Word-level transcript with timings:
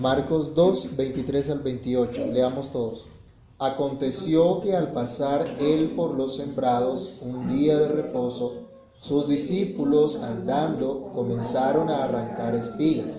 Marcos 0.00 0.54
2, 0.54 0.96
23 0.96 1.50
al 1.50 1.58
28. 1.60 2.26
Leamos 2.26 2.72
todos. 2.72 3.06
Aconteció 3.58 4.60
que 4.60 4.74
al 4.74 4.90
pasar 4.90 5.56
él 5.60 5.92
por 5.94 6.14
los 6.14 6.36
sembrados 6.36 7.18
un 7.20 7.48
día 7.48 7.78
de 7.78 7.88
reposo, 7.88 8.68
sus 9.00 9.28
discípulos 9.28 10.22
andando 10.22 11.10
comenzaron 11.12 11.90
a 11.90 12.04
arrancar 12.04 12.54
espigas. 12.54 13.16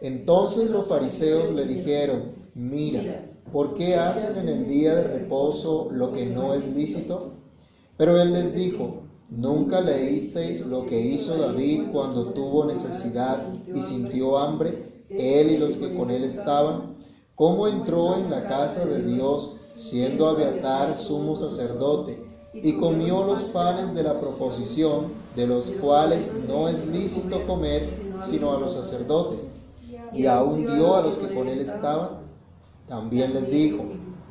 Entonces 0.00 0.68
los 0.70 0.86
fariseos 0.86 1.50
le 1.50 1.64
dijeron, 1.64 2.32
mira, 2.54 3.30
¿por 3.52 3.74
qué 3.74 3.94
hacen 3.94 4.36
en 4.38 4.48
el 4.48 4.66
día 4.66 4.96
de 4.96 5.04
reposo 5.04 5.88
lo 5.92 6.12
que 6.12 6.26
no 6.26 6.54
es 6.54 6.74
lícito? 6.74 7.34
Pero 7.96 8.20
él 8.20 8.32
les 8.32 8.54
dijo, 8.54 9.02
¿nunca 9.30 9.80
leísteis 9.80 10.66
lo 10.66 10.86
que 10.86 11.00
hizo 11.00 11.36
David 11.36 11.84
cuando 11.92 12.32
tuvo 12.32 12.64
necesidad 12.64 13.46
y 13.74 13.80
sintió 13.82 14.38
hambre, 14.38 14.89
él 15.10 15.50
y 15.50 15.58
los 15.58 15.76
que 15.76 15.94
con 15.94 16.10
él 16.10 16.24
estaban? 16.24 16.96
¿Cómo 17.34 17.66
entró 17.66 18.16
en 18.16 18.30
la 18.30 18.46
casa 18.46 18.84
de 18.84 19.02
Dios 19.02 19.60
siendo 19.76 20.28
Abiatar 20.28 20.94
sumo 20.94 21.36
sacerdote 21.36 22.22
y 22.52 22.74
comió 22.74 23.24
los 23.24 23.44
panes 23.44 23.94
de 23.94 24.02
la 24.02 24.20
proposición, 24.20 25.12
de 25.36 25.46
los 25.46 25.70
cuales 25.70 26.30
no 26.46 26.68
es 26.68 26.86
lícito 26.86 27.46
comer 27.46 27.88
sino 28.22 28.52
a 28.52 28.60
los 28.60 28.74
sacerdotes? 28.74 29.46
Y 30.12 30.26
aún 30.26 30.66
dio 30.66 30.96
a 30.96 31.02
los 31.02 31.16
que 31.16 31.34
con 31.34 31.48
él 31.48 31.60
estaban 31.60 32.20
también 32.90 33.32
les 33.34 33.48
dijo, 33.48 33.84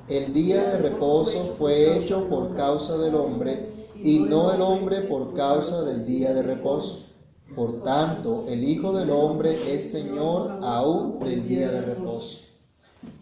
el 0.10 0.34
día 0.34 0.72
de 0.72 0.78
reposo 0.80 1.56
fue 1.58 1.96
hecho 1.98 2.28
por 2.28 2.56
causa 2.56 2.98
del 2.98 3.16
hombre 3.16 3.88
y 4.04 4.20
no 4.20 4.52
el 4.52 4.62
hombre 4.62 5.00
por 5.02 5.34
causa 5.34 5.84
del 5.84 6.06
día 6.06 6.34
de 6.34 6.44
reposo. 6.44 7.09
Por 7.56 7.84
tanto, 7.84 8.46
el 8.48 8.64
Hijo 8.64 8.94
del 8.94 9.10
Hombre 9.10 9.74
es 9.74 9.92
Señor 9.92 10.60
aún 10.62 11.20
del 11.20 11.48
día 11.48 11.72
de 11.72 11.82
reposo. 11.82 12.46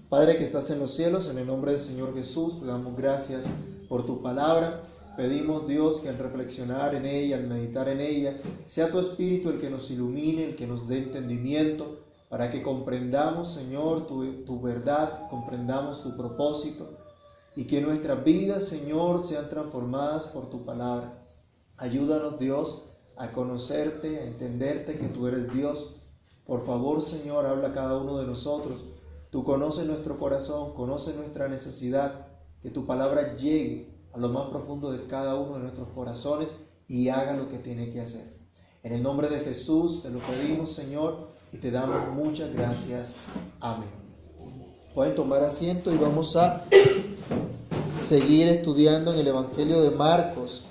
Padre 0.09 0.37
que 0.37 0.43
estás 0.43 0.69
en 0.69 0.79
los 0.79 0.93
cielos, 0.93 1.29
en 1.29 1.37
el 1.37 1.47
nombre 1.47 1.71
del 1.71 1.79
Señor 1.79 2.13
Jesús, 2.13 2.59
te 2.59 2.65
damos 2.65 2.95
gracias 2.95 3.45
por 3.89 4.05
tu 4.05 4.21
palabra. 4.21 4.83
Pedimos 5.15 5.67
Dios 5.67 5.99
que 5.99 6.09
al 6.09 6.17
reflexionar 6.17 6.93
en 6.93 7.05
ella, 7.05 7.37
al 7.37 7.47
meditar 7.47 7.89
en 7.89 8.01
ella, 8.01 8.39
sea 8.67 8.91
tu 8.91 8.99
Espíritu 8.99 9.49
el 9.49 9.59
que 9.59 9.69
nos 9.69 9.89
ilumine, 9.89 10.45
el 10.45 10.55
que 10.55 10.67
nos 10.67 10.87
dé 10.87 10.99
entendimiento 10.99 12.07
para 12.29 12.51
que 12.51 12.61
comprendamos, 12.61 13.51
Señor, 13.51 14.05
tu, 14.07 14.61
verdad, 14.61 15.27
comprendamos 15.29 16.03
tu 16.03 16.15
propósito 16.15 16.89
y 17.55 17.65
que 17.65 17.81
nuestras 17.81 18.23
vidas, 18.23 18.65
Señor, 18.65 19.23
sean 19.23 19.49
transformadas 19.49 20.27
por 20.27 20.49
tu 20.49 20.65
palabra. 20.65 21.25
Ayúdanos, 21.77 22.37
Dios, 22.37 22.83
a 23.17 23.31
conocerte, 23.31 24.19
a 24.19 24.25
entenderte 24.25 24.97
que 24.97 25.07
tú 25.07 25.27
eres 25.27 25.51
Dios. 25.53 25.95
Por 26.45 26.65
favor, 26.65 27.01
Señor, 27.01 27.45
habla 27.45 27.69
a 27.69 27.73
cada 27.73 27.97
uno 27.97 28.17
de 28.17 28.27
nosotros. 28.27 28.85
Tú 29.29 29.43
conoces 29.43 29.87
nuestro 29.87 30.17
corazón, 30.17 30.73
conoces 30.73 31.15
nuestra 31.17 31.47
necesidad. 31.47 32.27
Que 32.61 32.69
tu 32.69 32.85
palabra 32.85 33.35
llegue 33.35 33.93
a 34.13 34.17
lo 34.17 34.29
más 34.29 34.49
profundo 34.49 34.91
de 34.91 35.05
cada 35.07 35.35
uno 35.35 35.55
de 35.55 35.59
nuestros 35.59 35.89
corazones 35.89 36.55
y 36.87 37.09
haga 37.09 37.33
lo 37.33 37.49
que 37.49 37.57
tiene 37.57 37.91
que 37.91 38.01
hacer. 38.01 38.37
En 38.83 38.93
el 38.93 39.03
nombre 39.03 39.27
de 39.29 39.41
Jesús 39.41 40.03
te 40.03 40.09
lo 40.09 40.19
pedimos, 40.19 40.71
Señor 40.71 41.37
y 41.51 41.57
te 41.57 41.71
damos 41.71 42.13
muchas 42.13 42.53
gracias. 42.53 43.15
Amén. 43.59 43.89
Pueden 44.93 45.15
tomar 45.15 45.43
asiento 45.43 45.93
y 45.93 45.97
vamos 45.97 46.35
a 46.35 46.65
seguir 48.07 48.47
estudiando 48.47 49.13
en 49.13 49.19
el 49.19 49.27
Evangelio 49.27 49.81
de 49.81 49.91
Marcos, 49.91 50.65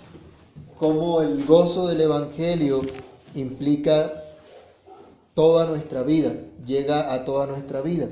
cómo 0.79 1.23
el 1.23 1.45
gozo 1.45 1.89
del 1.89 2.01
Evangelio 2.01 2.83
implica 3.35 4.25
toda 5.35 5.67
nuestra 5.67 6.03
vida, 6.03 6.33
llega 6.65 7.13
a 7.13 7.25
toda 7.25 7.47
nuestra 7.47 7.81
vida. 7.81 8.09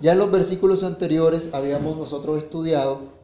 Ya 0.00 0.12
en 0.12 0.18
los 0.18 0.30
versículos 0.30 0.82
anteriores 0.82 1.54
habíamos 1.54 1.96
nosotros 1.96 2.38
estudiado 2.38 3.16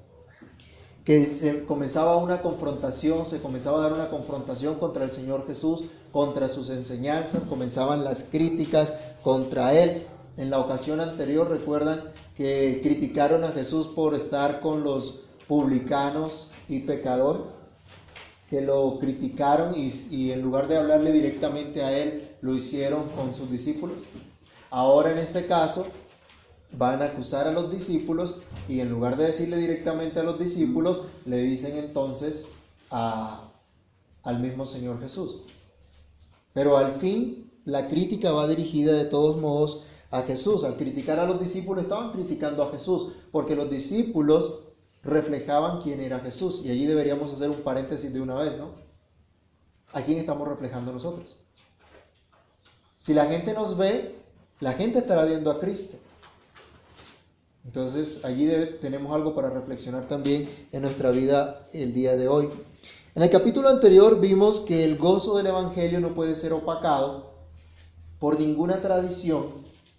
que 1.05 1.25
se 1.25 1.64
comenzaba 1.64 2.16
una 2.16 2.42
confrontación, 2.42 3.26
se 3.26 3.41
comenzaba 3.41 3.78
a 3.78 3.82
dar 3.82 3.92
una 3.92 4.09
confrontación 4.09 4.76
contra 4.76 5.04
el 5.04 5.10
Señor 5.10 5.47
Jesús, 5.47 5.84
contra 6.12 6.48
sus 6.48 6.71
enseñanzas, 6.71 7.42
comenzaban 7.48 8.04
las 8.04 8.25
críticas 8.25 8.94
contra 9.22 9.75
Él. 9.75 10.06
En 10.37 10.50
la 10.50 10.60
ocasión 10.60 11.00
anterior 11.00 11.50
recuerdan 11.50 12.04
que 12.37 12.81
criticaron 12.82 13.44
a 13.44 13.50
Jesús 13.50 13.88
por 13.88 14.15
estar 14.15 14.60
con 14.60 14.84
los 14.84 15.25
publicanos 15.48 16.53
y 16.69 16.81
pecadores, 16.81 17.48
que 18.53 18.61
lo 18.61 18.99
criticaron 18.99 19.75
y, 19.75 20.31
en 20.31 20.43
lugar 20.43 20.69
de 20.69 20.77
hablarle 20.77 21.11
directamente 21.11 21.83
a 21.83 21.97
Él, 21.97 22.37
lo 22.43 22.55
hicieron 22.55 23.09
con 23.17 23.35
sus 23.35 23.51
discípulos. 23.51 23.97
Ahora 24.71 25.11
en 25.11 25.17
este 25.17 25.47
caso 25.47 25.87
van 26.71 27.01
a 27.01 27.07
acusar 27.07 27.49
a 27.49 27.51
los 27.51 27.71
discípulos 27.71 28.35
y 28.69 28.81
en 28.81 28.91
lugar 28.91 29.17
de 29.17 29.25
decirle 29.25 29.57
directamente 29.57 30.21
a 30.21 30.23
los 30.23 30.39
discípulos, 30.39 31.01
le 31.25 31.41
dicen 31.41 31.79
entonces 31.79 32.47
al 32.91 34.39
mismo 34.39 34.67
Señor 34.67 35.01
Jesús. 35.01 35.45
Pero 36.53 36.77
al 36.77 37.01
fin 37.01 37.51
la 37.65 37.89
crítica 37.89 38.33
va 38.33 38.47
dirigida 38.47 38.93
de 38.93 39.07
todos 39.07 39.39
modos 39.39 39.87
a 40.11 40.25
Jesús. 40.25 40.65
Al 40.65 40.77
criticar 40.77 41.19
a 41.19 41.27
los 41.27 41.41
discípulos 41.41 41.84
estaban 41.84 42.13
criticando 42.13 42.65
a 42.65 42.71
Jesús 42.71 43.13
porque 43.31 43.57
los 43.57 43.71
discípulos 43.71 44.62
reflejaban 45.03 45.83
quién 45.83 46.01
era 46.01 46.21
Jesús. 46.21 46.65
Y 46.65 46.71
allí 46.71 46.87
deberíamos 46.87 47.33
hacer 47.33 47.51
un 47.51 47.63
paréntesis 47.63 48.13
de 48.13 48.21
una 48.21 48.35
vez, 48.35 48.57
¿no? 48.59 48.71
¿A 49.93 50.03
quién 50.03 50.19
estamos 50.19 50.49
reflejando 50.49 50.93
nosotros? 50.93 51.37
Si 52.99 53.13
la 53.13 53.27
gente 53.27 53.53
nos 53.53 53.77
ve, 53.77 54.17
la 54.61 54.73
gente 54.73 55.01
estará 55.01 55.25
viendo 55.25 55.51
a 55.51 55.59
Cristo. 55.59 55.99
Entonces 57.65 58.25
allí 58.25 58.49
tenemos 58.81 59.15
algo 59.15 59.35
para 59.35 59.51
reflexionar 59.51 60.09
también 60.09 60.69
en 60.73 60.83
nuestra 60.83 61.11
vida 61.11 61.69
el 61.73 61.93
día 61.93 62.17
de 62.17 62.29
hoy. 62.29 62.49
En 63.15 63.23
el 63.23 63.31
capítulo 63.31 63.69
anterior 63.69 64.21
vimos 64.21 64.61
que 64.61 64.84
el 64.84 64.97
gozo 64.97 65.37
del 65.37 65.49
Evangelio 65.49 66.01
no 66.01 66.15
puede 66.15 66.34
ser 66.34 66.53
opacado 66.53 67.34
por 68.19 68.41
ninguna 68.41 68.81
tradición, 68.81 69.47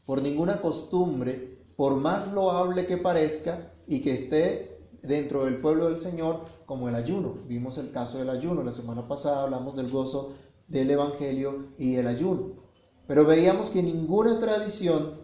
por 0.06 0.22
ninguna 0.22 0.62
costumbre, 0.62 1.58
por 1.76 1.96
más 1.96 2.32
loable 2.32 2.86
que 2.86 2.98
parezca 2.98 3.72
y 3.88 4.02
que 4.02 4.14
esté 4.14 4.73
dentro 5.04 5.46
del 5.46 5.58
pueblo 5.58 5.90
del 5.90 6.00
Señor 6.00 6.40
como 6.66 6.90
el 6.90 6.96
ayuno. 6.96 7.36
Vimos 7.46 7.78
el 7.78 7.92
caso 7.92 8.18
del 8.18 8.30
ayuno. 8.30 8.64
La 8.64 8.72
semana 8.72 9.08
pasada 9.08 9.44
hablamos 9.44 9.76
del 9.76 9.90
gozo 9.90 10.34
del 10.68 10.90
Evangelio 10.90 11.68
y 11.78 11.96
el 11.96 12.08
ayuno. 12.08 12.54
Pero 13.06 13.26
veíamos 13.26 13.70
que 13.70 13.84
ninguna 13.84 14.40
tradición 14.40 15.22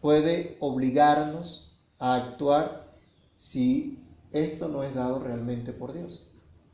puede 0.00 0.56
obligarnos 0.60 1.78
a 1.98 2.16
actuar 2.16 2.96
si 3.36 4.02
esto 4.32 4.68
no 4.68 4.82
es 4.82 4.94
dado 4.94 5.20
realmente 5.20 5.72
por 5.72 5.92
Dios. 5.92 6.26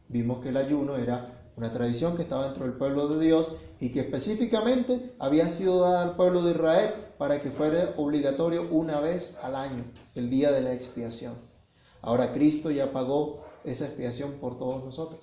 Vimos 0.09 0.41
que 0.41 0.49
el 0.49 0.57
ayuno 0.57 0.97
era 0.97 1.53
una 1.57 1.73
tradición 1.73 2.17
que 2.17 2.23
estaba 2.23 2.47
dentro 2.47 2.65
del 2.65 2.75
pueblo 2.75 3.09
de 3.09 3.25
Dios 3.25 3.55
y 3.81 3.91
que 3.91 4.01
específicamente 4.01 5.15
había 5.19 5.49
sido 5.49 5.81
dada 5.81 6.03
al 6.03 6.17
pueblo 6.17 6.43
de 6.43 6.53
Israel 6.53 6.95
para 7.19 7.43
que 7.43 7.51
fuera 7.51 7.95
obligatorio 7.97 8.69
una 8.71 9.01
vez 9.01 9.39
al 9.43 9.57
año, 9.57 9.85
el 10.15 10.31
día 10.31 10.53
de 10.53 10.63
la 10.63 10.73
expiación. 10.73 11.50
Ahora 12.03 12.33
Cristo 12.33 12.71
ya 12.71 12.93
pagó 12.93 13.45
esa 13.65 13.87
expiación 13.87 14.33
por 14.41 14.59
todos 14.59 14.85
nosotros. 14.85 15.21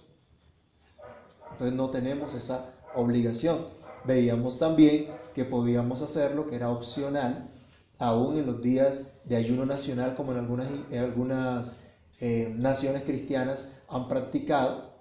Entonces 1.51 1.75
no 1.75 1.89
tenemos 1.89 2.33
esa 2.33 2.73
obligación. 2.95 3.65
Veíamos 4.05 4.59
también 4.59 5.07
que 5.33 5.43
podíamos 5.43 6.01
hacerlo, 6.01 6.47
que 6.47 6.55
era 6.55 6.69
opcional, 6.69 7.49
aún 7.97 8.37
en 8.37 8.45
los 8.45 8.61
días 8.61 9.07
de 9.25 9.35
ayuno 9.35 9.65
nacional, 9.65 10.15
como 10.15 10.31
en 10.33 10.39
algunas, 10.39 10.69
algunas 10.93 11.77
eh, 12.19 12.53
naciones 12.55 13.03
cristianas 13.03 13.67
han 13.87 14.07
practicado, 14.07 14.93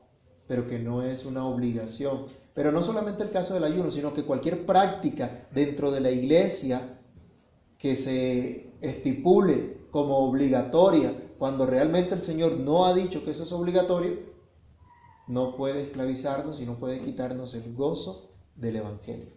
pero 0.47 0.67
que 0.67 0.79
no 0.79 1.03
es 1.03 1.27
una 1.27 1.47
obligación. 1.47 2.25
Pero 2.55 2.73
no 2.73 2.83
solamente 2.83 3.23
el 3.23 3.31
caso 3.31 3.55
del 3.55 3.65
ayuno, 3.65 3.91
sino 3.91 4.15
que 4.15 4.25
cualquier 4.25 4.65
práctica 4.65 5.47
dentro 5.51 5.91
de 5.91 6.01
la 6.01 6.11
iglesia 6.11 6.99
que 7.79 7.97
se 7.97 8.71
estipule 8.81 9.77
como 9.91 10.19
obligatoria, 10.19 11.13
cuando 11.39 11.67
realmente 11.67 12.15
el 12.15 12.21
Señor 12.21 12.59
no 12.59 12.87
ha 12.87 12.95
dicho 12.95 13.25
que 13.25 13.31
eso 13.31 13.45
es 13.45 13.53
obligatorio, 13.53 14.19
no 15.27 15.57
puede 15.57 15.83
esclavizarnos 15.83 16.61
y 16.61 16.67
no 16.67 16.77
puede 16.79 17.01
quitarnos 17.01 17.55
el 17.55 17.75
gozo 17.75 18.31
del 18.55 18.77
Evangelio. 18.77 19.31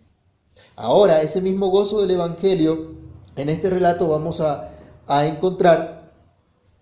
Ahora, 0.76 1.22
ese 1.22 1.42
mismo 1.42 1.70
gozo 1.70 2.02
del 2.02 2.12
Evangelio 2.12 2.96
en 3.36 3.50
este 3.50 3.70
relato 3.70 4.08
vamos 4.08 4.42
a, 4.42 4.76
encontrar 5.26 6.14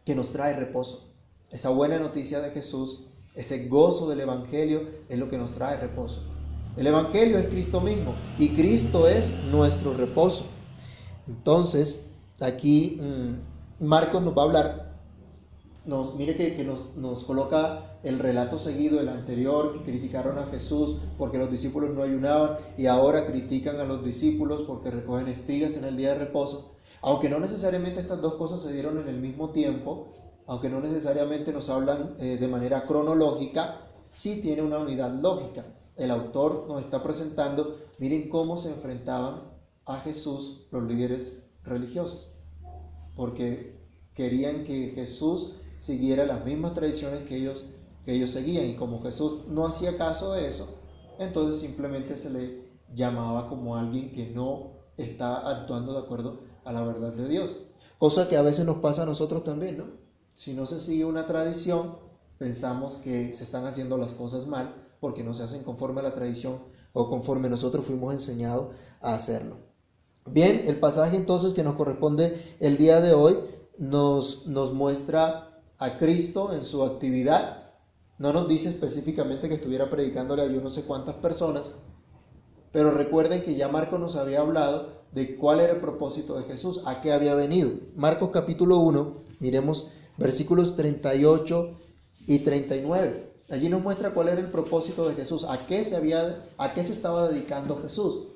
que 0.04 0.16
nos 0.16 0.34
trae 0.34 0.54
reposo. 0.54 1.14
Esa 1.50 1.70
buena 1.70 1.98
noticia 1.98 2.42
de 2.42 2.52
Jesús, 2.52 3.06
ese 3.36 3.68
gozo 3.68 4.10
del 4.10 4.20
Evangelio 4.22 4.82
es 5.08 5.18
lo 5.18 5.30
que 5.30 5.38
nos 5.38 5.54
trae 5.54 5.78
reposo. 5.78 6.24
El 6.76 6.88
Evangelio 6.88 7.38
es 7.38 7.48
Cristo 7.48 7.80
mismo 7.80 8.14
y 8.38 8.50
Cristo 8.50 9.08
es 9.08 9.32
nuestro 9.46 9.94
reposo. 9.94 10.48
Entonces, 11.28 12.10
aquí 12.42 13.00
mm, 13.02 13.86
Marcos 13.86 14.22
nos 14.22 14.38
va 14.38 14.42
a 14.42 14.46
hablar 14.46 14.87
nos, 15.88 16.16
mire 16.16 16.36
que, 16.36 16.64
nos, 16.64 16.96
nos, 16.98 17.24
coloca 17.24 18.00
el 18.04 18.20
relato 18.20 18.58
seguido, 18.58 19.00
el 19.00 19.10
anterior, 19.10 19.74
que 19.74 19.92
criticaron 19.92 20.38
a 20.38 20.48
Jesús 20.48 20.98
porque 21.18 21.38
los 21.38 21.50
discípulos 21.50 21.96
no 21.96 22.04
ayunaban 22.04 22.58
y 22.78 22.88
ahora 22.88 23.26
critican 23.26 23.80
a 23.80 23.86
los 23.86 24.04
discípulos 24.04 24.64
porque 24.68 24.92
recogen 24.92 25.30
espigas 25.30 25.78
en 25.78 25.86
el 25.86 25.96
día 25.96 26.10
de 26.10 26.20
reposo. 26.20 26.76
Aunque 27.02 27.30
no 27.30 27.40
necesariamente 27.40 28.02
estas 28.02 28.22
dos 28.22 28.36
cosas 28.36 28.62
se 28.62 28.74
dieron 28.74 29.00
en 29.00 29.08
el 29.08 29.20
mismo 29.20 29.52
tiempo, 29.52 30.12
aunque 30.46 30.70
no 30.70 30.82
necesariamente 30.82 31.54
nos 31.54 31.70
hablan 31.70 32.16
eh, 32.20 32.38
de 32.38 32.48
manera 32.48 32.86
cronológica, 32.86 33.88
sí 34.14 34.42
tiene 34.42 34.64
una 34.64 34.80
unidad 34.80 35.14
lógica. 35.14 35.66
El 35.96 36.12
autor 36.12 36.66
nos 36.68 36.84
está 36.84 37.02
presentando, 37.02 37.78
miren 37.98 38.30
cómo 38.30 38.58
se 38.58 38.70
enfrentaban 38.70 39.42
a 39.86 40.00
Jesús 40.02 40.68
los 40.72 40.84
líderes 40.84 41.44
religiosos, 41.64 42.34
porque 43.16 43.78
querían 44.14 44.64
que 44.64 44.92
Jesús 44.96 45.62
siguiera 45.80 46.26
las 46.26 46.44
mismas 46.46 46.74
tradiciones 46.74 47.28
que 47.28 47.38
ellos, 47.38 47.66
que 48.06 48.14
ellos 48.14 48.32
seguían, 48.32 48.66
y 48.66 48.76
como 48.76 49.02
Jesús 49.02 49.48
no 49.48 49.66
hacía 49.68 49.98
caso 49.98 50.34
de 50.34 50.48
eso, 50.48 50.80
entonces 51.20 51.62
simplemente 51.62 52.16
se 52.18 52.30
le 52.30 52.68
llamaba 52.94 53.50
como 53.50 53.76
alguien 53.76 54.12
que 54.12 54.28
no 54.28 54.72
está 54.98 55.38
actuando 55.50 55.94
de 55.94 56.00
acuerdo 56.00 56.42
a 56.64 56.72
la 56.72 56.84
verdad 56.84 57.14
de 57.14 57.28
Dios. 57.28 57.64
Cosa 57.98 58.30
que 58.30 58.38
a 58.38 58.42
veces 58.42 58.66
nos 58.66 58.78
pasa 58.78 59.04
a 59.04 59.06
nosotros 59.06 59.44
también, 59.44 59.78
¿no? 59.78 59.86
Si 60.36 60.54
no 60.54 60.66
se 60.66 60.80
sigue 60.80 61.06
una 61.06 61.26
tradición, 61.26 61.98
pensamos 62.38 62.98
que 62.98 63.34
se 63.34 63.44
están 63.44 63.66
haciendo 63.66 63.98
las 63.98 64.14
cosas 64.14 64.46
mal 64.46 64.74
porque 65.00 65.24
no 65.24 65.34
se 65.34 65.44
hacen 65.44 65.64
conforme 65.64 66.02
a 66.02 66.04
la 66.04 66.14
tradición 66.14 66.60
o 66.94 67.10
conforme 67.10 67.50
nosotros 67.50 67.86
fuimos 67.86 68.14
enseñados 68.14 68.76
a 69.02 69.14
hacerlo. 69.14 69.58
Bien, 70.26 70.66
el 70.68 70.80
pasaje 70.80 71.16
entonces 71.16 71.54
que 71.54 71.64
nos 71.64 71.76
corresponde 71.76 72.56
el 72.60 72.78
día 72.78 73.00
de 73.02 73.14
hoy 73.14 73.38
nos, 73.78 74.48
nos 74.48 74.74
muestra 74.74 75.47
a 75.80 75.98
Cristo 75.98 76.54
en 76.54 76.64
su 76.64 76.84
actividad. 76.84 77.72
No 78.18 78.34
nos 78.34 78.48
dice 78.48 78.70
específicamente 78.70 79.48
que 79.48 79.56
estuviera 79.56 79.90
predicándole 79.90 80.42
a 80.42 80.48
yo 80.48 80.62
no 80.62 80.70
sé 80.70 80.84
cuántas 80.84 81.16
personas, 81.16 81.72
pero 82.72 82.92
recuerden 82.92 83.44
que 83.44 83.56
ya 83.56 83.68
Marcos 83.68 84.00
nos 84.00 84.16
había 84.16 84.42
hablado 84.42 84.98
de 85.12 85.36
cuál 85.36 85.60
era 85.60 85.74
el 85.74 85.80
propósito 85.80 86.38
de 86.38 86.46
Jesús, 86.46 86.84
a 86.86 87.02
qué 87.02 87.14
había 87.14 87.36
venido. 87.36 87.72
Marcos 87.96 88.30
capítulo 88.32 88.78
1, 88.80 89.14
miremos 89.40 89.90
versículos 90.18 90.76
38 90.76 91.78
y 92.26 92.40
39. 92.40 93.28
Allí 93.50 93.70
nos 93.70 93.82
muestra 93.82 94.14
cuál 94.14 94.30
era 94.30 94.42
el 94.42 94.52
propósito 94.52 95.08
de 95.08 95.16
Jesús, 95.16 95.46
a 95.46 95.66
qué 95.68 95.86
se 95.86 95.96
había 95.96 96.46
a 96.58 96.74
qué 96.74 96.84
se 96.84 96.94
estaba 96.94 97.30
dedicando 97.30 97.80
Jesús. 97.82 98.28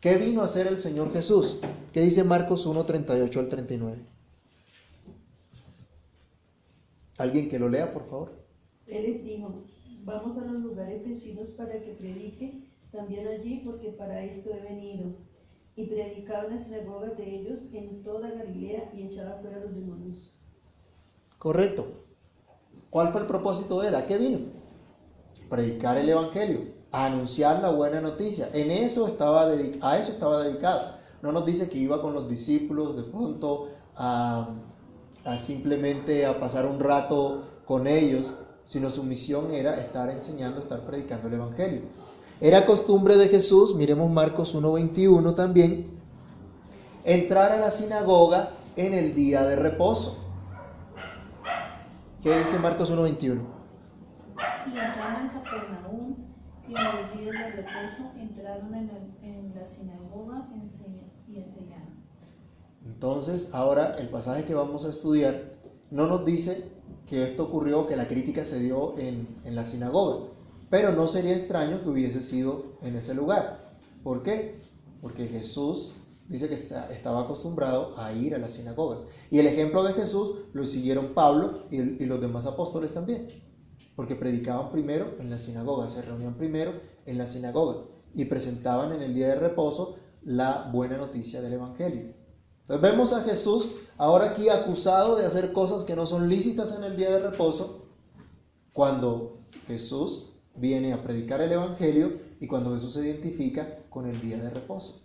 ¿Qué 0.00 0.16
vino 0.16 0.42
a 0.42 0.44
hacer 0.44 0.66
el 0.66 0.78
Señor 0.78 1.12
Jesús? 1.12 1.58
¿Qué 1.92 2.00
dice 2.00 2.22
Marcos 2.22 2.66
1 2.66 2.84
38 2.84 3.40
al 3.40 3.48
39? 3.48 4.17
¿Alguien 7.18 7.48
que 7.48 7.58
lo 7.58 7.68
lea, 7.68 7.92
por 7.92 8.04
favor? 8.04 8.32
Él 8.86 9.02
les 9.02 9.24
dijo, 9.24 9.64
vamos 10.04 10.38
a 10.38 10.44
los 10.44 10.62
lugares 10.62 11.04
vecinos 11.04 11.48
para 11.56 11.72
que 11.82 11.92
predique 11.92 12.64
también 12.92 13.26
allí, 13.26 13.62
porque 13.64 13.90
para 13.90 14.24
esto 14.24 14.50
he 14.50 14.60
venido. 14.60 15.16
Y 15.74 15.86
predicaba 15.86 16.44
en 16.44 16.54
las 16.54 16.64
sinagogas 16.64 17.16
de 17.16 17.40
ellos 17.40 17.58
en 17.72 18.02
toda 18.02 18.30
Galilea 18.30 18.90
y 18.94 19.02
echaba 19.02 19.38
fuera 19.40 19.56
a 19.56 19.60
los 19.60 19.74
demonios. 19.74 20.32
Correcto. 21.38 21.86
¿Cuál 22.88 23.12
fue 23.12 23.22
el 23.22 23.26
propósito 23.26 23.80
de 23.80 23.88
él? 23.88 23.94
¿A 23.96 24.06
qué 24.06 24.16
vino? 24.16 24.38
Predicar 25.50 25.98
el 25.98 26.08
Evangelio, 26.08 26.60
anunciar 26.92 27.60
la 27.60 27.70
buena 27.70 28.00
noticia. 28.00 28.48
En 28.52 28.70
eso 28.70 29.08
estaba 29.08 29.42
a 29.42 29.98
eso 29.98 30.12
estaba 30.12 30.44
dedicado. 30.44 30.98
No 31.20 31.32
nos 31.32 31.44
dice 31.44 31.68
que 31.68 31.78
iba 31.78 32.00
con 32.00 32.14
los 32.14 32.28
discípulos 32.28 32.96
de 32.96 33.02
pronto 33.02 33.70
a, 33.94 34.54
a 35.28 35.38
simplemente 35.38 36.24
a 36.24 36.40
pasar 36.40 36.64
un 36.64 36.80
rato 36.80 37.60
con 37.66 37.86
ellos, 37.86 38.34
sino 38.64 38.88
su 38.88 39.04
misión 39.04 39.52
era 39.52 39.78
estar 39.78 40.08
enseñando, 40.08 40.60
estar 40.60 40.80
predicando 40.80 41.28
el 41.28 41.34
Evangelio. 41.34 41.82
Era 42.40 42.64
costumbre 42.64 43.16
de 43.16 43.28
Jesús, 43.28 43.74
miremos 43.74 44.10
Marcos 44.10 44.54
1.21 44.54 45.34
también, 45.34 45.86
entrar 47.04 47.52
a 47.52 47.58
la 47.58 47.70
sinagoga 47.70 48.50
en 48.76 48.94
el 48.94 49.14
día 49.14 49.44
de 49.44 49.56
reposo. 49.56 50.24
¿Qué 52.22 52.38
dice 52.38 52.58
Marcos 52.58 52.90
1.21? 52.90 53.40
Y 54.66 54.78
entraron 54.78 55.22
en 55.22 55.28
Capernaum 55.28 56.16
y 56.66 56.74
en 56.74 56.84
los 56.84 57.18
días 57.18 57.34
de 57.34 57.50
reposo 57.50 58.12
entraron 58.16 58.74
en, 58.74 59.52
la 59.54 59.66
sinagoga 59.66 60.48
y 61.26 61.36
enseñaron. 61.36 61.97
Entonces, 62.88 63.50
ahora 63.52 63.96
el 63.98 64.08
pasaje 64.08 64.44
que 64.44 64.54
vamos 64.54 64.86
a 64.86 64.88
estudiar 64.88 65.58
no 65.90 66.06
nos 66.06 66.24
dice 66.24 66.72
que 67.06 67.22
esto 67.22 67.44
ocurrió, 67.44 67.86
que 67.86 67.96
la 67.96 68.08
crítica 68.08 68.44
se 68.44 68.60
dio 68.60 68.98
en, 68.98 69.38
la 69.44 69.64
sinagoga, 69.64 70.30
pero 70.70 70.92
no 70.92 71.06
sería 71.06 71.34
extraño 71.34 71.82
que 71.82 71.90
hubiese 71.90 72.22
sido 72.22 72.78
en 72.82 72.96
ese 72.96 73.14
lugar. 73.14 73.76
¿Por 74.02 74.22
qué? 74.22 74.60
Porque 75.02 75.28
Jesús 75.28 75.92
dice 76.28 76.48
que 76.48 76.54
estaba 76.54 77.20
acostumbrado 77.20 77.98
a 77.98 78.12
ir 78.12 78.34
a 78.34 78.38
las 78.38 78.52
sinagogas. 78.52 79.04
Y 79.30 79.38
el 79.38 79.46
ejemplo 79.46 79.82
de 79.84 79.92
Jesús 79.92 80.38
lo 80.54 80.66
siguieron 80.66 81.14
Pablo 81.14 81.64
y, 81.70 82.04
los 82.06 82.20
demás 82.20 82.46
apóstoles 82.46 82.94
también, 82.94 83.28
porque 83.96 84.16
predicaban 84.16 84.70
primero 84.72 85.14
en 85.20 85.28
la 85.30 85.38
sinagoga, 85.38 85.90
se 85.90 86.02
reunían 86.02 86.36
primero 86.36 86.72
en 87.04 87.18
la 87.18 87.26
sinagoga 87.26 87.84
y 88.14 88.24
presentaban 88.24 88.92
en 88.92 89.02
el 89.02 89.14
día 89.14 89.28
de 89.28 89.36
reposo 89.36 89.98
la 90.24 90.70
buena 90.72 90.96
noticia 90.96 91.42
del 91.42 91.52
Evangelio. 91.52 92.17
Entonces 92.68 92.90
vemos 92.90 93.12
a 93.14 93.22
Jesús 93.22 93.70
ahora 93.96 94.32
aquí 94.32 94.50
acusado 94.50 95.16
de 95.16 95.24
hacer 95.24 95.54
cosas 95.54 95.84
que 95.84 95.96
no 95.96 96.06
son 96.06 96.28
lícitas 96.28 96.76
en 96.76 96.84
el 96.84 96.98
día 96.98 97.10
de 97.10 97.30
reposo, 97.30 97.86
cuando 98.74 99.40
Jesús 99.66 100.34
viene 100.54 100.92
a 100.92 101.02
predicar 101.02 101.40
el 101.40 101.52
Evangelio 101.52 102.20
y 102.40 102.46
cuando 102.46 102.74
Jesús 102.74 102.92
se 102.92 103.06
identifica 103.08 103.86
con 103.88 104.06
el 104.06 104.20
día 104.20 104.36
de 104.36 104.50
reposo. 104.50 105.02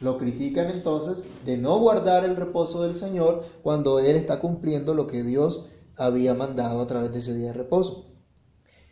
Lo 0.00 0.18
critican 0.18 0.70
entonces 0.70 1.24
de 1.44 1.56
no 1.56 1.78
guardar 1.80 2.24
el 2.24 2.36
reposo 2.36 2.84
del 2.84 2.94
Señor 2.94 3.44
cuando 3.64 3.98
Él 3.98 4.14
está 4.14 4.38
cumpliendo 4.38 4.94
lo 4.94 5.08
que 5.08 5.24
Dios 5.24 5.68
había 5.96 6.34
mandado 6.34 6.80
a 6.80 6.86
través 6.86 7.12
de 7.12 7.18
ese 7.18 7.34
día 7.34 7.48
de 7.48 7.54
reposo. 7.54 8.12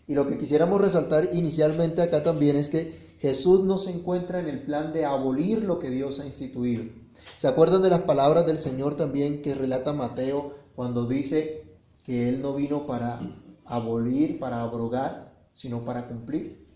Y 0.09 0.15
lo 0.15 0.27
que 0.27 0.39
quisiéramos 0.39 0.81
resaltar 0.81 1.31
inicialmente 1.33 2.03
acá 2.03 2.25
también 2.25 2.57
es 2.57 2.69
que 2.69 3.17
Jesús 3.21 3.63
no 3.63 3.79
se 3.79 3.93
encuentra 3.93 4.41
en 4.41 4.49
el 4.49 4.65
plan 4.65 4.93
de 4.93 5.05
abolir 5.05 5.63
lo 5.63 5.79
que 5.79 5.91
Dios 5.91 6.19
ha 6.19 6.27
instituido. 6.27 7.02
¿Se 7.39 7.49
acuerdan 7.49 7.83
de 7.83 7.91
las 7.91 8.03
palabras 8.03 8.47
del 8.47 8.59
Señor 8.59 8.97
también 8.97 9.43
que 9.43 9.55
relata 9.55 9.93
Mateo 9.93 10.55
cuando 10.75 11.07
dice 11.07 11.77
que 12.05 12.29
Él 12.29 12.41
no 12.43 12.55
vino 12.55 12.87
para 12.87 13.21
abolir, 13.65 14.39
para 14.39 14.63
abrogar, 14.63 15.35
sino 15.53 15.85
para 15.85 16.09
cumplir? 16.09 16.69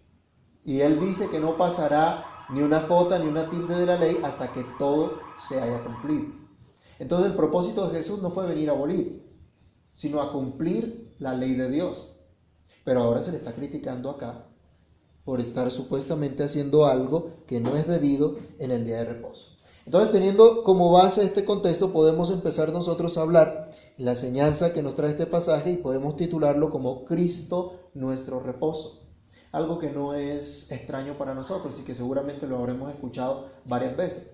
Y 0.64 0.80
Él 0.80 0.98
dice 0.98 1.28
que 1.30 1.40
no 1.40 1.56
pasará 1.56 2.24
ni 2.50 2.62
una 2.62 2.80
jota 2.80 3.18
ni 3.18 3.26
una 3.26 3.48
tilde 3.48 3.76
de 3.78 3.86
la 3.86 3.96
ley 3.96 4.18
hasta 4.22 4.52
que 4.52 4.64
todo 4.78 5.20
se 5.38 5.60
haya 5.60 5.82
cumplido. 5.84 6.26
Entonces 6.98 7.30
el 7.30 7.36
propósito 7.36 7.88
de 7.88 7.96
Jesús 7.96 8.22
no 8.22 8.30
fue 8.30 8.46
venir 8.46 8.70
a 8.70 8.72
abolir, 8.72 9.24
sino 9.92 10.20
a 10.20 10.32
cumplir 10.32 11.14
la 11.18 11.34
ley 11.34 11.54
de 11.54 11.70
Dios. 11.70 12.16
Pero 12.84 13.00
ahora 13.00 13.22
se 13.22 13.32
le 13.32 13.38
está 13.38 13.54
criticando 13.54 14.10
acá 14.10 14.46
por 15.24 15.40
estar 15.40 15.70
supuestamente 15.70 16.44
haciendo 16.44 16.86
algo 16.86 17.44
que 17.46 17.60
no 17.60 17.76
es 17.76 17.88
debido 17.88 18.38
en 18.58 18.70
el 18.70 18.84
día 18.84 18.98
de 18.98 19.06
reposo. 19.06 19.55
Entonces, 19.86 20.12
teniendo 20.12 20.62
como 20.62 20.92
base 20.92 21.24
este 21.24 21.44
contexto, 21.44 21.92
podemos 21.92 22.30
empezar 22.30 22.72
nosotros 22.72 23.16
a 23.16 23.22
hablar 23.22 23.70
la 23.96 24.10
enseñanza 24.10 24.74
que 24.74 24.82
nos 24.82 24.94
trae 24.94 25.12
este 25.12 25.26
pasaje 25.26 25.70
y 25.72 25.76
podemos 25.76 26.16
titularlo 26.16 26.68
como 26.68 27.04
Cristo 27.04 27.90
nuestro 27.94 28.40
reposo 28.40 29.06
algo 29.56 29.78
que 29.78 29.90
no 29.90 30.12
es 30.12 30.70
extraño 30.70 31.16
para 31.16 31.34
nosotros 31.34 31.78
y 31.80 31.82
que 31.82 31.94
seguramente 31.94 32.46
lo 32.46 32.58
habremos 32.58 32.90
escuchado 32.90 33.48
varias 33.64 33.96
veces. 33.96 34.30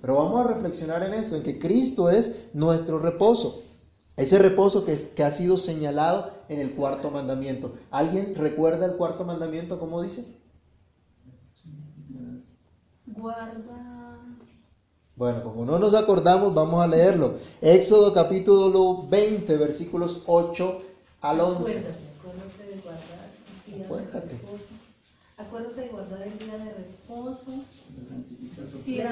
Pero 0.00 0.14
vamos 0.16 0.40
a 0.40 0.48
reflexionar 0.48 1.02
en 1.02 1.12
esto, 1.12 1.36
en 1.36 1.42
que 1.42 1.58
Cristo 1.58 2.08
es 2.08 2.48
nuestro 2.54 2.98
reposo. 2.98 3.62
Ese 4.16 4.38
reposo 4.38 4.86
que, 4.86 4.96
que 5.14 5.22
ha 5.22 5.30
sido 5.30 5.58
señalado 5.58 6.30
en 6.48 6.60
el 6.60 6.74
cuarto 6.74 7.10
mandamiento. 7.10 7.74
¿Alguien 7.90 8.34
recuerda 8.34 8.86
el 8.86 8.96
cuarto 8.96 9.24
mandamiento 9.24 9.78
cómo 9.78 10.00
dice? 10.00 10.40
Guarda. 13.06 14.03
Bueno, 15.16 15.44
como 15.44 15.64
no 15.64 15.78
nos 15.78 15.94
acordamos, 15.94 16.52
vamos 16.52 16.82
a 16.82 16.88
leerlo. 16.88 17.34
Éxodo 17.60 18.12
capítulo 18.12 19.06
20, 19.08 19.56
versículos 19.56 20.22
8 20.26 20.82
al 21.20 21.40
11. 21.40 21.84
Acuérdate. 23.84 24.40
Acuérdate 25.36 25.80
de 25.80 25.88
guardar 25.88 26.22
el 26.22 26.38
día 26.38 26.58
de 26.58 26.72
reposo. 26.72 27.52
Siete, 28.82 29.08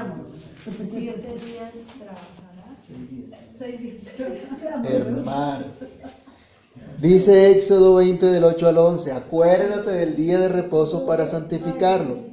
siete 0.90 1.38
días 1.46 1.72
trabajarás. 1.98 2.78
Seis 3.56 3.80
días 3.80 4.84
Hermano. 4.84 5.66
Dice 7.00 7.50
Éxodo 7.52 7.96
20 7.96 8.26
del 8.26 8.44
8 8.44 8.68
al 8.68 8.78
11, 8.78 9.12
acuérdate 9.12 9.90
del 9.90 10.16
día 10.16 10.38
de 10.40 10.48
reposo 10.48 11.06
para 11.06 11.26
santificarlo. 11.26 12.32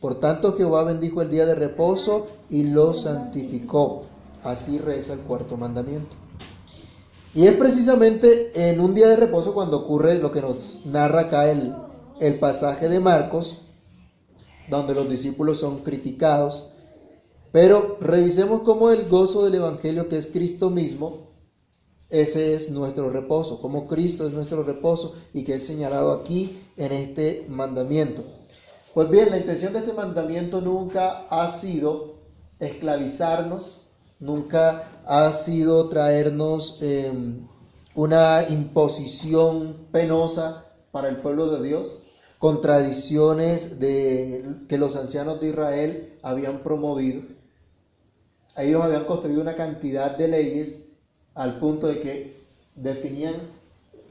Por 0.00 0.18
tanto 0.18 0.56
Jehová 0.56 0.82
bendijo 0.84 1.20
el 1.20 1.30
día 1.30 1.44
de 1.44 1.54
reposo 1.54 2.26
y 2.48 2.64
lo 2.64 2.94
santificó. 2.94 4.02
Así 4.42 4.78
reza 4.78 5.12
el 5.12 5.20
cuarto 5.20 5.58
mandamiento. 5.58 6.16
Y 7.34 7.46
es 7.46 7.52
precisamente 7.52 8.70
en 8.70 8.80
un 8.80 8.94
día 8.94 9.08
de 9.08 9.16
reposo 9.16 9.52
cuando 9.52 9.78
ocurre 9.78 10.14
lo 10.18 10.32
que 10.32 10.40
nos 10.40 10.78
narra 10.86 11.22
acá 11.22 11.50
el, 11.50 11.74
el 12.18 12.38
pasaje 12.38 12.88
de 12.88 12.98
Marcos, 12.98 13.66
donde 14.68 14.94
los 14.94 15.08
discípulos 15.08 15.60
son 15.60 15.80
criticados. 15.80 16.70
Pero 17.52 17.98
revisemos 18.00 18.62
cómo 18.62 18.90
el 18.90 19.08
gozo 19.08 19.44
del 19.44 19.56
Evangelio, 19.56 20.08
que 20.08 20.16
es 20.16 20.26
Cristo 20.26 20.70
mismo, 20.70 21.30
ese 22.08 22.54
es 22.54 22.70
nuestro 22.70 23.10
reposo, 23.10 23.60
como 23.60 23.86
Cristo 23.86 24.26
es 24.26 24.32
nuestro 24.32 24.62
reposo 24.62 25.14
y 25.32 25.44
que 25.44 25.54
es 25.54 25.66
señalado 25.66 26.12
aquí 26.12 26.60
en 26.76 26.90
este 26.90 27.46
mandamiento. 27.48 28.39
Pues 28.92 29.08
bien, 29.08 29.30
la 29.30 29.38
intención 29.38 29.72
de 29.72 29.78
este 29.78 29.92
mandamiento 29.92 30.60
nunca 30.60 31.28
ha 31.30 31.46
sido 31.46 32.16
esclavizarnos, 32.58 33.86
nunca 34.18 35.02
ha 35.06 35.32
sido 35.32 35.88
traernos 35.88 36.82
em, 36.82 37.46
una 37.94 38.46
imposición 38.48 39.86
penosa 39.92 40.66
para 40.90 41.08
el 41.08 41.18
pueblo 41.18 41.52
de 41.52 41.68
Dios, 41.68 41.98
con 42.38 42.60
tradiciones 42.60 43.78
de, 43.78 44.56
que 44.68 44.76
los 44.76 44.96
ancianos 44.96 45.40
de 45.40 45.50
Israel 45.50 46.18
habían 46.22 46.58
promovido. 46.64 47.22
Ellos 48.56 48.82
habían 48.82 49.04
construido 49.04 49.40
una 49.40 49.54
cantidad 49.54 50.16
de 50.16 50.26
leyes 50.26 50.88
al 51.36 51.60
punto 51.60 51.86
de 51.86 52.00
que 52.00 52.42
definían 52.74 53.36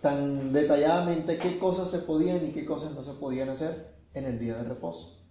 tan 0.01 0.53
detalladamente 0.53 1.37
qué 1.37 1.59
cosas 1.59 1.91
se 1.91 1.99
podían 1.99 2.47
y 2.47 2.51
qué 2.51 2.65
cosas 2.65 2.93
no 2.93 3.03
se 3.03 3.11
podían 3.11 3.49
hacer 3.49 3.98
en 4.19 4.25
el 4.25 4.39
día 4.39 4.55
de 4.57 4.63
reposo. 4.63 5.25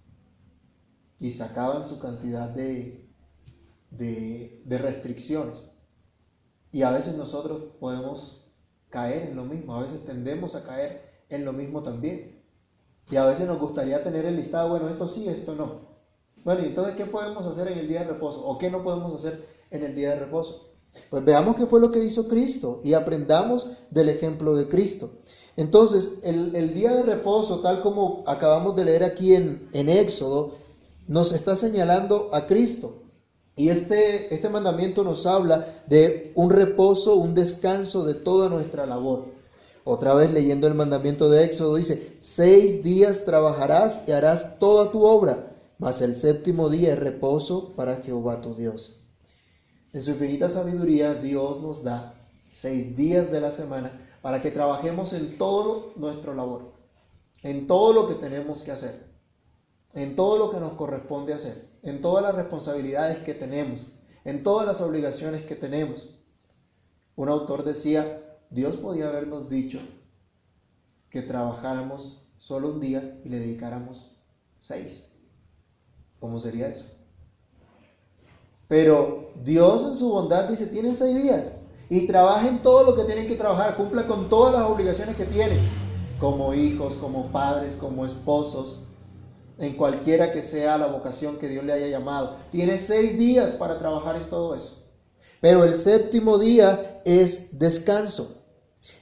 Y 1.21 1.31
sacaban 1.31 1.85
su 1.85 1.99
cantidad 1.99 2.49
de, 2.49 3.09
de, 3.91 4.79
restricciones. 4.79 5.71
Y 6.73 6.83
a 6.83 6.91
veces 6.91 7.17
nosotros 7.17 7.63
podemos 7.81 8.53
caer 8.91 9.29
en 9.29 9.37
lo 9.37 9.45
mismo, 9.45 9.75
a 9.75 9.81
veces 9.81 10.05
tendemos 10.05 10.55
a 10.55 10.65
caer 10.65 11.25
en 11.29 11.45
lo 11.45 11.53
mismo 11.53 11.83
también. 11.83 12.43
Y 13.11 13.17
a 13.17 13.25
veces 13.25 13.47
nos 13.47 13.59
gustaría 13.59 14.03
tener 14.03 14.27
el 14.27 14.37
listado, 14.37 14.69
bueno, 14.69 14.89
esto 14.89 15.07
sí, 15.07 15.29
esto 15.29 15.55
no. 15.55 15.89
Bueno, 16.45 16.63
entonces, 16.63 16.95
¿qué 16.95 17.07
podemos 17.07 17.47
hacer 17.47 17.69
en 17.69 17.79
el 17.79 17.89
día 17.89 18.01
de 18.01 18.09
reposo? 18.13 18.47
¿O 18.47 18.59
qué 18.59 18.71
no 18.71 18.83
podemos 18.83 19.15
hacer 19.15 19.47
en 19.71 19.83
el 19.83 19.95
día 19.95 20.11
de 20.11 20.21
reposo? 20.21 20.69
Pues 21.11 21.25
veamos 21.25 21.57
qué 21.57 21.67
fue 21.67 21.81
lo 21.81 21.91
que 21.91 22.05
hizo 22.05 22.29
Cristo 22.29 22.81
y 22.85 22.95
aprendamos 22.95 23.71
del 23.91 24.09
ejemplo 24.09 24.55
de 24.57 24.69
Cristo. 24.69 25.21
Entonces, 25.59 26.21
el, 26.23 26.73
día 26.73 26.93
de 26.95 27.03
reposo, 27.03 27.59
tal 27.59 27.83
como 27.83 28.23
acabamos 28.29 28.77
de 28.77 28.85
leer 28.85 29.03
aquí 29.03 29.35
en, 29.35 29.69
en 29.73 29.89
Éxodo, 29.89 30.55
nos 31.09 31.33
está 31.33 31.57
señalando 31.57 32.31
a 32.33 32.47
Cristo. 32.47 33.03
Y 33.57 33.71
este, 33.71 34.33
este 34.33 34.49
mandamiento 34.49 35.03
nos 35.03 35.27
habla 35.27 35.83
de 35.89 36.31
un 36.37 36.51
reposo, 36.51 37.17
un 37.17 37.35
descanso 37.35 38.05
de 38.05 38.15
toda 38.15 38.49
nuestra 38.49 38.87
labor. 38.87 39.25
Otra 39.83 40.15
vez 40.15 40.33
leyendo 40.33 40.69
el 40.69 40.75
mandamiento 40.75 41.29
de 41.29 41.47
Éxodo 41.47 41.75
dice, 41.75 42.17
seis 42.21 42.85
días 42.85 43.25
trabajarás 43.25 44.05
y 44.07 44.13
harás 44.13 44.61
toda 44.61 44.93
tu 44.93 45.03
obra, 45.03 45.57
mas 45.81 46.01
el 46.03 46.15
séptimo 46.15 46.71
día 46.71 46.93
es 46.93 47.01
reposo 47.01 47.73
para 47.75 47.97
Jehová 47.97 48.41
tu 48.41 48.55
Dios. 48.55 49.01
En 49.93 50.03
su 50.03 50.13
infinita 50.13 50.49
sabiduría 50.49 51.15
Dios 51.15 51.61
nos 51.61 51.83
da 51.83 52.15
seis 52.53 52.97
días 52.97 53.33
de 53.33 53.41
la 53.41 53.51
semana 53.51 54.05
para 54.23 54.41
que 54.41 54.51
trabajemos 54.51 55.13
en 55.13 55.39
todo 55.39 55.93
nuestro 55.97 56.35
labor, 56.35 56.73
en 57.43 57.67
todo 57.67 57.93
lo 57.93 58.09
que 58.09 58.15
tenemos 58.15 58.63
que 58.63 58.73
hacer, 58.73 59.09
en 59.95 60.17
todo 60.17 60.39
lo 60.39 60.51
que 60.51 60.61
nos 60.61 60.73
corresponde 60.73 61.35
hacer, 61.35 61.69
en 61.83 62.01
todas 62.01 62.23
las 62.23 62.35
responsabilidades 62.35 63.19
que 63.19 63.35
tenemos, 63.35 63.87
en 64.25 64.43
todas 64.43 64.67
las 64.67 64.81
obligaciones 64.81 65.45
que 65.45 65.55
tenemos. 65.55 66.09
Un 67.17 67.29
autor 67.29 67.65
decía, 67.65 68.39
Dios 68.51 68.77
podía 68.77 69.09
habernos 69.09 69.49
dicho 69.49 69.81
que 71.11 71.23
trabajáramos 71.23 72.23
solo 72.39 72.73
un 72.73 72.81
día 72.81 73.21
y 73.25 73.29
le 73.29 73.39
dedicáramos 73.39 74.11
seis. 74.61 75.11
¿Cómo 76.21 76.39
sería 76.39 76.69
eso? 76.69 76.87
Pero 78.67 79.31
Dios 79.43 79.85
en 79.85 79.95
su 79.95 80.11
bondad 80.11 80.49
dice, 80.49 80.67
tienen 80.67 80.95
seis 80.95 81.23
días 81.23 81.59
y 81.91 82.07
trabajen 82.07 82.63
todo 82.63 82.85
lo 82.85 82.97
que 82.97 83.05
tienen 83.05 83.27
que 83.27 83.35
trabajar, 83.35 83.77
cumplan 83.77 84.07
con 84.07 84.29
todas 84.29 84.55
las 84.55 84.71
obligaciones 84.71 85.17
que 85.17 85.25
tienen, 85.25 85.61
como 86.21 86.53
hijos, 86.53 86.95
como 86.97 87.33
padres, 87.33 87.77
como 87.77 88.05
esposos, 88.05 88.85
en 89.59 89.75
cualquiera 89.75 90.33
que 90.33 90.43
sea 90.43 90.79
la 90.79 90.87
vocación 90.87 91.39
que 91.39 91.49
Dios 91.49 91.65
le 91.65 91.73
haya 91.73 91.89
llamado. 91.89 92.37
Tiene 92.53 92.79
seis 92.79 93.19
días 93.19 93.53
para 93.53 93.79
trabajar 93.79 94.17
en 94.17 94.29
todo 94.29 94.55
eso. 94.55 94.85
Pero 95.41 95.65
el 95.65 95.77
séptimo 95.77 96.39
día 96.39 97.01
es 97.05 97.59
descanso. 97.59 98.45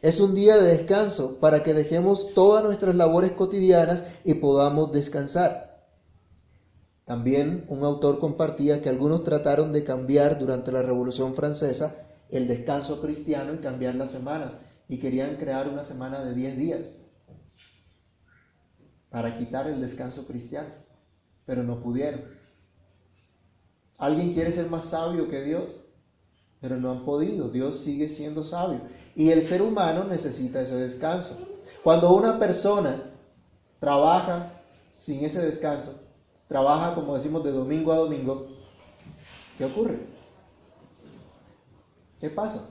Es 0.00 0.20
un 0.20 0.34
día 0.34 0.56
de 0.56 0.76
descanso 0.76 1.38
para 1.40 1.62
que 1.62 1.74
dejemos 1.74 2.34
todas 2.34 2.64
nuestras 2.64 2.94
labores 2.94 3.32
cotidianas 3.32 4.04
y 4.24 4.34
podamos 4.34 4.92
descansar. 4.92 5.66
También 7.04 7.66
un 7.68 7.84
autor 7.84 8.18
compartía 8.18 8.80
que 8.80 8.88
algunos 8.88 9.22
trataron 9.22 9.72
de 9.72 9.84
cambiar 9.84 10.38
durante 10.38 10.72
la 10.72 10.82
Revolución 10.82 11.34
Francesa 11.34 12.05
el 12.30 12.48
descanso 12.48 13.00
cristiano 13.00 13.54
y 13.54 13.58
cambiar 13.58 13.94
las 13.94 14.10
semanas. 14.10 14.58
Y 14.88 14.98
querían 14.98 15.36
crear 15.36 15.68
una 15.68 15.82
semana 15.82 16.22
de 16.22 16.34
10 16.34 16.56
días 16.58 16.96
para 19.10 19.36
quitar 19.38 19.66
el 19.66 19.80
descanso 19.80 20.26
cristiano, 20.26 20.68
pero 21.44 21.62
no 21.62 21.80
pudieron. 21.80 22.22
¿Alguien 23.98 24.34
quiere 24.34 24.52
ser 24.52 24.68
más 24.70 24.84
sabio 24.84 25.28
que 25.28 25.42
Dios? 25.42 25.80
Pero 26.60 26.76
no 26.76 26.90
han 26.90 27.04
podido. 27.04 27.48
Dios 27.48 27.80
sigue 27.80 28.08
siendo 28.08 28.42
sabio. 28.42 28.80
Y 29.14 29.30
el 29.30 29.42
ser 29.42 29.62
humano 29.62 30.04
necesita 30.04 30.60
ese 30.60 30.76
descanso. 30.76 31.48
Cuando 31.82 32.14
una 32.14 32.38
persona 32.38 33.02
trabaja 33.80 34.60
sin 34.92 35.24
ese 35.24 35.40
descanso, 35.44 36.00
trabaja, 36.48 36.94
como 36.94 37.14
decimos, 37.14 37.42
de 37.42 37.52
domingo 37.52 37.92
a 37.92 37.96
domingo, 37.96 38.48
¿qué 39.56 39.64
ocurre? 39.64 40.15
¿Qué 42.26 42.30
pasa? 42.30 42.70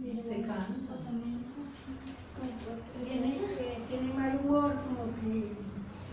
Se 0.00 0.42
cansa 0.46 0.96
también. 1.04 1.44
Tiene, 3.04 4.14
mal 4.14 4.40
humor, 4.42 4.72
como 4.76 5.14
que 5.20 5.52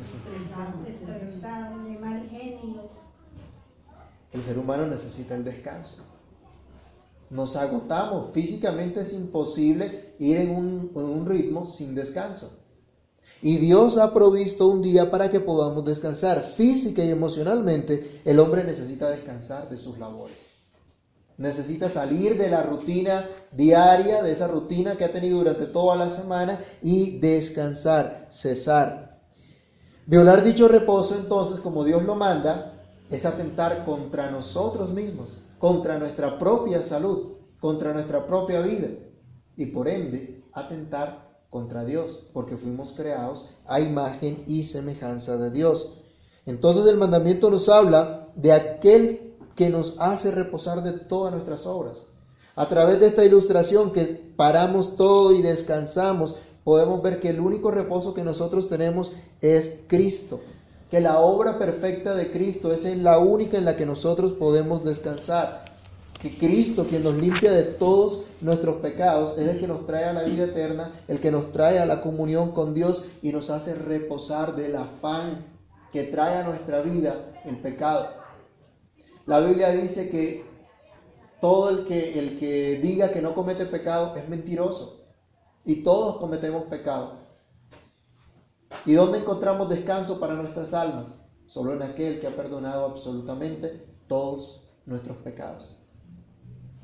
estresado, 0.04 0.86
estresado, 0.86 1.84
de 1.86 1.98
mal 2.00 2.27
genio. 2.30 2.89
El 4.34 4.44
ser 4.44 4.60
humano 4.60 4.88
necesita 4.88 5.36
el 5.36 5.46
descanso. 5.46 6.04
Nos 7.30 7.56
agotamos. 7.56 8.34
Físicamente 8.34 9.00
es 9.00 9.13
imposible 9.13 10.15
ir 10.20 10.36
en 10.36 10.50
un, 10.50 10.92
en 10.98 11.06
un 11.06 11.25
ritmo 11.25 11.65
sin 11.65 11.96
descanso. 11.96 12.65
Y 13.46 13.58
Dios 13.58 14.00
ha 14.00 14.12
provisto 14.12 14.68
un 14.68 14.82
día 14.82 15.12
para 15.12 15.30
que 15.30 15.40
podamos 15.40 15.86
descansar. 15.86 16.54
Física 16.56 17.04
y 17.04 17.12
emocionalmente, 17.12 18.24
el 18.25 18.40
hombre 18.40 18.64
necesita 18.64 19.12
descansar 19.12 19.70
de 19.70 19.78
sus 19.78 20.00
labores. 20.00 20.36
Necesita 21.38 21.88
salir 21.88 22.40
de 22.40 22.50
la 22.50 22.64
rutina 22.64 23.30
diaria, 23.52 24.24
de 24.24 24.32
esa 24.32 24.48
rutina 24.48 24.98
que 24.98 25.06
ha 25.06 25.12
tenido 25.12 25.38
durante 25.38 25.68
toda 25.68 25.96
la 25.96 26.10
semana 26.10 26.60
y 26.82 27.20
descansar, 27.20 28.25
cesar. 28.32 29.22
Violar 30.08 30.44
dicho 30.44 30.68
reposo 30.68 31.14
entonces, 31.14 31.60
como 31.60 31.84
Dios 31.84 32.02
lo 32.02 32.16
manda, 32.16 32.82
es 33.12 33.28
atentar 33.28 33.86
contra 33.86 34.32
nosotros 34.32 34.92
mismos, 34.92 35.38
contra 35.60 36.00
nuestra 36.00 36.40
propia 36.40 36.82
salud, 36.82 37.34
contra 37.60 37.94
nuestra 37.94 38.25
propia 38.25 38.62
vida 38.62 38.88
y 39.56 39.68
por 39.68 39.88
ende 39.88 40.44
atentar 40.52 41.35
contra 41.50 41.86
Dios, 41.86 42.28
porque 42.34 42.58
fuimos 42.58 42.92
creados 42.92 43.46
a 43.66 43.80
imagen 43.80 44.44
y 44.48 44.66
semejanza 44.66 45.38
de 45.38 45.52
Dios. 45.52 45.94
Entonces 46.46 46.86
el 46.86 46.98
mandamiento 46.98 47.50
nos 47.50 47.70
habla 47.70 48.28
de 48.36 48.52
aquel 48.54 49.34
que 49.56 49.70
nos 49.70 50.00
hace 50.00 50.32
reposar 50.32 50.84
de 50.84 50.92
todas 50.92 51.32
nuestras 51.32 51.66
obras. 51.66 52.04
A 52.56 52.70
través 52.70 53.00
de 53.00 53.08
esta 53.08 53.24
ilustración 53.24 53.92
que 53.92 54.06
paramos 54.36 54.96
todo 54.96 55.34
y 55.34 55.42
descansamos, 55.42 56.36
podemos 56.64 57.02
ver 57.02 57.20
que 57.20 57.30
el 57.30 57.40
único 57.40 57.72
reposo 57.72 58.14
que 58.14 58.24
nosotros 58.24 58.70
tenemos 58.70 59.12
es 59.42 59.84
Cristo, 59.88 60.40
que 60.90 61.00
la 61.00 61.20
obra 61.20 61.58
perfecta 61.58 62.16
de 62.16 62.32
Cristo 62.32 62.72
es 62.72 62.86
la 62.98 63.18
única 63.18 63.58
en 63.58 63.66
la 63.66 63.75
que 63.75 63.86
nosotros 63.86 64.32
podemos 64.32 64.84
descansar, 64.84 65.66
que 66.25 66.38
Cristo, 66.38 66.88
quien 66.89 67.03
nos 67.03 67.13
limpia 67.13 67.51
de 67.51 67.63
todos 67.63 68.24
nuestros 68.41 68.77
pecados, 68.77 69.38
es 69.38 69.48
el 69.48 69.60
que 69.60 69.67
nos 69.67 69.86
trae 69.86 70.05
a 70.05 70.13
la 70.13 70.24
vida 70.24 70.46
eterna, 70.46 71.00
el 71.08 71.20
que 71.20 71.29
nos 71.29 71.51
trae 71.51 71.77
a 71.77 71.86
la 71.86 72.01
comunión 72.01 72.51
con 72.51 72.74
Dios 72.74 73.05
y 73.22 73.32
nos 73.32 73.51
hace 73.51 73.75
reposar 73.75 74.55
del 74.55 74.75
afán 74.75 75.46
que 75.91 76.03
trae 76.03 76.38
a 76.38 76.44
nuestra 76.44 76.82
vida 76.82 77.32
el 77.46 77.58
pecado. 77.58 78.10
La 79.27 79.39
Biblia 79.39 79.70
dice 79.70 80.10
que 80.10 80.44
todo 81.39 81.70
el 81.70 81.86
que, 81.86 82.17
el 82.17 82.39
que 82.39 82.79
diga 82.82 83.12
que 83.12 83.22
no 83.22 83.36
comete 83.36 83.67
pecado 83.67 84.15
es 84.15 84.27
mentiroso. 84.27 85.05
Y 85.63 85.84
todos 85.84 86.17
cometemos 86.17 86.63
pecado. 86.63 87.20
¿Y 88.84 88.94
dónde 88.94 89.20
encontramos 89.20 89.70
descanso 89.70 90.20
para 90.20 90.34
nuestras 90.34 90.74
almas? 90.74 91.05
Solo 91.46 91.74
en 91.74 91.84
aquel 91.84 92.20
que 92.20 92.25
ha 92.25 92.36
perdonado 92.36 92.86
absolutamente 92.86 93.67
todos 94.08 94.63
nuestros 94.88 95.17
pecados. 95.17 95.85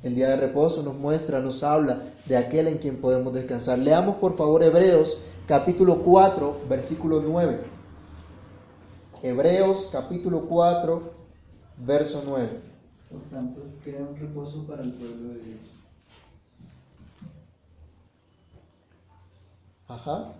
El 0.02 0.16
día 0.16 0.30
de 0.30 0.36
reposo 0.36 0.82
nos 0.82 0.96
muestra, 0.96 1.40
nos 1.40 1.62
habla 1.62 2.02
de 2.26 2.36
aquel 2.36 2.66
en 2.66 2.78
quien 2.78 3.00
podemos 3.00 3.32
descansar. 3.32 3.78
Leamos 3.78 4.16
por 4.16 4.36
favor 4.36 4.62
Hebreos 4.62 5.16
capítulo 5.46 6.02
4, 6.02 6.62
versículo 6.68 7.20
9. 7.20 7.60
Hebreos 9.22 9.90
capítulo 9.92 10.46
4, 10.48 11.12
verso 11.78 12.24
9. 12.26 12.48
Por 13.10 13.20
tanto, 13.30 13.62
crea 13.84 14.00
un 14.00 14.16
reposo 14.16 14.66
para 14.66 14.82
el 14.82 14.92
pueblo 14.92 15.34
de 15.34 15.38
Dios. 15.38 15.60
Ajá. 19.86 20.32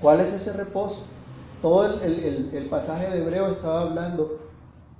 ¿Cuál 0.00 0.20
es 0.20 0.32
ese 0.32 0.52
reposo? 0.52 1.04
Todo 1.66 2.00
el, 2.00 2.68
pasaje 2.70 3.10
de 3.10 3.18
Hebreo 3.18 3.48
estaba 3.48 3.80
hablando 3.80 4.38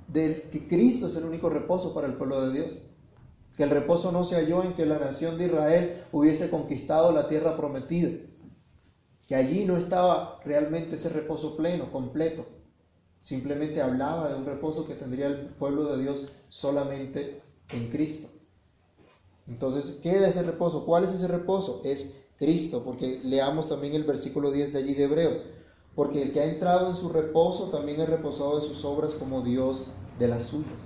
de 0.09 0.49
que 0.51 0.67
Cristo 0.67 1.07
es 1.07 1.15
el 1.15 1.23
único 1.23 1.49
reposo 1.49 1.93
para 1.93 2.07
el 2.07 2.15
pueblo 2.15 2.45
de 2.45 2.51
Dios. 2.51 2.75
Que 3.55 3.63
el 3.63 3.69
reposo 3.69 4.11
no 4.11 4.25
se 4.25 4.35
halló 4.35 4.61
en 4.63 4.73
que 4.73 4.85
la 4.85 4.99
nación 4.99 5.37
de 5.37 5.45
Israel 5.45 6.03
hubiese 6.11 6.49
conquistado 6.49 7.13
la 7.13 7.29
tierra 7.29 7.55
prometida. 7.55 8.09
Que 9.29 9.35
allí 9.35 9.63
no 9.63 9.77
estaba 9.77 10.41
realmente 10.43 10.97
ese 10.97 11.07
reposo 11.07 11.55
pleno, 11.55 11.89
completo. 11.89 12.45
Simplemente 13.21 13.81
hablaba 13.81 14.27
de 14.27 14.35
un 14.35 14.45
reposo 14.45 14.85
que 14.85 14.95
tendría 14.95 15.27
el 15.27 15.47
pueblo 15.51 15.85
de 15.85 16.03
Dios 16.03 16.23
solamente 16.49 17.43
en 17.69 17.89
Cristo. 17.89 18.27
Entonces, 19.47 20.01
¿qué 20.03 20.17
es 20.17 20.23
ese 20.23 20.43
reposo? 20.43 20.85
¿Cuál 20.85 21.05
es 21.05 21.13
ese 21.13 21.29
reposo? 21.29 21.79
Es 21.85 22.13
Cristo, 22.37 22.83
porque 22.83 23.21
leamos 23.23 23.69
también 23.69 23.93
el 23.93 24.03
versículo 24.03 24.51
10 24.51 24.73
de 24.73 24.79
allí 24.79 24.95
de 24.95 25.03
Hebreos. 25.05 25.41
Porque 25.97 26.21
el 26.21 26.31
que 26.31 26.41
ha 26.41 26.45
entrado 26.45 26.89
en 26.89 26.95
su 26.95 27.09
reposo 27.09 27.69
también 27.71 27.99
ha 27.99 28.05
reposado 28.05 28.55
de 28.55 28.61
sus 28.61 28.85
obras 28.85 29.15
como 29.15 29.41
Dios 29.41 29.81
de 30.19 30.27
las 30.27 30.43
suyas, 30.43 30.85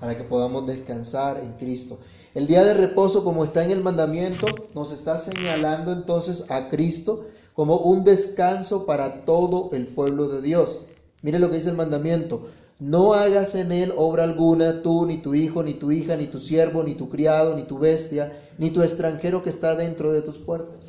para 0.00 0.18
que 0.18 0.24
podamos 0.24 0.66
descansar 0.66 1.38
en 1.38 1.52
Cristo. 1.52 2.00
El 2.34 2.48
día 2.48 2.64
de 2.64 2.74
reposo, 2.74 3.22
como 3.22 3.44
está 3.44 3.62
en 3.62 3.70
el 3.70 3.80
mandamiento, 3.80 4.46
nos 4.74 4.90
está 4.90 5.18
señalando 5.18 5.92
entonces 5.92 6.50
a 6.50 6.68
Cristo 6.68 7.26
como 7.52 7.76
un 7.76 8.02
descanso 8.02 8.86
para 8.86 9.24
todo 9.24 9.68
el 9.72 9.86
pueblo 9.86 10.26
de 10.26 10.42
Dios. 10.42 10.80
Mire 11.22 11.38
lo 11.38 11.48
que 11.48 11.58
dice 11.58 11.70
el 11.70 11.76
mandamiento. 11.76 12.48
No 12.80 13.14
hagas 13.14 13.54
en 13.54 13.70
él 13.70 13.94
obra 13.96 14.24
alguna, 14.24 14.82
tú, 14.82 15.06
ni 15.06 15.18
tu 15.18 15.36
hijo, 15.36 15.62
ni 15.62 15.74
tu 15.74 15.92
hija, 15.92 16.16
ni 16.16 16.26
tu 16.26 16.40
siervo, 16.40 16.82
ni 16.82 16.96
tu 16.96 17.08
criado, 17.08 17.54
ni 17.54 17.62
tu 17.62 17.78
bestia, 17.78 18.50
ni 18.58 18.70
tu 18.70 18.82
extranjero 18.82 19.44
que 19.44 19.50
está 19.50 19.76
dentro 19.76 20.10
de 20.10 20.22
tus 20.22 20.38
puertas. 20.38 20.86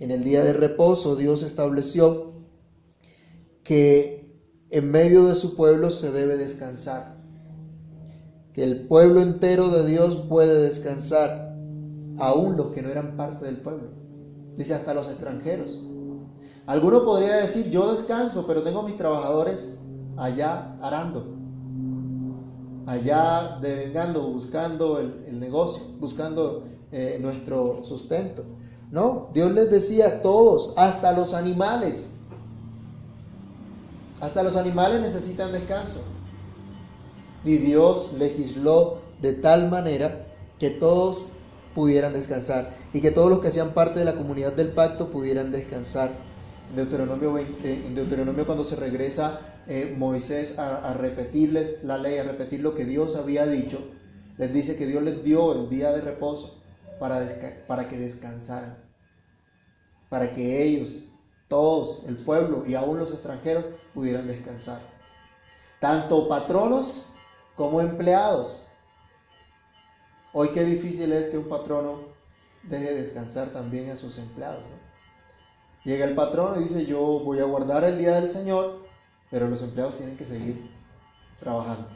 En 0.00 0.10
el 0.10 0.24
día 0.24 0.42
de 0.42 0.54
reposo 0.54 1.16
Dios 1.16 1.42
estableció 1.42 2.35
que 3.66 4.16
en 4.70 4.90
medio 4.90 5.26
de 5.26 5.34
su 5.34 5.56
pueblo 5.56 5.90
se 5.90 6.12
debe 6.12 6.36
descansar, 6.36 7.16
que 8.52 8.62
el 8.62 8.86
pueblo 8.86 9.20
entero 9.20 9.68
de 9.68 9.86
Dios 9.86 10.16
puede 10.28 10.62
descansar, 10.62 11.56
aún 12.18 12.56
los 12.56 12.68
que 12.68 12.82
no 12.82 12.90
eran 12.90 13.16
parte 13.16 13.44
del 13.44 13.58
pueblo. 13.58 13.88
Dice 14.56 14.74
hasta 14.74 14.94
los 14.94 15.08
extranjeros. 15.08 15.82
Alguno 16.66 17.04
podría 17.04 17.36
decir, 17.36 17.70
yo 17.70 17.92
descanso, 17.92 18.44
pero 18.46 18.62
tengo 18.62 18.82
mis 18.82 18.96
trabajadores 18.96 19.78
allá 20.16 20.76
arando, 20.80 21.26
allá 22.86 23.58
devengando, 23.60 24.28
buscando 24.32 24.98
el, 24.98 25.38
negocio, 25.38 25.82
buscando 26.00 26.64
eh, 26.92 27.18
nuestro 27.20 27.84
sustento. 27.84 28.44
No, 28.90 29.28
Dios 29.34 29.52
les 29.52 29.70
decía 29.70 30.06
a 30.06 30.22
todos, 30.22 30.72
hasta 30.76 31.12
los 31.12 31.34
animales, 31.34 32.15
hasta 34.20 34.42
los 34.42 34.56
animales 34.56 35.00
necesitan 35.00 35.52
descanso. 35.52 36.04
Y 37.44 37.58
Dios 37.58 38.12
legisló 38.18 39.02
de 39.20 39.32
tal 39.32 39.70
manera 39.70 40.26
que 40.58 40.70
todos 40.70 41.24
pudieran 41.74 42.12
descansar 42.12 42.74
y 42.92 43.00
que 43.00 43.10
todos 43.10 43.28
los 43.28 43.40
que 43.40 43.48
hacían 43.48 43.70
parte 43.70 43.98
de 43.98 44.06
la 44.06 44.14
comunidad 44.14 44.52
del 44.52 44.68
pacto 44.68 45.10
pudieran 45.10 45.52
descansar. 45.52 46.10
En 46.70 46.76
Deuteronomio, 46.76 47.38
en 47.38 47.94
Deuteronomio 47.94 48.46
cuando 48.46 48.64
se 48.64 48.74
regresa 48.74 49.40
eh, 49.68 49.94
Moisés 49.96 50.58
a, 50.58 50.88
a, 50.88 50.94
repetirles 50.94 51.84
la 51.84 51.98
ley, 51.98 52.18
a 52.18 52.24
repetir 52.24 52.60
lo 52.60 52.74
que 52.74 52.84
Dios 52.84 53.14
había 53.16 53.46
dicho, 53.46 53.78
les 54.38 54.52
dice 54.52 54.76
que 54.76 54.86
Dios 54.86 55.02
les 55.02 55.22
dio 55.22 55.52
el 55.52 55.68
día 55.68 55.92
de 55.92 56.00
reposo 56.00 56.60
para, 56.98 57.26
para 57.66 57.88
que 57.88 57.98
descansaran, 57.98 58.78
para 60.08 60.34
que 60.34 60.62
ellos 60.62 61.04
todos, 61.48 62.02
el 62.06 62.16
pueblo 62.16 62.64
y 62.66 62.74
aún 62.74 62.98
los 62.98 63.12
extranjeros 63.12 63.64
pudieran 63.94 64.26
descansar. 64.26 64.80
Tanto 65.80 66.28
patronos 66.28 67.12
como 67.54 67.80
empleados. 67.80 68.66
Hoy 70.32 70.48
qué 70.48 70.64
difícil 70.64 71.12
es 71.12 71.28
que 71.28 71.38
un 71.38 71.48
patrono 71.48 72.00
deje 72.62 72.94
descansar 72.94 73.50
también 73.50 73.90
a 73.90 73.96
sus 73.96 74.18
empleados. 74.18 74.64
Llega 75.84 76.04
el 76.04 76.14
patrono 76.14 76.60
y 76.60 76.64
dice, 76.64 76.84
yo 76.84 77.00
voy 77.00 77.38
a 77.38 77.44
guardar 77.44 77.84
el 77.84 77.98
día 77.98 78.20
del 78.20 78.28
Señor, 78.28 78.84
pero 79.30 79.48
los 79.48 79.62
empleados 79.62 79.96
tienen 79.96 80.16
que 80.16 80.26
seguir 80.26 80.70
trabajando. 81.38 81.88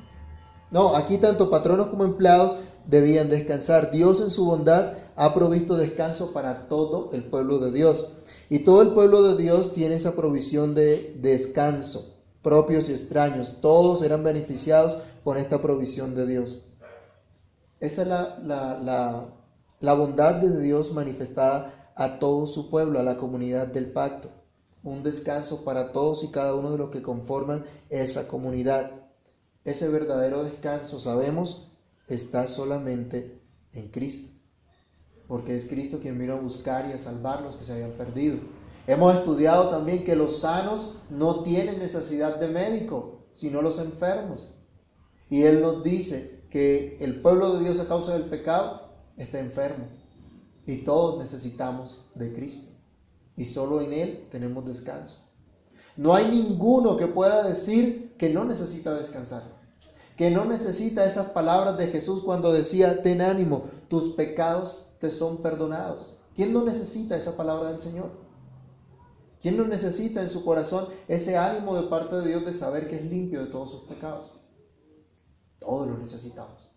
No, 0.71 0.95
aquí 0.95 1.19
tanto 1.19 1.51
patronos 1.51 1.89
como 1.89 2.05
empleados 2.05 2.57
debían 2.87 3.29
descansar. 3.29 3.91
Dios 3.91 4.21
en 4.21 4.31
su 4.31 4.47
bondad 4.47 4.95
ha 5.21 5.35
provisto 5.35 5.77
descanso 5.77 6.33
para 6.33 6.67
todo 6.67 7.11
el 7.13 7.25
pueblo 7.25 7.59
de 7.59 7.73
Dios. 7.73 8.15
Y 8.49 8.61
todo 8.61 8.81
el 8.81 8.95
pueblo 8.95 9.23
de 9.23 9.37
Dios 9.37 9.75
tiene 9.75 9.97
esa 9.97 10.17
provisión 10.17 10.75
de 10.75 11.15
descanso, 11.21 12.23
propios 12.41 12.89
y 12.89 12.93
extraños. 12.93 13.61
Todos 13.61 13.99
serán 13.99 14.25
beneficiados 14.25 14.97
con 15.23 15.37
esta 15.37 15.61
provisión 15.61 16.15
de 16.15 16.27
Dios. 16.27 16.63
Esa 17.81 18.01
es 18.01 18.09
la, 18.09 18.39
la, 18.43 19.29
la 19.79 19.93
bondad 19.93 20.37
de 20.37 20.59
Dios 20.59 20.91
manifestada 20.95 21.93
a 21.97 22.19
todo 22.19 22.47
su 22.47 22.71
pueblo, 22.71 22.99
a 22.99 23.03
la 23.03 23.19
comunidad 23.19 23.67
del 23.67 23.93
pacto. 23.93 24.31
Un 24.83 25.03
descanso 25.03 25.65
para 25.65 25.93
todos 25.93 26.25
y 26.25 26.29
cada 26.29 26.55
uno 26.55 26.71
de 26.71 26.79
los 26.79 26.89
que 26.89 27.03
conforman 27.03 27.67
esa 27.91 28.27
comunidad. 28.27 28.93
Ese 29.67 29.91
verdadero 29.91 30.45
descanso, 30.45 30.99
sabemos, 30.99 31.71
está 32.07 32.47
solamente 32.47 33.43
en 33.75 33.89
Cristo. 33.89 34.40
Porque 35.31 35.55
es 35.55 35.67
Cristo 35.67 36.01
quien 36.01 36.19
vino 36.19 36.33
a 36.33 36.41
buscar 36.41 36.91
y 36.91 36.93
a 36.93 36.99
salvar 36.99 37.43
los 37.43 37.55
que 37.55 37.65
se 37.65 37.73
habían 37.73 37.93
perdido. 37.93 38.39
Hemos 38.89 39.15
estudiado 39.15 39.69
también 39.69 40.03
que 40.03 40.17
los 40.17 40.41
sanos 40.41 40.97
no 41.09 41.45
tienen 41.45 41.79
necesidad 41.79 42.41
de 42.41 42.49
médico, 42.49 43.27
sino 43.31 43.63
los 43.63 43.79
enfermos. 43.79 44.59
Y 45.29 45.43
Él 45.45 45.61
nos 45.61 45.85
dice 45.85 46.43
que 46.51 46.99
el 46.99 47.23
pueblo 47.23 47.55
de 47.55 47.61
Dios 47.63 47.79
a 47.79 47.87
causa 47.87 48.15
del 48.15 48.25
pecado 48.25 48.89
está 49.17 49.39
enfermo. 49.39 49.85
Y 50.67 50.79
todos 50.79 51.21
necesitamos 51.21 52.05
de 52.17 52.35
Cristo. 52.35 52.73
Y 53.37 53.45
solo 53.45 53.83
en 53.83 53.93
Él 53.93 54.27
tenemos 54.33 54.67
descanso. 54.67 55.31
No 55.97 56.13
hay 56.13 56.29
ninguno 56.29 56.97
que 56.97 57.07
pueda 57.07 57.47
decir 57.47 58.17
que 58.19 58.31
no 58.31 58.45
necesita 58.45 58.95
descansar 58.95 59.61
que 60.17 60.31
no 60.31 60.45
necesita 60.45 61.07
esas 61.07 61.29
palabras 61.29 61.79
de 61.79 61.87
Jesús 61.87 62.23
cuando 62.23 62.53
decía, 62.53 63.03
ten 63.03 63.23
ánimo, 63.23 63.65
tus 63.89 64.13
pecados 64.13 64.90
te 65.01 65.11
son 65.11 65.39
perdonados. 65.39 66.19
¿Quién 66.35 66.53
no 66.53 66.63
necesita 66.63 67.17
esa 67.17 67.37
palabra 67.37 67.71
del 67.71 67.79
Señor? 67.79 68.11
¿Quién 69.41 69.57
no 69.57 69.67
necesita 69.67 70.21
en 70.21 70.29
su 70.29 70.45
corazón 70.45 70.89
ese 71.09 71.37
ánimo 71.37 71.75
de 71.75 71.89
parte 71.89 72.17
de 72.17 72.29
Dios 72.29 72.45
de 72.45 72.53
saber 72.53 72.89
que 72.89 72.97
es 72.97 73.05
limpio 73.05 73.41
de 73.41 73.51
todos 73.51 73.71
sus 73.71 73.81
pecados? 73.83 74.33
Todos 75.59 75.89
lo 75.89 75.97
necesitamos. 75.97 76.71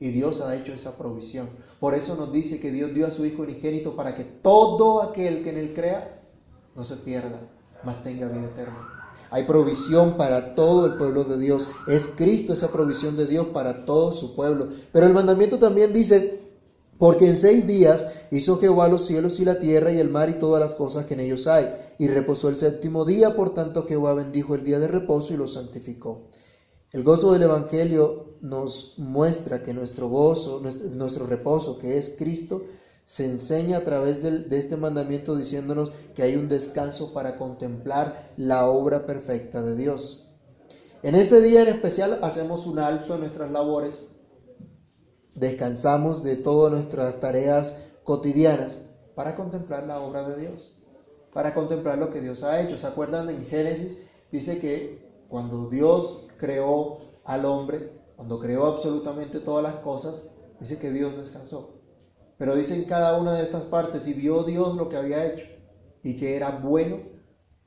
Y 0.00 0.10
Dios 0.10 0.40
ha 0.40 0.56
hecho 0.56 0.72
esa 0.72 0.96
provisión. 0.96 1.48
Por 1.78 1.94
eso 1.94 2.16
nos 2.16 2.32
dice 2.32 2.60
que 2.60 2.70
Dios 2.70 2.94
dio 2.94 3.06
a 3.06 3.10
su 3.10 3.24
Hijo 3.24 3.42
unigénito 3.42 3.96
para 3.96 4.14
que 4.14 4.24
todo 4.24 5.02
aquel 5.02 5.42
que 5.42 5.50
en 5.50 5.58
Él 5.58 5.74
crea 5.74 6.22
no 6.74 6.84
se 6.84 6.96
pierda, 6.96 7.40
mas 7.82 8.02
tenga 8.02 8.28
vida 8.28 8.46
eterna. 8.46 8.96
Hay 9.30 9.44
provisión 9.44 10.16
para 10.16 10.54
todo 10.54 10.86
el 10.86 10.96
pueblo 10.96 11.24
de 11.24 11.38
Dios. 11.38 11.68
Es 11.88 12.08
Cristo 12.08 12.52
esa 12.52 12.70
provisión 12.70 13.16
de 13.16 13.26
Dios 13.26 13.46
para 13.48 13.84
todo 13.84 14.12
su 14.12 14.34
pueblo. 14.36 14.68
Pero 14.92 15.06
el 15.06 15.12
mandamiento 15.12 15.58
también 15.58 15.92
dice 15.92 16.45
Porque 16.98 17.26
en 17.26 17.36
seis 17.36 17.66
días 17.66 18.06
hizo 18.30 18.58
Jehová 18.58 18.88
los 18.88 19.06
cielos 19.06 19.38
y 19.40 19.44
la 19.44 19.58
tierra 19.58 19.92
y 19.92 19.98
el 19.98 20.10
mar 20.10 20.30
y 20.30 20.38
todas 20.38 20.60
las 20.60 20.74
cosas 20.74 21.06
que 21.06 21.14
en 21.14 21.20
ellos 21.20 21.46
hay. 21.46 21.74
Y 21.98 22.08
reposó 22.08 22.48
el 22.48 22.56
séptimo 22.56 23.04
día, 23.04 23.36
por 23.36 23.52
tanto 23.52 23.86
Jehová 23.86 24.14
bendijo 24.14 24.54
el 24.54 24.64
día 24.64 24.78
de 24.78 24.88
reposo 24.88 25.34
y 25.34 25.36
lo 25.36 25.46
santificó. 25.46 26.28
El 26.92 27.02
gozo 27.02 27.32
del 27.32 27.42
Evangelio 27.42 28.36
nos 28.40 28.94
muestra 28.98 29.62
que 29.62 29.74
nuestro 29.74 30.08
gozo, 30.08 30.60
nuestro, 30.60 31.26
reposo, 31.26 31.78
que 31.78 31.98
es 31.98 32.14
Cristo, 32.16 32.64
se 33.04 33.24
enseña 33.24 33.78
a 33.78 33.84
través 33.84 34.22
de 34.22 34.46
este 34.56 34.76
mandamiento 34.76 35.36
diciéndonos 35.36 35.92
que 36.14 36.22
hay 36.22 36.36
un 36.36 36.48
descanso 36.48 37.12
para 37.12 37.36
contemplar 37.36 38.32
la 38.36 38.68
obra 38.68 39.06
perfecta 39.06 39.62
de 39.62 39.76
Dios. 39.76 40.26
En 41.02 41.14
este 41.14 41.40
día 41.40 41.62
en 41.62 41.68
especial 41.68 42.18
hacemos 42.22 42.66
un 42.66 42.78
alto 42.78 43.14
en 43.14 43.20
nuestras 43.20 43.50
labores 43.52 44.06
descansamos 45.36 46.24
de 46.24 46.36
todas 46.36 46.72
nuestras 46.72 47.20
tareas 47.20 47.78
cotidianas 48.02 48.82
para 49.14 49.36
contemplar 49.36 49.86
la 49.86 50.00
obra 50.00 50.28
de 50.28 50.40
Dios, 50.40 50.78
para 51.32 51.54
contemplar 51.54 51.98
lo 51.98 52.10
que 52.10 52.20
Dios 52.20 52.42
ha 52.42 52.60
hecho. 52.60 52.76
¿Se 52.76 52.86
acuerdan 52.86 53.30
en 53.30 53.46
Génesis? 53.46 53.98
Dice 54.32 54.58
que 54.58 55.06
cuando 55.28 55.68
Dios 55.68 56.26
creó 56.38 56.98
al 57.24 57.44
hombre, 57.44 57.92
cuando 58.16 58.40
creó 58.40 58.66
absolutamente 58.66 59.40
todas 59.40 59.62
las 59.62 59.76
cosas, 59.76 60.22
dice 60.58 60.78
que 60.78 60.90
Dios 60.90 61.16
descansó. 61.16 61.74
Pero 62.38 62.54
dice 62.54 62.74
en 62.74 62.84
cada 62.84 63.18
una 63.18 63.34
de 63.34 63.42
estas 63.42 63.64
partes, 63.64 64.06
y 64.08 64.14
vio 64.14 64.42
Dios 64.42 64.74
lo 64.76 64.88
que 64.88 64.96
había 64.96 65.26
hecho, 65.26 65.44
y 66.02 66.16
que 66.16 66.36
era 66.36 66.50
bueno 66.50 67.00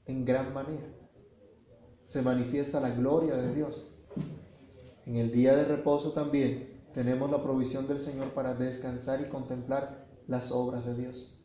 en 0.05 0.25
gran 0.25 0.53
manera. 0.53 0.87
Se 2.05 2.21
manifiesta 2.21 2.79
la 2.79 2.89
gloria 2.89 3.35
de 3.35 3.53
Dios. 3.53 3.91
En 5.05 5.15
el 5.15 5.31
día 5.31 5.55
de 5.55 5.65
reposo 5.65 6.11
también 6.11 6.68
tenemos 6.93 7.29
la 7.29 7.41
provisión 7.41 7.87
del 7.87 7.99
Señor 7.99 8.29
para 8.29 8.53
descansar 8.53 9.21
y 9.21 9.29
contemplar 9.29 10.05
las 10.27 10.51
obras 10.51 10.85
de 10.85 10.95
Dios. 10.95 11.35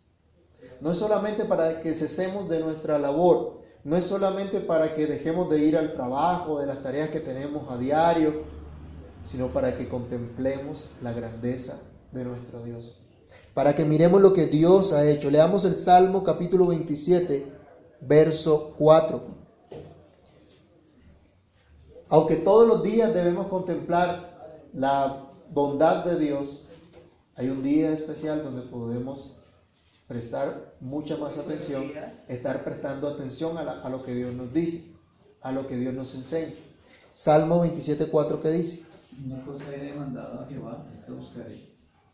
No 0.81 0.91
es 0.91 0.99
solamente 0.99 1.45
para 1.45 1.81
que 1.81 1.95
cesemos 1.95 2.49
de 2.49 2.61
nuestra 2.61 2.99
labor, 2.99 3.63
no 3.85 3.97
es 3.97 4.05
solamente 4.05 4.61
para 4.61 4.95
que 4.95 5.07
dejemos 5.07 5.51
de 5.51 5.59
ir 5.61 5.77
al 5.77 5.95
trabajo, 5.95 6.59
de 6.59 6.67
las 6.67 6.83
tareas 6.83 7.11
que 7.11 7.21
tenemos 7.21 7.71
a 7.71 7.77
diario, 7.77 8.43
sino 9.23 9.49
para 9.49 9.77
que 9.77 9.89
contemplemos 9.89 10.87
la 11.03 11.13
grandeza 11.13 11.83
de 12.13 12.25
nuestro 12.25 12.63
Dios. 12.63 12.99
Para 13.53 13.75
que 13.75 13.85
miremos 13.85 14.21
lo 14.21 14.33
que 14.33 14.47
Dios 14.47 14.93
ha 14.93 15.07
hecho. 15.07 15.31
Leamos 15.31 15.65
el 15.65 15.77
Salmo 15.77 16.25
capítulo 16.25 16.67
27, 16.67 17.47
verso 18.01 18.75
4. 18.79 19.23
Aunque 22.09 22.37
todos 22.37 22.67
los 22.67 22.83
días 22.83 23.13
debemos 23.15 23.47
contemplar 23.47 24.71
la 24.73 25.34
bondad 25.55 26.05
de 26.05 26.19
Dios, 26.19 26.69
hay 27.37 27.49
un 27.49 27.63
día 27.63 27.93
especial 27.93 28.43
donde 28.43 28.63
podemos 28.63 29.37
prestar 30.09 30.75
mucha 30.81 31.17
más 31.17 31.39
atención, 31.39 31.85
estar 32.29 32.65
prestando 32.65 33.09
atención 33.09 33.57
a, 33.57 33.89
lo 33.89 34.03
que 34.03 34.15
Dios 34.15 34.35
nos 34.35 34.53
dice, 34.53 34.93
a 35.41 35.53
lo 35.53 35.67
que 35.67 35.77
Dios 35.77 35.95
nos 35.95 36.15
enseña. 36.15 36.55
Salmo 37.13 37.65
27.4 37.65 38.41
que 38.41 38.51
dice. 38.51 38.87
Una 39.25 39.45
cosa 39.45 39.65
he 39.75 39.93
demandado 39.93 40.41
a 40.41 40.47
Jehová, 40.47 40.87
esta 40.99 41.13
buscaré, 41.13 41.71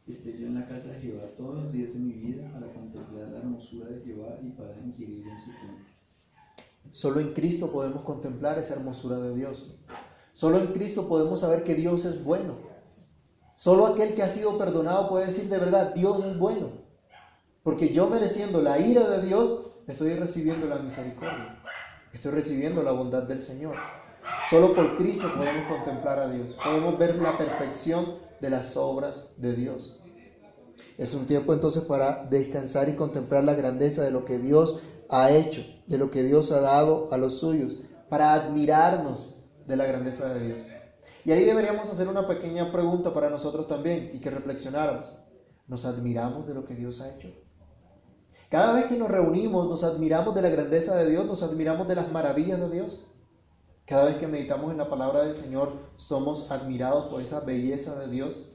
esté 0.06 0.38
yo 0.38 0.46
en 0.46 0.56
la 0.56 0.68
casa 0.68 0.88
de 0.88 1.00
Jehová 1.00 1.22
todos 1.38 1.64
los 1.64 1.72
días 1.72 1.94
de 1.94 1.98
mi 1.98 2.12
vida 2.12 2.52
para 2.52 2.70
contemplar 2.72 3.28
la 3.28 3.38
hermosura 3.38 3.88
de 3.88 4.02
Jehová 4.02 4.38
y 4.42 4.50
para 4.50 4.78
inquirir 4.84 5.26
en 5.26 5.40
su 5.40 5.50
templo. 5.50 5.86
Solo 6.90 7.20
en 7.20 7.32
Cristo 7.32 7.72
podemos 7.72 8.02
contemplar 8.02 8.58
esa 8.58 8.74
hermosura 8.74 9.18
de 9.18 9.34
Dios. 9.34 9.80
Solo 10.34 10.58
en 10.58 10.66
Cristo 10.68 11.08
podemos 11.08 11.40
saber 11.40 11.64
que 11.64 11.74
Dios 11.74 12.04
es 12.04 12.22
bueno 12.22 12.69
Solo 13.60 13.86
aquel 13.88 14.14
que 14.14 14.22
ha 14.22 14.28
sido 14.30 14.56
perdonado 14.56 15.10
puede 15.10 15.26
decir 15.26 15.50
de 15.50 15.58
verdad, 15.58 15.92
Dios 15.94 16.24
es 16.24 16.38
bueno. 16.38 16.70
Porque 17.62 17.90
yo 17.90 18.08
mereciendo 18.08 18.62
la 18.62 18.78
ira 18.78 19.06
de 19.06 19.20
Dios, 19.20 19.66
estoy 19.86 20.14
recibiendo 20.14 20.66
la 20.66 20.78
misericordia. 20.78 21.60
Estoy 22.10 22.30
recibiendo 22.30 22.82
la 22.82 22.92
bondad 22.92 23.24
del 23.24 23.42
Señor. 23.42 23.74
Solo 24.48 24.74
por 24.74 24.96
Cristo 24.96 25.30
podemos 25.36 25.68
contemplar 25.68 26.20
a 26.20 26.30
Dios. 26.30 26.56
Podemos 26.64 26.98
ver 26.98 27.16
la 27.16 27.36
perfección 27.36 28.14
de 28.40 28.48
las 28.48 28.78
obras 28.78 29.34
de 29.36 29.52
Dios. 29.52 30.00
Es 30.96 31.12
un 31.12 31.26
tiempo 31.26 31.52
entonces 31.52 31.82
para 31.82 32.24
descansar 32.30 32.88
y 32.88 32.94
contemplar 32.94 33.44
la 33.44 33.52
grandeza 33.52 34.02
de 34.02 34.10
lo 34.10 34.24
que 34.24 34.38
Dios 34.38 34.80
ha 35.10 35.32
hecho, 35.32 35.60
de 35.86 35.98
lo 35.98 36.10
que 36.10 36.22
Dios 36.22 36.50
ha 36.50 36.62
dado 36.62 37.08
a 37.12 37.18
los 37.18 37.40
suyos, 37.40 37.76
para 38.08 38.32
admirarnos 38.32 39.36
de 39.66 39.76
la 39.76 39.84
grandeza 39.84 40.32
de 40.32 40.46
Dios. 40.46 40.79
Y 41.30 41.32
ahí 41.32 41.44
deberíamos 41.44 41.88
hacer 41.88 42.08
una 42.08 42.26
pequeña 42.26 42.72
pregunta 42.72 43.14
para 43.14 43.30
nosotros 43.30 43.68
también 43.68 44.10
y 44.12 44.18
que 44.18 44.30
reflexionáramos. 44.30 45.12
¿Nos 45.68 45.84
admiramos 45.84 46.44
de 46.48 46.54
lo 46.54 46.64
que 46.64 46.74
Dios 46.74 47.00
ha 47.00 47.08
hecho? 47.08 47.28
Cada 48.50 48.72
vez 48.72 48.86
que 48.86 48.96
nos 48.96 49.08
reunimos, 49.08 49.68
nos 49.68 49.84
admiramos 49.84 50.34
de 50.34 50.42
la 50.42 50.48
grandeza 50.48 50.96
de 50.96 51.08
Dios, 51.08 51.26
nos 51.26 51.44
admiramos 51.44 51.86
de 51.86 51.94
las 51.94 52.10
maravillas 52.10 52.58
de 52.58 52.68
Dios. 52.68 53.06
Cada 53.86 54.06
vez 54.06 54.16
que 54.16 54.26
meditamos 54.26 54.72
en 54.72 54.78
la 54.78 54.90
palabra 54.90 55.22
del 55.22 55.36
Señor, 55.36 55.74
somos 55.98 56.50
admirados 56.50 57.06
por 57.06 57.22
esa 57.22 57.38
belleza 57.38 57.96
de 58.00 58.08
Dios, 58.08 58.50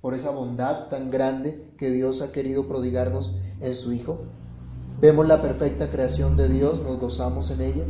por 0.00 0.14
esa 0.14 0.30
bondad 0.30 0.88
tan 0.88 1.10
grande 1.10 1.74
que 1.76 1.90
Dios 1.90 2.22
ha 2.22 2.32
querido 2.32 2.66
prodigarnos 2.66 3.36
en 3.60 3.74
su 3.74 3.92
Hijo. 3.92 4.20
Vemos 5.02 5.28
la 5.28 5.42
perfecta 5.42 5.90
creación 5.90 6.38
de 6.38 6.48
Dios, 6.48 6.82
nos 6.82 6.98
gozamos 6.98 7.50
en 7.50 7.60
ella. 7.60 7.84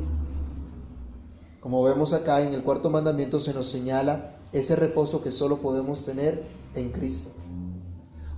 Como 1.64 1.83
vemos 1.83 2.12
acá 2.12 2.42
en 2.42 2.53
el 2.53 2.62
cuarto 2.62 2.90
mandamiento 2.90 3.40
se 3.40 3.55
nos 3.55 3.70
señala 3.70 4.37
ese 4.53 4.77
reposo 4.77 5.22
que 5.22 5.33
solo 5.33 5.62
podemos 5.62 6.05
tener 6.05 6.44
en 6.74 6.92
Cristo. 6.92 7.31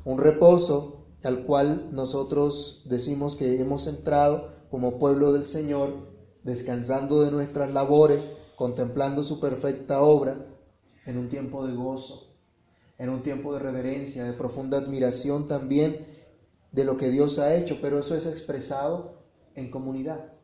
Un 0.04 0.18
reposo 0.18 1.06
al 1.24 1.44
cual 1.44 1.88
nosotros 1.90 2.84
decimos 2.88 3.34
que 3.34 3.60
hemos 3.60 3.88
entrado 3.88 4.52
como 4.70 5.00
pueblo 5.00 5.32
del 5.32 5.44
Señor, 5.44 6.08
descansando 6.44 7.20
de 7.20 7.32
nuestras 7.32 7.72
labores, 7.72 8.30
contemplando 8.54 9.24
su 9.24 9.40
perfecta 9.40 10.02
obra 10.02 10.46
en 11.04 11.18
un 11.18 11.28
tiempo 11.28 11.66
de 11.66 11.74
gozo, 11.74 12.36
en 12.96 13.08
un 13.08 13.24
tiempo 13.24 13.52
de 13.54 13.58
reverencia, 13.58 14.22
de 14.22 14.34
profunda 14.34 14.78
admiración 14.78 15.48
también 15.48 16.06
de 16.70 16.84
lo 16.84 16.96
que 16.96 17.10
Dios 17.10 17.40
ha 17.40 17.56
hecho, 17.56 17.78
pero 17.82 17.98
eso 17.98 18.14
es 18.14 18.28
expresado 18.28 19.24
en 19.56 19.68
comunidad. 19.72 20.35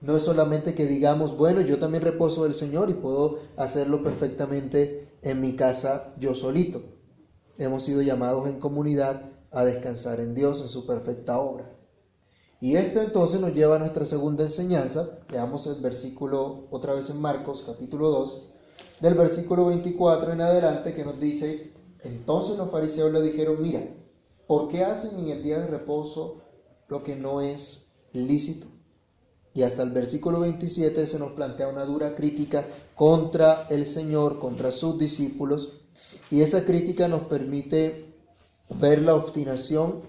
No 0.00 0.16
es 0.16 0.22
solamente 0.22 0.74
que 0.74 0.86
digamos, 0.86 1.36
bueno, 1.36 1.62
yo 1.62 1.78
también 1.78 2.02
reposo 2.02 2.44
del 2.44 2.54
Señor 2.54 2.90
y 2.90 2.94
puedo 2.94 3.38
hacerlo 3.56 4.02
perfectamente 4.02 5.08
en 5.22 5.40
mi 5.40 5.56
casa 5.56 6.14
yo 6.18 6.34
solito. 6.34 6.82
Hemos 7.56 7.84
sido 7.84 8.02
llamados 8.02 8.46
en 8.48 8.60
comunidad 8.60 9.32
a 9.50 9.64
descansar 9.64 10.20
en 10.20 10.34
Dios, 10.34 10.60
en 10.60 10.68
su 10.68 10.86
perfecta 10.86 11.38
obra. 11.38 11.72
Y 12.60 12.76
esto 12.76 13.00
entonces 13.00 13.40
nos 13.40 13.54
lleva 13.54 13.76
a 13.76 13.78
nuestra 13.78 14.04
segunda 14.04 14.44
enseñanza. 14.44 15.20
Veamos 15.30 15.66
el 15.66 15.80
versículo 15.80 16.68
otra 16.70 16.92
vez 16.92 17.08
en 17.08 17.20
Marcos 17.20 17.62
capítulo 17.66 18.10
2, 18.10 18.48
del 19.00 19.14
versículo 19.14 19.66
24 19.66 20.32
en 20.32 20.40
adelante 20.42 20.94
que 20.94 21.04
nos 21.04 21.18
dice, 21.18 21.72
entonces 22.02 22.56
los 22.56 22.70
fariseos 22.70 23.12
le 23.12 23.22
dijeron, 23.22 23.60
mira, 23.60 23.82
¿por 24.46 24.68
qué 24.68 24.84
hacen 24.84 25.18
en 25.18 25.28
el 25.28 25.42
día 25.42 25.58
de 25.58 25.66
reposo 25.66 26.42
lo 26.88 27.02
que 27.02 27.16
no 27.16 27.40
es 27.40 27.94
lícito? 28.12 28.66
Y 29.56 29.62
hasta 29.62 29.82
el 29.82 29.90
versículo 29.90 30.40
27 30.40 31.06
se 31.06 31.18
nos 31.18 31.32
plantea 31.32 31.68
una 31.68 31.86
dura 31.86 32.14
crítica 32.14 32.66
contra 32.94 33.66
el 33.70 33.86
Señor, 33.86 34.38
contra 34.38 34.70
sus 34.70 34.98
discípulos. 34.98 35.78
Y 36.30 36.42
esa 36.42 36.66
crítica 36.66 37.08
nos 37.08 37.22
permite 37.22 38.12
ver 38.78 39.00
la 39.00 39.14
obstinación 39.14 40.02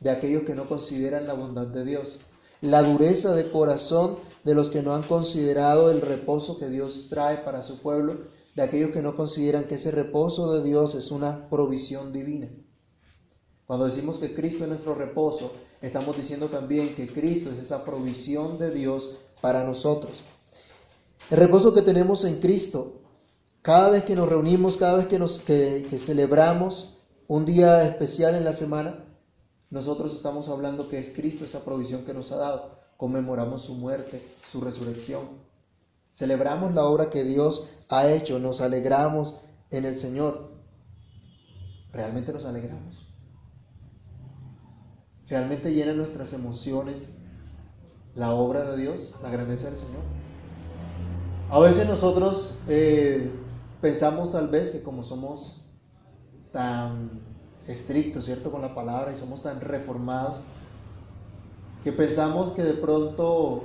de 0.00 0.10
aquellos 0.10 0.42
que 0.42 0.56
no 0.56 0.68
consideran 0.68 1.28
la 1.28 1.34
bondad 1.34 1.68
de 1.68 1.84
Dios, 1.84 2.18
la 2.60 2.82
dureza 2.82 3.36
de 3.36 3.52
corazón 3.52 4.16
de 4.42 4.56
los 4.56 4.68
que 4.68 4.82
no 4.82 4.92
han 4.96 5.04
considerado 5.04 5.92
el 5.92 6.00
reposo 6.00 6.58
que 6.58 6.68
Dios 6.68 7.06
trae 7.08 7.36
para 7.38 7.62
su 7.62 7.78
pueblo, 7.78 8.22
de 8.56 8.62
aquellos 8.62 8.90
que 8.90 9.02
no 9.02 9.14
consideran 9.14 9.68
que 9.68 9.76
ese 9.76 9.92
reposo 9.92 10.52
de 10.52 10.68
Dios 10.68 10.96
es 10.96 11.12
una 11.12 11.48
provisión 11.48 12.12
divina. 12.12 12.50
Cuando 13.64 13.84
decimos 13.84 14.18
que 14.18 14.34
Cristo 14.34 14.64
es 14.64 14.70
nuestro 14.70 14.96
reposo, 14.96 15.52
estamos 15.80 16.16
diciendo 16.16 16.48
también 16.48 16.94
que 16.94 17.12
Cristo 17.12 17.50
es 17.50 17.58
esa 17.58 17.84
provisión 17.84 18.58
de 18.58 18.70
Dios 18.70 19.16
para 19.40 19.64
nosotros. 19.64 20.22
El 21.30 21.38
reposo 21.38 21.74
que 21.74 21.82
tenemos 21.82 22.24
en 22.24 22.40
Cristo, 22.40 23.02
cada 23.62 23.90
vez 23.90 24.04
que 24.04 24.16
nos 24.16 24.28
reunimos, 24.28 24.76
cada 24.76 24.96
vez 24.96 25.06
que, 25.06 25.18
nos, 25.18 25.40
que, 25.40 25.98
celebramos 25.98 26.96
un 27.26 27.44
día 27.44 27.84
especial 27.84 28.34
en 28.34 28.44
la 28.44 28.52
semana, 28.52 29.04
nosotros 29.70 30.14
estamos 30.14 30.48
hablando 30.48 30.88
que 30.88 30.98
es 30.98 31.10
Cristo 31.10 31.44
esa 31.44 31.64
provisión 31.64 32.04
que 32.04 32.14
nos 32.14 32.32
ha 32.32 32.36
dado. 32.36 32.78
Conmemoramos 32.96 33.62
su 33.62 33.74
muerte, 33.74 34.22
su 34.50 34.60
resurrección. 34.60 35.28
Celebramos 36.14 36.74
la 36.74 36.84
obra 36.84 37.10
que 37.10 37.22
Dios 37.22 37.68
ha 37.88 38.10
hecho, 38.10 38.38
nos 38.38 38.60
alegramos 38.60 39.40
en 39.70 39.84
el 39.84 39.94
Señor. 39.94 40.50
Realmente 41.92 42.32
nos 42.32 42.44
alegramos 42.44 43.07
realmente 45.28 45.72
llena 45.72 45.92
nuestras 45.94 46.32
emociones 46.32 47.08
la 48.14 48.32
obra 48.32 48.70
de 48.70 48.76
Dios, 48.82 49.12
la 49.22 49.30
grandeza 49.30 49.66
del 49.66 49.76
Señor. 49.76 50.02
A 51.50 51.58
veces 51.60 51.86
nosotros 51.88 52.58
eh, 52.68 53.30
pensamos 53.80 54.32
tal 54.32 54.48
vez 54.48 54.70
que 54.70 54.82
como 54.82 55.04
somos 55.04 55.64
tan 56.52 57.22
estrictos, 57.66 58.24
¿cierto? 58.24 58.50
Con 58.50 58.62
la 58.62 58.74
palabra 58.74 59.12
y 59.12 59.16
somos 59.16 59.42
tan 59.42 59.60
reformados 59.60 60.42
que 61.84 61.92
pensamos 61.92 62.52
que 62.52 62.62
de 62.62 62.74
pronto 62.74 63.64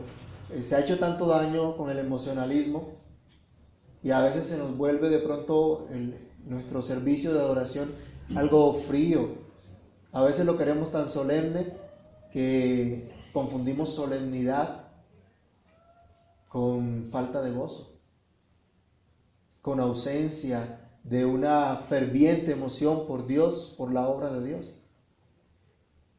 eh, 0.51 0.61
se 0.61 0.75
ha 0.75 0.81
hecho 0.81 0.99
tanto 0.99 1.27
daño 1.27 1.75
con 1.75 1.89
el 1.89 1.97
emocionalismo 1.97 2.93
y 4.03 4.11
a 4.11 4.21
veces 4.21 4.45
se 4.45 4.57
nos 4.57 4.77
vuelve 4.77 5.09
de 5.09 5.19
pronto 5.19 5.87
nuestro 6.45 6.81
servicio 6.81 7.33
de 7.33 7.39
adoración 7.39 7.91
algo 8.35 8.73
frío. 8.73 9.42
A 10.13 10.21
veces 10.21 10.45
lo 10.45 10.57
queremos 10.59 10.91
tan 10.91 11.07
solemne 11.07 11.73
que 12.31 13.11
confundimos 13.33 13.95
solemnidad 13.95 14.91
con 16.47 17.07
falta 17.11 17.41
de 17.41 17.49
gozo, 17.49 17.99
con 19.63 19.79
ausencia 19.79 20.91
de 21.03 21.25
una 21.25 21.77
ferviente 21.87 22.51
emoción 22.51 23.07
por 23.07 23.25
Dios, 23.25 23.73
por 23.75 23.91
la 23.91 24.07
obra 24.07 24.31
de 24.31 24.45
Dios. 24.45 24.79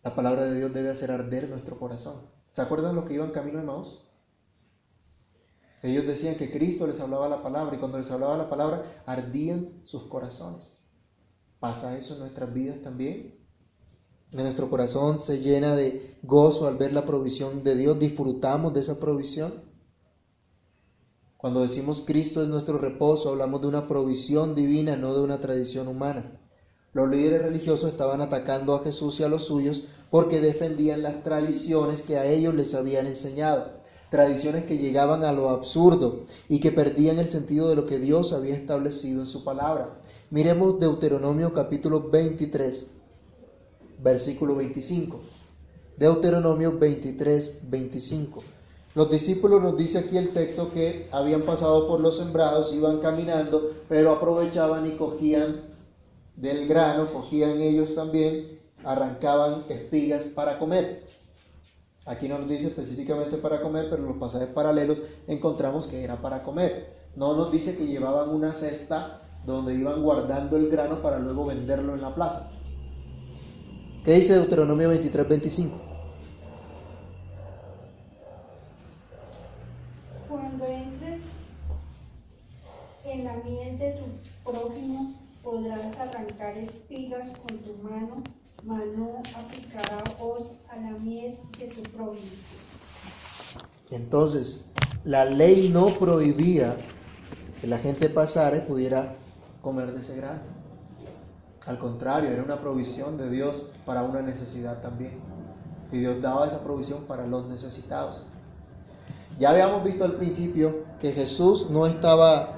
La 0.03 0.17
palabra 0.17 0.43
de 0.43 0.59
Dios 0.59 0.75
debe 0.75 0.91
hacer 0.91 1.13
arder 1.13 1.49
nuestro 1.49 1.79
corazón. 1.79 2.29
¿Se 2.51 2.63
acuerdan 2.63 2.97
los 2.97 3.05
que 3.05 3.15
iban 3.15 3.31
camino 3.31 3.61
de 3.61 3.65
Maús? 3.65 4.03
Ellos 5.85 6.05
decían 6.05 6.35
que 6.35 6.51
Cristo 6.51 6.89
les 6.89 6.99
hablaba 6.99 7.29
la 7.29 7.45
palabra 7.45 7.77
y 7.77 7.79
cuando 7.79 7.99
les 7.99 8.11
hablaba 8.11 8.37
la 8.37 8.49
palabra 8.49 9.05
ardían 9.07 9.83
sus 9.85 10.09
corazones. 10.09 10.79
¿Pasa 11.61 11.97
eso 11.97 12.15
en 12.15 12.21
nuestras 12.21 12.53
vidas 12.53 12.83
también? 12.83 13.44
Nuestro 14.35 14.69
corazón 14.69 15.21
se 15.21 15.39
llena 15.39 15.77
de 15.77 16.17
gozo 16.25 16.67
al 16.67 16.77
ver 16.77 16.93
la 16.93 17.05
provisión 17.05 17.63
de 17.63 17.77
Dios, 17.77 18.01
disfrutamos 18.01 18.75
de 18.75 18.81
esa 18.81 18.99
provisión. 18.99 19.63
Cuando 21.37 21.63
decimos 21.63 22.03
Cristo 22.05 22.43
es 22.43 22.49
nuestro 22.49 22.79
reposo, 22.79 23.31
hablamos 23.31 23.61
de 23.61 23.69
una 23.69 23.87
provisión 23.87 24.57
divina, 24.57 24.97
no 24.97 25.15
de 25.15 25.21
una 25.21 25.41
tradición 25.41 25.87
humana. 25.87 26.41
Los 26.93 27.09
líderes 27.09 27.43
religiosos 27.43 27.93
estaban 27.93 28.23
atacando 28.23 28.75
a 28.75 28.83
Jesús 28.83 29.21
y 29.21 29.23
a 29.23 29.29
los 29.29 29.45
suyos 29.45 29.85
porque 30.11 30.41
defendían 30.41 31.03
las 31.03 31.23
tradiciones 31.23 32.03
que 32.03 32.19
a 32.19 32.27
ellos 32.27 32.55
les 32.55 32.75
habían 32.75 33.07
enseñado, 33.07 33.83
tradiciones 34.11 34.65
que 34.65 34.79
llegaban 34.79 35.23
a 35.23 35.33
lo 35.33 35.51
absurdo 35.51 36.25
y 36.49 36.59
que 36.59 36.73
perdían 36.73 37.21
el 37.21 37.29
sentido 37.29 37.69
de 37.69 37.77
lo 37.77 37.87
que 37.87 38.01
Dios 38.01 38.33
había 38.33 38.57
establecido 38.57 39.21
en 39.21 39.29
su 39.29 39.45
palabra. 39.45 40.01
Miremos 40.31 40.81
Deuteronomio 40.81 41.55
capítulo 41.55 42.11
23, 42.11 43.04
versículo 43.99 44.57
25. 44.57 45.21
Deuteronomio 45.97 46.79
23, 46.79 47.71
25. 47.71 48.43
Los 48.95 49.11
discípulos 49.11 49.61
nos 49.63 49.77
dice 49.77 49.99
aquí 49.99 50.17
el 50.17 50.33
texto 50.33 50.73
que 50.73 51.09
habían 51.11 51.43
pasado 51.43 51.89
por 51.89 52.01
los 52.01 52.17
sembrados, 52.17 52.73
iban 52.73 53.01
caminando, 53.01 53.73
pero 53.89 54.13
aprovechaban 54.13 54.87
y 54.87 54.97
cogían 54.97 55.63
del 56.37 56.69
grano, 56.69 57.13
cogían 57.13 57.61
ellos 57.61 57.95
también, 57.95 58.61
arrancaban 58.85 59.65
espigas 59.69 60.23
para 60.25 60.59
comer. 60.59 61.05
Aquí 62.07 62.29
no 62.29 62.39
nos 62.39 62.49
dice 62.49 62.69
específicamente 62.69 63.37
para 63.37 63.63
comer, 63.63 63.89
pero 63.91 64.03
en 64.03 64.09
los 64.09 64.19
pasajes 64.19 64.49
paralelos 64.49 65.01
encontramos 65.27 65.87
que 65.87 66.05
era 66.05 66.21
para 66.21 66.43
comer. 66.43 66.95
No 67.17 67.35
nos 67.35 67.51
dice 67.51 67.77
que 67.77 67.87
llevaban 67.87 68.29
una 68.29 68.53
cesta 68.55 69.23
donde 69.47 69.75
iban 69.75 70.03
guardando 70.03 70.57
el 70.57 70.69
grano 70.69 71.03
para 71.03 71.19
luego 71.19 71.47
venderlo 71.47 71.95
en 71.95 72.03
la 72.03 72.15
plaza. 72.15 72.53
¿Qué 74.05 74.13
dice 74.13 74.35
Deuteronomio 74.35 74.91
23, 74.91 75.27
25? 75.27 75.81
Cuando 80.29 80.67
entres 80.67 81.23
en 83.07 83.25
la 83.25 83.33
miel 83.37 83.79
de 83.79 83.93
tu 83.93 84.51
prójimo, 84.51 85.15
podrás 85.43 85.97
arrancar 85.97 86.59
espigas 86.59 87.31
con 87.39 87.57
tu 87.61 87.73
mano, 87.83 88.23
mas 88.63 88.83
no 88.95 89.23
aplicará 89.39 89.97
hoz 90.21 90.49
a 90.69 90.77
la 90.77 90.91
miel 90.99 91.39
de 91.59 91.69
tu 91.69 91.83
prójimo. 91.85 92.31
Entonces, 93.91 94.71
la 95.05 95.25
ley 95.25 95.71
no 95.71 95.87
prohibía 95.87 96.77
que 97.59 97.67
la 97.67 97.79
gente 97.79 98.11
pasara 98.11 98.59
y 98.59 98.61
pudiera 98.61 99.17
comer 99.63 99.93
de 99.95 100.01
ese 100.01 100.15
grano. 100.15 100.54
Al 101.67 101.79
contrario, 101.79 102.31
era 102.31 102.43
una 102.43 102.61
provisión 102.61 103.17
de 103.17 103.31
Dios 103.31 103.71
para 103.87 104.03
una 104.03 104.21
necesidad 104.21 104.83
también. 104.83 105.13
Y 105.93 105.99
Dios 105.99 106.21
daba 106.21 106.47
esa 106.47 106.63
provisión 106.63 107.05
para 107.09 107.27
los 107.27 107.47
necesitados. 107.47 108.25
Ya 109.39 109.51
habíamos 109.51 109.83
visto 109.83 110.05
al 110.05 110.13
principio 110.13 110.85
que 111.01 111.13
Jesús 111.13 111.71
no 111.71 111.87
estaba 111.87 112.53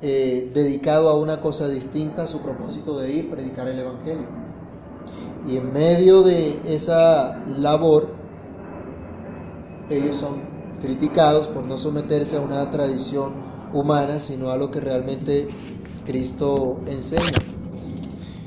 eh, 0.00 0.50
dedicado 0.52 1.08
a 1.10 1.18
una 1.18 1.40
cosa 1.40 1.68
distinta 1.68 2.24
a 2.24 2.26
su 2.26 2.40
propósito 2.40 2.98
de 2.98 3.12
ir 3.12 3.30
predicar 3.30 3.68
el 3.68 3.78
Evangelio. 3.78 4.26
Y 5.46 5.56
en 5.56 5.72
medio 5.72 6.22
de 6.22 6.60
esa 6.64 7.44
labor, 7.46 8.08
ellos 9.90 10.16
son 10.16 10.40
criticados 10.80 11.48
por 11.48 11.64
no 11.64 11.78
someterse 11.78 12.36
a 12.36 12.40
una 12.40 12.70
tradición 12.70 13.32
humana, 13.72 14.18
sino 14.20 14.50
a 14.50 14.56
lo 14.56 14.70
que 14.70 14.80
realmente 14.80 15.48
Cristo 16.04 16.80
enseña. 16.86 17.51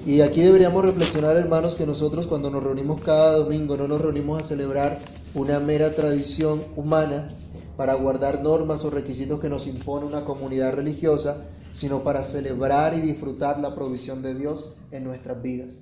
Y 0.05 0.21
aquí 0.21 0.41
deberíamos 0.41 0.85
reflexionar, 0.85 1.35
hermanos, 1.35 1.73
que 1.73 1.87
nosotros 1.87 2.27
cuando 2.27 2.51
nos 2.51 2.61
reunimos 2.61 3.01
cada 3.01 3.37
domingo 3.37 3.75
no 3.75 3.87
nos 3.87 3.99
reunimos 3.99 4.39
a 4.39 4.43
celebrar 4.43 4.99
una 5.33 5.59
mera 5.59 5.95
tradición 5.95 6.63
humana 6.75 7.29
para 7.75 7.95
guardar 7.95 8.43
normas 8.43 8.85
o 8.85 8.91
requisitos 8.91 9.39
que 9.39 9.49
nos 9.49 9.65
impone 9.65 10.05
una 10.05 10.23
comunidad 10.23 10.73
religiosa, 10.73 11.47
sino 11.73 12.03
para 12.03 12.23
celebrar 12.23 12.93
y 12.95 13.01
disfrutar 13.01 13.59
la 13.59 13.73
provisión 13.73 14.21
de 14.21 14.35
Dios 14.35 14.75
en 14.91 15.05
nuestras 15.05 15.41
vidas. 15.41 15.79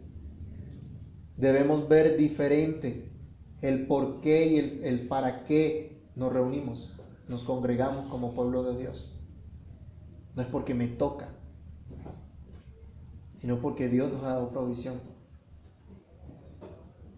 Debemos 1.36 1.89
ver 1.89 2.15
diferente 2.15 3.12
el 3.62 3.88
por 3.88 4.21
qué 4.21 4.47
y 4.47 4.57
el, 4.57 4.83
el 4.86 5.07
para 5.09 5.43
qué 5.43 6.01
nos 6.15 6.31
reunimos, 6.31 6.95
nos 7.27 7.43
congregamos 7.43 8.07
como 8.07 8.33
pueblo 8.33 8.63
de 8.63 8.77
Dios. 8.77 9.05
No 10.33 10.41
es 10.41 10.47
porque 10.47 10.73
me 10.73 10.88
toca, 10.88 11.32
sino 13.43 13.60
porque 13.60 13.89
Dios 13.89 14.10
nos 14.10 14.23
ha 14.23 14.27
dado 14.27 14.51
provisión. 14.51 15.01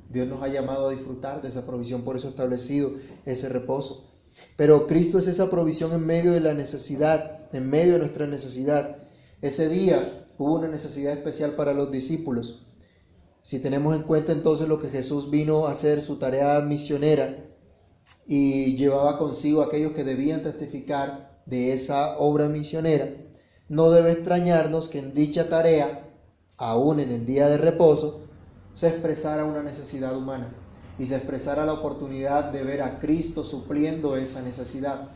Dios 0.09 0.27
nos 0.27 0.41
ha 0.41 0.47
llamado 0.47 0.87
a 0.87 0.91
disfrutar 0.91 1.39
de 1.43 1.49
esa 1.49 1.67
provisión, 1.67 2.01
por 2.01 2.17
eso 2.17 2.25
ha 2.25 2.31
establecido 2.31 2.93
ese 3.25 3.47
reposo. 3.47 4.11
Pero 4.57 4.87
Cristo 4.87 5.19
es 5.19 5.27
esa 5.27 5.51
provisión 5.51 5.93
en 5.93 6.03
medio 6.03 6.31
de 6.31 6.39
la 6.39 6.55
necesidad, 6.55 7.41
en 7.53 7.69
medio 7.69 7.93
de 7.93 7.99
nuestra 7.99 8.25
necesidad. 8.25 9.03
Ese 9.43 9.69
día 9.69 10.27
hubo 10.39 10.55
una 10.55 10.67
necesidad 10.67 11.13
especial 11.13 11.51
para 11.51 11.73
los 11.73 11.91
discípulos. 11.91 12.65
Si 13.43 13.59
tenemos 13.59 13.95
en 13.95 14.01
cuenta 14.01 14.31
entonces 14.31 14.67
lo 14.67 14.79
que 14.79 14.89
Jesús 14.89 15.29
vino 15.29 15.67
a 15.67 15.71
hacer, 15.71 16.01
su 16.01 16.15
tarea 16.15 16.59
misionera, 16.61 17.37
y 18.25 18.75
llevaba 18.77 19.19
consigo 19.19 19.61
a 19.61 19.65
aquellos 19.67 19.91
que 19.91 20.03
debían 20.03 20.41
testificar 20.41 21.39
de 21.45 21.71
esa 21.73 22.17
obra 22.17 22.49
misionera, 22.49 23.09
no 23.69 23.91
debe 23.91 24.13
extrañarnos 24.13 24.89
que 24.89 24.97
en 24.97 25.13
dicha 25.13 25.49
tarea, 25.49 26.04
aún 26.57 26.99
en 26.99 27.11
el 27.11 27.25
día 27.25 27.47
de 27.47 27.57
reposo, 27.57 28.21
se 28.73 28.89
expresara 28.89 29.45
una 29.45 29.63
necesidad 29.63 30.15
humana 30.15 30.53
y 30.97 31.05
se 31.05 31.15
expresara 31.15 31.65
la 31.65 31.73
oportunidad 31.73 32.51
de 32.51 32.63
ver 32.63 32.81
a 32.81 32.99
Cristo 32.99 33.43
supliendo 33.43 34.15
esa 34.15 34.41
necesidad. 34.41 35.09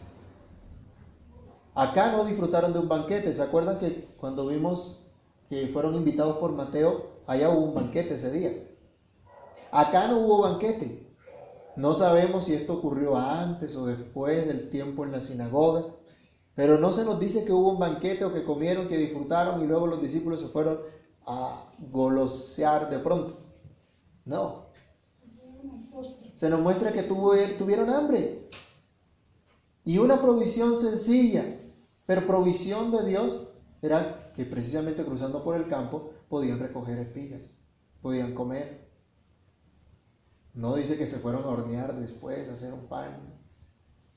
Acá 1.74 2.12
no 2.12 2.26
disfrutaron 2.26 2.74
de 2.74 2.80
un 2.80 2.90
banquete, 2.90 3.34
¿se 3.34 3.42
acuerdan 3.42 3.80
que 3.80 4.10
cuando 4.18 4.48
vimos 4.48 5.06
que 5.50 5.68
fueron 5.68 5.96
invitados 5.96 6.38
por 6.38 6.52
Mateo, 6.52 7.08
allá 7.26 7.50
hubo 7.50 7.66
un 7.66 7.76
banquete 7.76 8.16
ese 8.16 8.32
día? 8.32 8.52
Acá 9.72 10.08
no 10.08 10.20
hubo 10.20 10.42
banquete. 10.42 11.08
No 11.76 11.94
sabemos 11.94 12.46
si 12.46 12.54
esto 12.54 12.74
ocurrió 12.74 13.16
antes 13.16 13.76
o 13.76 13.86
después 13.86 14.46
del 14.48 14.70
tiempo 14.70 15.06
en 15.06 15.14
la 15.14 15.22
sinagoga, 15.22 15.86
pero 16.56 16.78
no 16.78 16.92
se 16.92 17.06
nos 17.06 17.20
dice 17.20 17.46
que 17.46 17.54
hubo 17.54 17.72
un 17.72 17.80
banquete 17.80 18.26
o 18.26 18.34
que 18.34 18.44
comieron, 18.44 18.90
que 18.90 18.98
disfrutaron 18.98 19.64
y 19.64 19.68
luego 19.68 19.88
los 19.88 20.02
discípulos 20.02 20.42
se 20.42 20.48
fueron 20.48 20.80
a 21.30 21.64
golosear 21.92 22.90
de 22.90 22.98
pronto. 22.98 23.38
No. 24.26 24.66
Se 26.34 26.50
nos 26.50 26.60
muestra 26.60 26.92
que 26.92 27.04
tuvieron 27.04 27.90
hambre. 27.92 28.50
Y 29.86 30.00
una 30.00 30.20
provisión 30.20 30.76
sencilla, 30.76 31.46
pero 32.08 32.26
provisión 32.26 32.92
de 32.92 33.06
Dios 33.06 33.48
era 33.82 34.20
que 34.36 34.44
precisamente 34.44 35.06
cruzando 35.06 35.44
por 35.44 35.56
el 35.56 35.68
campo 35.68 36.12
podían 36.30 36.60
recoger 36.60 36.98
espigas, 36.98 37.52
podían 38.02 38.34
comer. 38.34 38.90
No 40.56 40.76
dice 40.76 40.98
que 40.98 41.06
se 41.06 41.20
fueron 41.20 41.44
a 41.44 41.50
hornear 41.50 42.00
después, 42.00 42.50
a 42.50 42.54
hacer 42.54 42.74
un 42.74 42.88
pan 42.88 43.40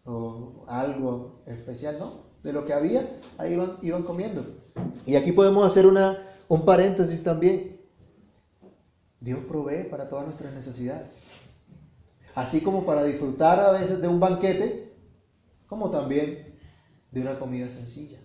o 0.05 0.65
algo 0.67 1.43
especial, 1.47 1.99
no. 1.99 2.33
De 2.43 2.53
lo 2.53 2.65
que 2.65 2.73
había, 2.73 3.21
ahí 3.37 3.53
iban 3.83 4.03
comiendo. 4.03 4.63
Y 5.07 5.17
aquí 5.17 5.33
podemos 5.33 5.65
hacer 5.65 5.87
una, 5.87 6.32
un 6.53 6.67
paréntesis 6.67 7.23
también. 7.23 7.81
Dios 9.21 9.41
provee 9.49 9.89
para 9.89 10.11
todas 10.11 10.27
nuestras 10.27 10.53
necesidades. 10.53 11.17
Así 12.35 12.61
como 12.61 12.85
para 12.85 13.05
disfrutar 13.05 13.59
a 13.59 13.73
veces 13.73 14.03
de 14.03 14.09
un 14.09 14.21
banquete, 14.21 14.93
como 15.67 15.91
también 15.91 16.55
de 17.11 17.23
una 17.23 17.39
comida 17.39 17.71
sencilla. 17.71 18.19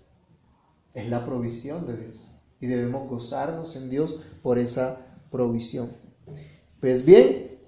Es 0.94 1.08
la 1.08 1.26
provisión 1.26 1.88
de 1.88 1.96
Dios. 1.96 2.28
Y 2.60 2.68
debemos 2.68 3.08
gozarnos 3.08 3.78
en 3.78 3.90
Dios 3.90 4.20
por 4.44 4.58
esa 4.58 4.98
provisión. 5.32 5.94
Pues 6.82 7.06
bien, 7.06 7.62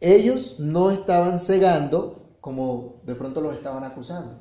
ellos 0.00 0.58
no 0.58 0.90
estaban 0.90 1.38
cegando 1.38 2.34
como 2.40 3.00
de 3.06 3.14
pronto 3.14 3.40
los 3.40 3.54
estaban 3.54 3.84
acusando. 3.84 4.40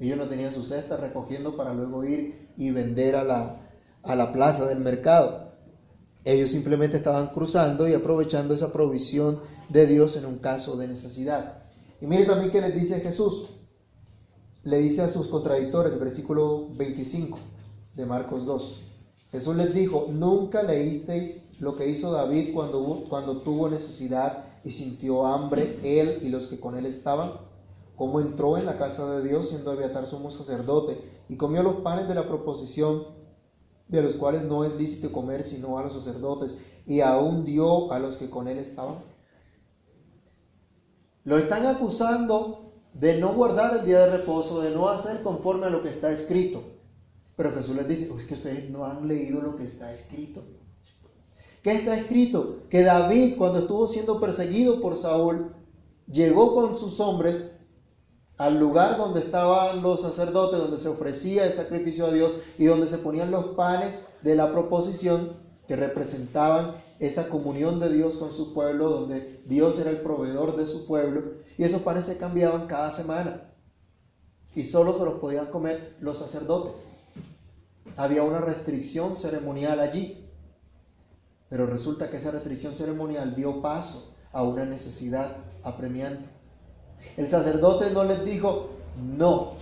Ellos 0.00 0.18
no 0.18 0.26
tenían 0.26 0.52
su 0.52 0.64
cesta 0.64 0.96
recogiendo 0.96 1.56
para 1.56 1.72
luego 1.72 2.04
ir 2.04 2.48
y 2.56 2.72
vender 2.72 3.14
a 3.14 3.22
la, 3.22 3.65
a 4.06 4.14
la 4.14 4.32
plaza 4.32 4.66
del 4.66 4.80
mercado. 4.80 5.52
Ellos 6.24 6.50
simplemente 6.50 6.96
estaban 6.96 7.28
cruzando 7.28 7.88
y 7.88 7.94
aprovechando 7.94 8.54
esa 8.54 8.72
provisión 8.72 9.40
de 9.68 9.86
Dios 9.86 10.16
en 10.16 10.26
un 10.26 10.38
caso 10.38 10.76
de 10.76 10.88
necesidad. 10.88 11.62
Y 12.00 12.06
mire 12.06 12.24
también 12.24 12.50
que 12.50 12.60
les 12.60 12.74
dice 12.74 13.00
Jesús. 13.00 13.50
Le 14.64 14.78
dice 14.78 15.02
a 15.02 15.08
sus 15.08 15.28
contradictores, 15.28 15.98
versículo 15.98 16.68
25 16.76 17.38
de 17.94 18.06
Marcos 18.06 18.44
2. 18.44 18.82
Jesús 19.30 19.56
les 19.56 19.74
dijo, 19.74 20.08
nunca 20.10 20.62
leísteis 20.62 21.44
lo 21.60 21.76
que 21.76 21.88
hizo 21.88 22.12
David 22.12 22.52
cuando, 22.54 23.04
cuando 23.08 23.42
tuvo 23.42 23.68
necesidad 23.68 24.44
y 24.64 24.70
sintió 24.70 25.26
hambre, 25.26 25.78
él 25.82 26.20
y 26.22 26.28
los 26.28 26.46
que 26.46 26.58
con 26.58 26.76
él 26.76 26.86
estaban, 26.86 27.34
cómo 27.96 28.20
entró 28.20 28.58
en 28.58 28.66
la 28.66 28.78
casa 28.78 29.14
de 29.14 29.26
Dios 29.26 29.48
siendo 29.48 29.70
Abiatar 29.70 30.06
sumo 30.06 30.30
sacerdote 30.30 30.98
y 31.28 31.36
comió 31.36 31.62
los 31.62 31.76
panes 31.76 32.08
de 32.08 32.14
la 32.14 32.28
proposición, 32.28 33.04
de 33.88 34.02
los 34.02 34.14
cuales 34.14 34.44
no 34.44 34.64
es 34.64 34.74
lícito 34.74 35.12
comer 35.12 35.42
sino 35.42 35.78
a 35.78 35.82
los 35.82 35.92
sacerdotes, 35.92 36.58
y 36.86 37.00
aún 37.00 37.44
dio 37.44 37.92
a 37.92 37.98
los 37.98 38.16
que 38.16 38.30
con 38.30 38.48
él 38.48 38.58
estaban. 38.58 38.98
Lo 41.24 41.38
están 41.38 41.66
acusando 41.66 42.72
de 42.94 43.18
no 43.18 43.34
guardar 43.34 43.76
el 43.76 43.84
día 43.84 44.00
de 44.00 44.18
reposo, 44.18 44.62
de 44.62 44.70
no 44.70 44.88
hacer 44.88 45.22
conforme 45.22 45.66
a 45.66 45.70
lo 45.70 45.82
que 45.82 45.90
está 45.90 46.10
escrito. 46.10 46.62
Pero 47.36 47.52
Jesús 47.52 47.76
les 47.76 47.88
dice, 47.88 48.10
es 48.16 48.24
que 48.24 48.34
ustedes 48.34 48.70
no 48.70 48.86
han 48.86 49.06
leído 49.06 49.42
lo 49.42 49.56
que 49.56 49.64
está 49.64 49.90
escrito. 49.90 50.42
¿Qué 51.62 51.72
está 51.72 51.98
escrito? 51.98 52.62
Que 52.70 52.82
David, 52.82 53.34
cuando 53.36 53.58
estuvo 53.58 53.86
siendo 53.86 54.20
perseguido 54.20 54.80
por 54.80 54.96
Saúl, 54.96 55.52
llegó 56.10 56.54
con 56.54 56.76
sus 56.76 57.00
hombres 57.00 57.50
al 58.38 58.58
lugar 58.58 58.98
donde 58.98 59.20
estaban 59.20 59.82
los 59.82 60.02
sacerdotes, 60.02 60.60
donde 60.60 60.78
se 60.78 60.88
ofrecía 60.88 61.46
el 61.46 61.52
sacrificio 61.52 62.06
a 62.06 62.12
Dios 62.12 62.34
y 62.58 62.66
donde 62.66 62.86
se 62.86 62.98
ponían 62.98 63.30
los 63.30 63.46
panes 63.56 64.08
de 64.22 64.36
la 64.36 64.52
proposición 64.52 65.32
que 65.66 65.76
representaban 65.76 66.76
esa 66.98 67.28
comunión 67.28 67.80
de 67.80 67.92
Dios 67.92 68.16
con 68.16 68.32
su 68.32 68.54
pueblo, 68.54 68.90
donde 68.90 69.42
Dios 69.46 69.78
era 69.78 69.90
el 69.90 70.00
proveedor 70.00 70.56
de 70.56 70.66
su 70.66 70.86
pueblo, 70.86 71.22
y 71.58 71.64
esos 71.64 71.82
panes 71.82 72.04
se 72.04 72.18
cambiaban 72.18 72.66
cada 72.66 72.90
semana, 72.90 73.52
y 74.54 74.64
solo 74.64 74.94
se 74.94 75.04
los 75.04 75.14
podían 75.14 75.46
comer 75.46 75.96
los 76.00 76.18
sacerdotes. 76.18 76.72
Había 77.96 78.22
una 78.22 78.40
restricción 78.40 79.16
ceremonial 79.16 79.80
allí, 79.80 80.26
pero 81.48 81.66
resulta 81.66 82.10
que 82.10 82.16
esa 82.16 82.30
restricción 82.30 82.74
ceremonial 82.74 83.34
dio 83.34 83.60
paso 83.60 84.14
a 84.32 84.42
una 84.42 84.64
necesidad 84.64 85.36
apremiante. 85.62 86.35
El 87.16 87.28
sacerdote 87.28 87.90
no 87.90 88.04
les 88.04 88.24
dijo, 88.24 88.70
no, 89.16 89.52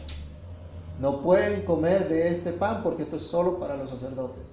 no 1.01 1.23
pueden 1.23 1.63
comer 1.63 2.09
de 2.09 2.29
este 2.29 2.53
pan 2.53 2.83
porque 2.83 3.03
esto 3.03 3.17
es 3.17 3.23
solo 3.23 3.59
para 3.59 3.77
los 3.77 3.91
sacerdotes. 3.91 4.45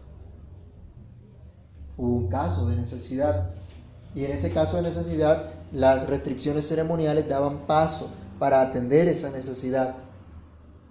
Hubo 1.98 2.16
un 2.16 2.28
caso 2.28 2.68
de 2.68 2.76
necesidad 2.76 3.52
y 4.16 4.26
en 4.26 4.32
ese 4.32 4.52
caso 4.52 4.78
de 4.78 4.84
necesidad 4.84 5.52
las 5.72 6.08
restricciones 6.10 6.68
ceremoniales 6.68 7.30
daban 7.30 7.66
paso 7.66 8.12
para 8.40 8.62
atender 8.62 9.08
esa 9.08 9.30
necesidad. 9.30 9.96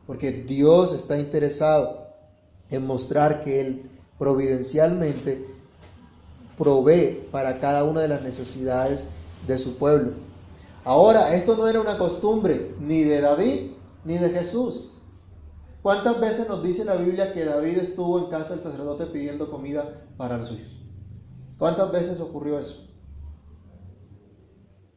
Porque 0.06 0.32
Dios 0.32 0.92
está 0.92 1.18
interesado 1.18 2.06
en 2.70 2.86
mostrar 2.86 3.42
que 3.42 3.60
Él 3.60 3.90
providencialmente 4.18 5.46
provee 6.56 7.26
para 7.30 7.58
cada 7.58 7.84
una 7.84 8.02
de 8.02 8.08
las 8.08 8.22
necesidades 8.22 9.08
de 9.46 9.58
su 9.58 9.78
pueblo. 9.78 10.12
Ahora, 10.84 11.34
esto 11.34 11.56
no 11.56 11.68
era 11.68 11.80
una 11.80 11.98
costumbre 11.98 12.74
ni 12.80 13.02
de 13.02 13.20
David 13.20 13.72
ni 14.04 14.18
de 14.18 14.30
Jesús. 14.30 14.90
¿Cuántas 15.82 16.20
veces 16.20 16.48
nos 16.48 16.62
dice 16.62 16.84
la 16.84 16.96
Biblia 16.96 17.32
que 17.32 17.44
David 17.44 17.78
estuvo 17.78 18.18
en 18.18 18.26
casa 18.26 18.54
del 18.54 18.62
sacerdote 18.62 19.06
pidiendo 19.06 19.50
comida 19.50 20.06
para 20.16 20.36
los 20.36 20.48
suyos? 20.48 20.70
¿Cuántas 21.58 21.90
veces 21.90 22.20
ocurrió 22.20 22.58
eso? 22.58 22.86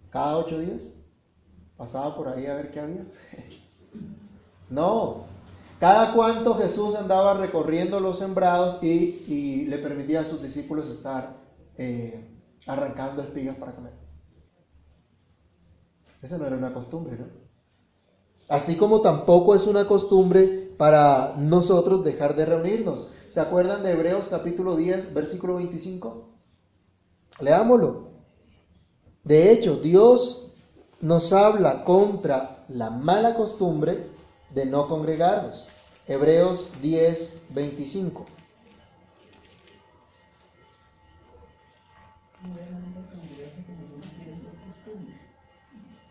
¿Cada 0.09 0.37
ocho 0.37 0.59
días? 0.59 0.95
¿Pasaba 1.77 2.15
por 2.15 2.27
ahí 2.27 2.45
a 2.45 2.55
ver 2.55 2.71
qué 2.71 2.79
había? 2.79 3.05
no. 4.69 5.25
¿Cada 5.79 6.13
cuánto 6.13 6.55
Jesús 6.55 6.95
andaba 6.95 7.33
recorriendo 7.33 7.99
los 7.99 8.19
sembrados 8.19 8.81
y, 8.83 9.65
le 9.67 9.77
permitía 9.79 10.21
a 10.21 10.25
sus 10.25 10.41
discípulos 10.41 10.89
estar 10.89 11.35
eh, 11.77 12.25
arrancando 12.65 13.21
espigas 13.21 13.57
para 13.57 13.73
comer? 13.73 14.02
Esa 16.23 16.37
no 16.37 16.47
era 16.47 16.55
una 16.55 16.73
costumbre, 16.73 17.17
¿no? 17.17 17.25
Así 18.47 18.77
como 18.77 19.01
tampoco 19.01 19.55
es 19.55 19.67
una 19.67 19.87
costumbre 19.87 20.73
para 20.77 21.35
nosotros 21.37 22.03
dejar 22.03 22.35
de 22.35 22.45
reunirnos. 22.45 23.09
¿Se 23.27 23.41
acuerdan 23.41 23.83
de 23.83 23.91
Hebreos 23.91 24.27
capítulo 24.29 24.77
10, 24.77 25.13
versículo 25.13 25.55
25? 25.55 26.29
Leámoslo. 27.41 28.09
De 29.23 29.51
hecho, 29.51 29.77
Dios 29.77 30.53
nos 31.01 31.33
habla 31.33 31.83
contra 31.83 32.65
la 32.69 32.89
mala 32.89 33.35
costumbre 33.35 34.09
de 34.53 34.65
no 34.65 34.87
congregarnos. 34.87 35.65
Hebreos 36.07 36.67
10, 36.81 37.43
25. 37.49 38.25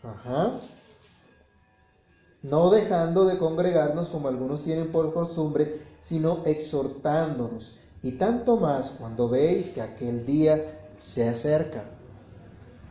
Ajá. 0.03 0.53
No 2.43 2.71
dejando 2.71 3.25
de 3.25 3.39
congregarnos 3.39 4.09
como 4.09 4.29
algunos 4.29 4.65
tienen 4.65 4.91
por 4.91 5.15
costumbre, 5.15 5.81
sino 6.01 6.43
exhortándonos. 6.45 7.77
Y 8.03 8.13
tanto 8.13 8.57
más 8.57 8.97
cuando 8.99 9.29
veis 9.29 9.71
que 9.71 9.81
aquel 9.81 10.27
día 10.27 10.81
se 10.99 11.29
acerca. 11.29 11.85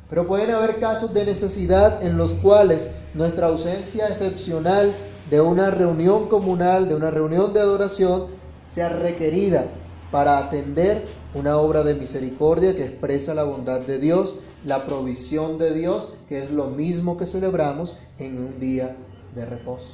Pero 0.10 0.28
pueden 0.28 0.52
haber 0.52 0.80
casos 0.80 1.14
de 1.14 1.26
necesidad 1.26 2.04
en 2.04 2.18
los 2.18 2.34
cuales 2.34 2.90
nuestra 3.14 3.48
ausencia 3.48 4.08
excepcional 4.08 4.94
de 5.30 5.42
una 5.42 5.70
reunión 5.72 6.28
comunal, 6.28 6.88
de 6.88 6.96
una 6.96 7.12
reunión 7.12 7.54
de 7.54 7.60
adoración, 7.60 8.28
sea 8.70 8.90
requerida 8.90 9.66
para 10.12 10.38
atender 10.38 11.08
una 11.34 11.58
obra 11.58 11.84
de 11.84 11.96
misericordia 11.96 12.76
que 12.76 12.84
expresa 12.84 13.34
la 13.34 13.44
bondad 13.44 13.82
de 13.82 14.00
Dios 14.00 14.36
la 14.66 14.86
provisión 14.86 15.58
de 15.58 15.74
Dios, 15.74 16.14
que 16.28 16.38
es 16.38 16.52
lo 16.52 16.68
mismo 16.68 17.18
que 17.18 17.26
celebramos 17.26 17.98
en 18.20 18.38
un 18.38 18.60
día 18.60 18.96
de 19.36 19.46
reposo. 19.46 19.94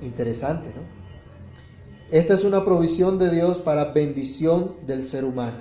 Interesante, 0.00 0.68
¿no? 0.68 0.98
Esta 2.10 2.34
es 2.34 2.44
una 2.44 2.64
provisión 2.64 3.18
de 3.18 3.30
Dios 3.30 3.58
para 3.58 3.92
bendición 3.92 4.76
del 4.86 5.02
ser 5.02 5.24
humano. 5.24 5.58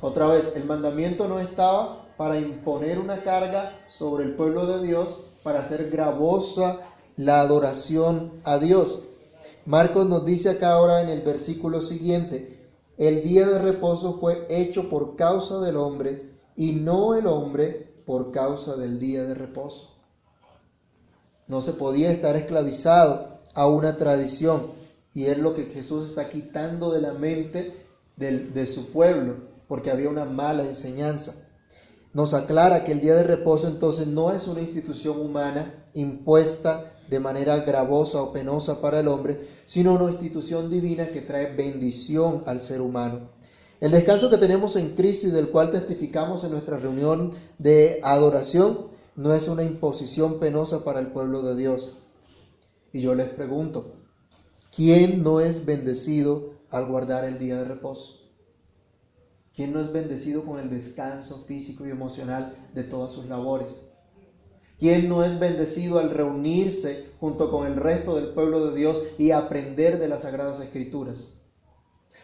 Otra 0.00 0.26
vez, 0.26 0.54
el 0.56 0.64
mandamiento 0.64 1.28
no 1.28 1.38
estaba 1.38 2.16
para 2.16 2.38
imponer 2.38 2.98
una 2.98 3.22
carga 3.22 3.78
sobre 3.88 4.24
el 4.24 4.34
pueblo 4.34 4.66
de 4.66 4.86
Dios, 4.86 5.26
para 5.42 5.60
hacer 5.60 5.90
gravosa 5.90 6.80
la 7.16 7.40
adoración 7.40 8.40
a 8.44 8.58
Dios. 8.58 9.04
Marcos 9.66 10.06
nos 10.06 10.24
dice 10.24 10.50
acá 10.50 10.72
ahora 10.72 11.02
en 11.02 11.08
el 11.08 11.22
versículo 11.22 11.80
siguiente, 11.80 12.51
el 12.98 13.22
día 13.22 13.48
de 13.48 13.58
reposo 13.58 14.18
fue 14.18 14.46
hecho 14.48 14.88
por 14.88 15.16
causa 15.16 15.60
del 15.60 15.76
hombre 15.76 16.32
y 16.56 16.72
no 16.72 17.14
el 17.14 17.26
hombre 17.26 18.02
por 18.06 18.32
causa 18.32 18.76
del 18.76 18.98
día 18.98 19.24
de 19.24 19.34
reposo. 19.34 19.96
No 21.46 21.60
se 21.60 21.72
podía 21.72 22.10
estar 22.10 22.36
esclavizado 22.36 23.40
a 23.54 23.66
una 23.66 23.96
tradición 23.96 24.72
y 25.14 25.26
es 25.26 25.38
lo 25.38 25.54
que 25.54 25.66
Jesús 25.66 26.08
está 26.08 26.28
quitando 26.28 26.92
de 26.92 27.00
la 27.00 27.12
mente 27.12 27.86
de 28.16 28.66
su 28.66 28.92
pueblo 28.92 29.36
porque 29.66 29.90
había 29.90 30.08
una 30.08 30.24
mala 30.24 30.64
enseñanza. 30.64 31.48
Nos 32.12 32.34
aclara 32.34 32.84
que 32.84 32.92
el 32.92 33.00
día 33.00 33.14
de 33.14 33.24
reposo 33.24 33.68
entonces 33.68 34.06
no 34.06 34.32
es 34.32 34.46
una 34.46 34.60
institución 34.60 35.18
humana 35.18 35.86
impuesta 35.94 36.91
de 37.12 37.20
manera 37.20 37.58
gravosa 37.58 38.22
o 38.22 38.32
penosa 38.32 38.80
para 38.80 39.00
el 39.00 39.08
hombre, 39.08 39.46
sino 39.66 39.92
una 39.92 40.10
institución 40.10 40.70
divina 40.70 41.12
que 41.12 41.20
trae 41.20 41.54
bendición 41.54 42.42
al 42.46 42.62
ser 42.62 42.80
humano. 42.80 43.28
El 43.82 43.90
descanso 43.90 44.30
que 44.30 44.38
tenemos 44.38 44.76
en 44.76 44.94
Cristo 44.94 45.26
y 45.26 45.30
del 45.30 45.50
cual 45.50 45.70
testificamos 45.70 46.42
en 46.42 46.52
nuestra 46.52 46.78
reunión 46.78 47.32
de 47.58 48.00
adoración 48.02 48.86
no 49.14 49.34
es 49.34 49.46
una 49.46 49.62
imposición 49.62 50.40
penosa 50.40 50.84
para 50.84 51.00
el 51.00 51.08
pueblo 51.08 51.42
de 51.42 51.54
Dios. 51.54 51.98
Y 52.94 53.02
yo 53.02 53.14
les 53.14 53.28
pregunto, 53.28 53.92
¿quién 54.74 55.22
no 55.22 55.40
es 55.40 55.66
bendecido 55.66 56.54
al 56.70 56.86
guardar 56.86 57.26
el 57.26 57.38
día 57.38 57.56
de 57.56 57.64
reposo? 57.64 58.22
¿Quién 59.54 59.74
no 59.74 59.80
es 59.80 59.92
bendecido 59.92 60.46
con 60.46 60.58
el 60.58 60.70
descanso 60.70 61.44
físico 61.44 61.86
y 61.86 61.90
emocional 61.90 62.70
de 62.72 62.84
todas 62.84 63.12
sus 63.12 63.26
labores? 63.26 63.91
¿Quién 64.82 65.08
no 65.08 65.22
es 65.22 65.38
bendecido 65.38 66.00
al 66.00 66.10
reunirse 66.10 67.12
junto 67.20 67.52
con 67.52 67.68
el 67.68 67.76
resto 67.76 68.16
del 68.16 68.30
pueblo 68.30 68.66
de 68.66 68.76
Dios 68.76 69.00
y 69.16 69.30
aprender 69.30 70.00
de 70.00 70.08
las 70.08 70.22
Sagradas 70.22 70.58
Escrituras? 70.58 71.38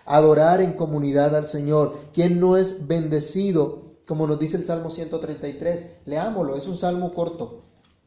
adorar 0.09 0.61
en 0.61 0.73
comunidad 0.73 1.37
al 1.37 1.47
Señor. 1.47 1.97
¿Quién 2.13 2.41
no 2.41 2.57
es 2.57 2.89
bendecido? 2.89 3.99
Como 4.09 4.27
nos 4.27 4.41
dice 4.41 4.57
el 4.57 4.65
Salmo 4.65 4.91
133. 4.91 5.99
Leámoslo, 6.07 6.57
es 6.57 6.67
un 6.67 6.77
salmo 6.77 7.15
corto 7.15 7.63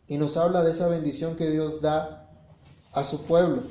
y 0.07 0.17
nos 0.17 0.35
habla 0.35 0.63
de 0.63 0.71
esa 0.71 0.89
bendición 0.89 1.37
que 1.37 1.49
Dios 1.49 1.79
da 1.79 2.29
a 2.91 3.05
su 3.05 3.23
pueblo. 3.23 3.63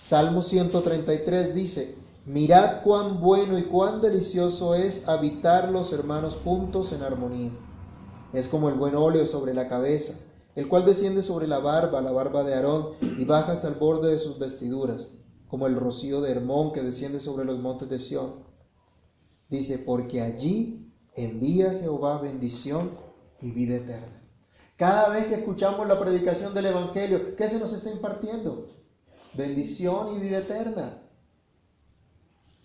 Salmo 0.00 0.42
133 0.42 1.54
dice, 1.54 1.94
mirad 2.26 2.82
cuán 2.82 3.20
bueno 3.20 3.58
y 3.58 3.64
cuán 3.66 4.00
delicioso 4.00 4.74
es 4.74 5.06
habitar 5.06 5.70
los 5.70 5.92
hermanos 5.92 6.36
juntos 6.42 6.92
en 6.92 7.02
armonía. 7.02 7.52
Es 8.34 8.48
como 8.48 8.68
el 8.68 8.74
buen 8.74 8.96
óleo 8.96 9.26
sobre 9.26 9.54
la 9.54 9.68
cabeza, 9.68 10.24
el 10.56 10.68
cual 10.68 10.84
desciende 10.84 11.22
sobre 11.22 11.46
la 11.46 11.60
barba, 11.60 12.00
la 12.00 12.10
barba 12.10 12.42
de 12.42 12.54
Aarón, 12.54 12.94
y 13.00 13.24
baja 13.24 13.52
hasta 13.52 13.68
el 13.68 13.74
borde 13.74 14.10
de 14.10 14.18
sus 14.18 14.38
vestiduras, 14.38 15.08
como 15.46 15.66
el 15.66 15.76
rocío 15.76 16.20
de 16.20 16.32
Hermón 16.32 16.72
que 16.72 16.82
desciende 16.82 17.20
sobre 17.20 17.44
los 17.44 17.60
montes 17.60 17.88
de 17.88 17.98
Sión. 17.98 18.44
Dice, 19.48 19.78
porque 19.78 20.20
allí 20.20 20.92
envía 21.14 21.78
Jehová 21.80 22.20
bendición 22.20 22.98
y 23.40 23.52
vida 23.52 23.76
eterna. 23.76 24.20
Cada 24.76 25.08
vez 25.10 25.26
que 25.26 25.36
escuchamos 25.36 25.86
la 25.86 26.00
predicación 26.00 26.54
del 26.54 26.66
Evangelio, 26.66 27.36
¿qué 27.36 27.48
se 27.48 27.60
nos 27.60 27.72
está 27.72 27.90
impartiendo? 27.90 28.68
Bendición 29.34 30.16
y 30.16 30.20
vida 30.20 30.38
eterna. 30.38 31.02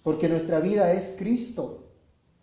Porque 0.01 0.27
nuestra 0.27 0.59
vida 0.59 0.93
es 0.93 1.15
Cristo. 1.19 1.88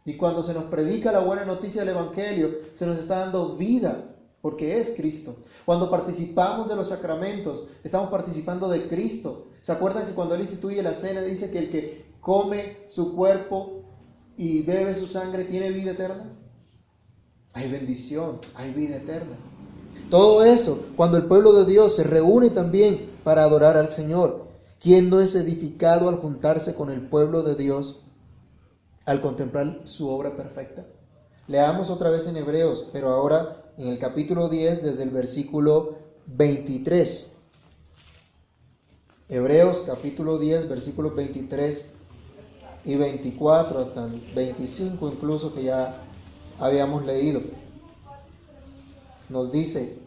Y 0.07 0.17
cuando 0.17 0.45
se 0.45 0.55
nos 0.55 0.65
predica 0.65 1.11
la 1.11 1.19
buena 1.19 1.45
noticia 1.45 1.81
del 1.81 1.91
Evangelio, 1.91 2.51
se 2.75 2.87
nos 2.87 2.97
está 2.97 3.19
dando 3.19 3.57
vida, 3.57 4.15
porque 4.41 4.79
es 4.79 4.95
Cristo. 4.97 5.35
Cuando 5.65 5.91
participamos 5.91 6.69
de 6.69 6.77
los 6.77 6.91
sacramentos, 6.91 7.67
estamos 7.83 8.09
participando 8.09 8.69
de 8.69 8.89
Cristo. 8.89 9.49
¿Se 9.63 9.73
acuerdan 9.73 10.07
que 10.07 10.15
cuando 10.15 10.37
Él 10.37 10.43
instituye 10.43 10.81
la 10.81 10.95
cena 10.95 11.23
dice 11.23 11.51
que 11.51 11.59
el 11.59 11.71
que 11.71 12.07
come 12.21 12.77
su 12.89 13.17
cuerpo 13.17 13.83
y 14.39 14.63
bebe 14.63 14.95
su 14.95 15.09
sangre 15.09 15.45
tiene 15.45 15.71
vida 15.71 15.91
eterna? 15.91 16.33
Hay 17.53 17.69
bendición, 17.69 18.41
hay 18.55 18.73
vida 18.73 18.99
eterna. 18.99 19.37
Todo 20.09 20.45
eso, 20.45 20.85
cuando 20.97 21.17
el 21.17 21.25
pueblo 21.25 21.53
de 21.53 21.65
Dios 21.65 21.97
se 21.97 22.05
reúne 22.05 22.51
también 22.51 23.11
para 23.25 23.43
adorar 23.43 23.77
al 23.77 23.89
Señor. 23.89 24.47
¿Quién 24.79 25.11
no 25.11 25.21
es 25.21 25.35
edificado 25.35 26.09
al 26.09 26.17
juntarse 26.17 26.75
con 26.75 26.91
el 26.91 27.01
pueblo 27.01 27.43
de 27.43 27.57
Dios, 27.57 28.06
al 29.07 29.23
contemplar 29.23 29.81
su 29.85 30.11
obra 30.11 30.37
perfecta? 30.37 30.85
Leamos 31.49 31.89
otra 31.89 32.11
vez 32.11 32.27
en 32.27 32.37
Hebreos, 32.37 32.85
pero 32.93 33.11
ahora 33.11 33.73
en 33.79 33.89
el 33.89 33.99
capítulo 33.99 34.51
10 34.51 34.83
desde 34.83 35.03
el 35.03 35.11
versículo 35.11 35.97
23. 36.27 37.37
Hebreos 39.31 39.85
capítulo 39.87 40.39
10, 40.39 40.69
versículos 40.69 41.17
23 41.17 41.95
y 42.85 42.97
24 42.97 43.81
hasta 43.81 44.05
el 44.05 44.21
25 44.35 45.09
incluso 45.09 45.55
que 45.55 45.65
ya 45.65 46.03
habíamos 46.59 47.07
leído 47.07 47.41
nos 49.29 49.51
dice, 49.51 49.99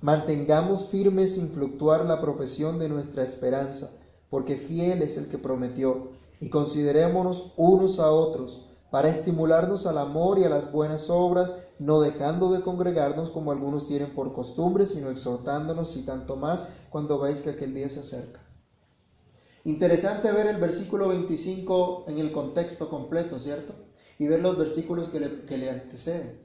mantengamos 0.00 0.88
firmes 0.88 1.34
sin 1.34 1.50
fluctuar 1.50 2.04
la 2.04 2.20
profesión 2.20 2.78
de 2.78 2.88
nuestra 2.88 3.22
esperanza, 3.24 3.90
porque 4.28 4.56
fiel 4.56 5.02
es 5.02 5.16
el 5.16 5.28
que 5.28 5.38
prometió, 5.38 6.10
y 6.42 6.50
considerémonos 6.50 7.52
unos 7.56 8.00
a 8.00 8.10
otros 8.10 8.66
para 8.90 9.08
estimularnos 9.08 9.86
al 9.86 9.96
amor 9.96 10.40
y 10.40 10.44
a 10.44 10.48
las 10.48 10.72
buenas 10.72 11.08
obras, 11.08 11.56
no 11.78 12.00
dejando 12.00 12.52
de 12.52 12.62
congregarnos 12.62 13.30
como 13.30 13.52
algunos 13.52 13.86
tienen 13.86 14.12
por 14.12 14.34
costumbre, 14.34 14.86
sino 14.86 15.08
exhortándonos 15.08 15.96
y 15.96 16.04
tanto 16.04 16.34
más 16.34 16.68
cuando 16.90 17.20
veis 17.20 17.42
que 17.42 17.50
aquel 17.50 17.72
día 17.74 17.88
se 17.88 18.00
acerca. 18.00 18.40
Interesante 19.64 20.32
ver 20.32 20.48
el 20.48 20.56
versículo 20.56 21.08
25 21.08 22.06
en 22.08 22.18
el 22.18 22.32
contexto 22.32 22.90
completo, 22.90 23.38
¿cierto? 23.38 23.74
Y 24.18 24.26
ver 24.26 24.40
los 24.40 24.58
versículos 24.58 25.08
que 25.08 25.20
le, 25.20 25.44
que 25.44 25.56
le 25.56 25.70
anteceden. 25.70 26.40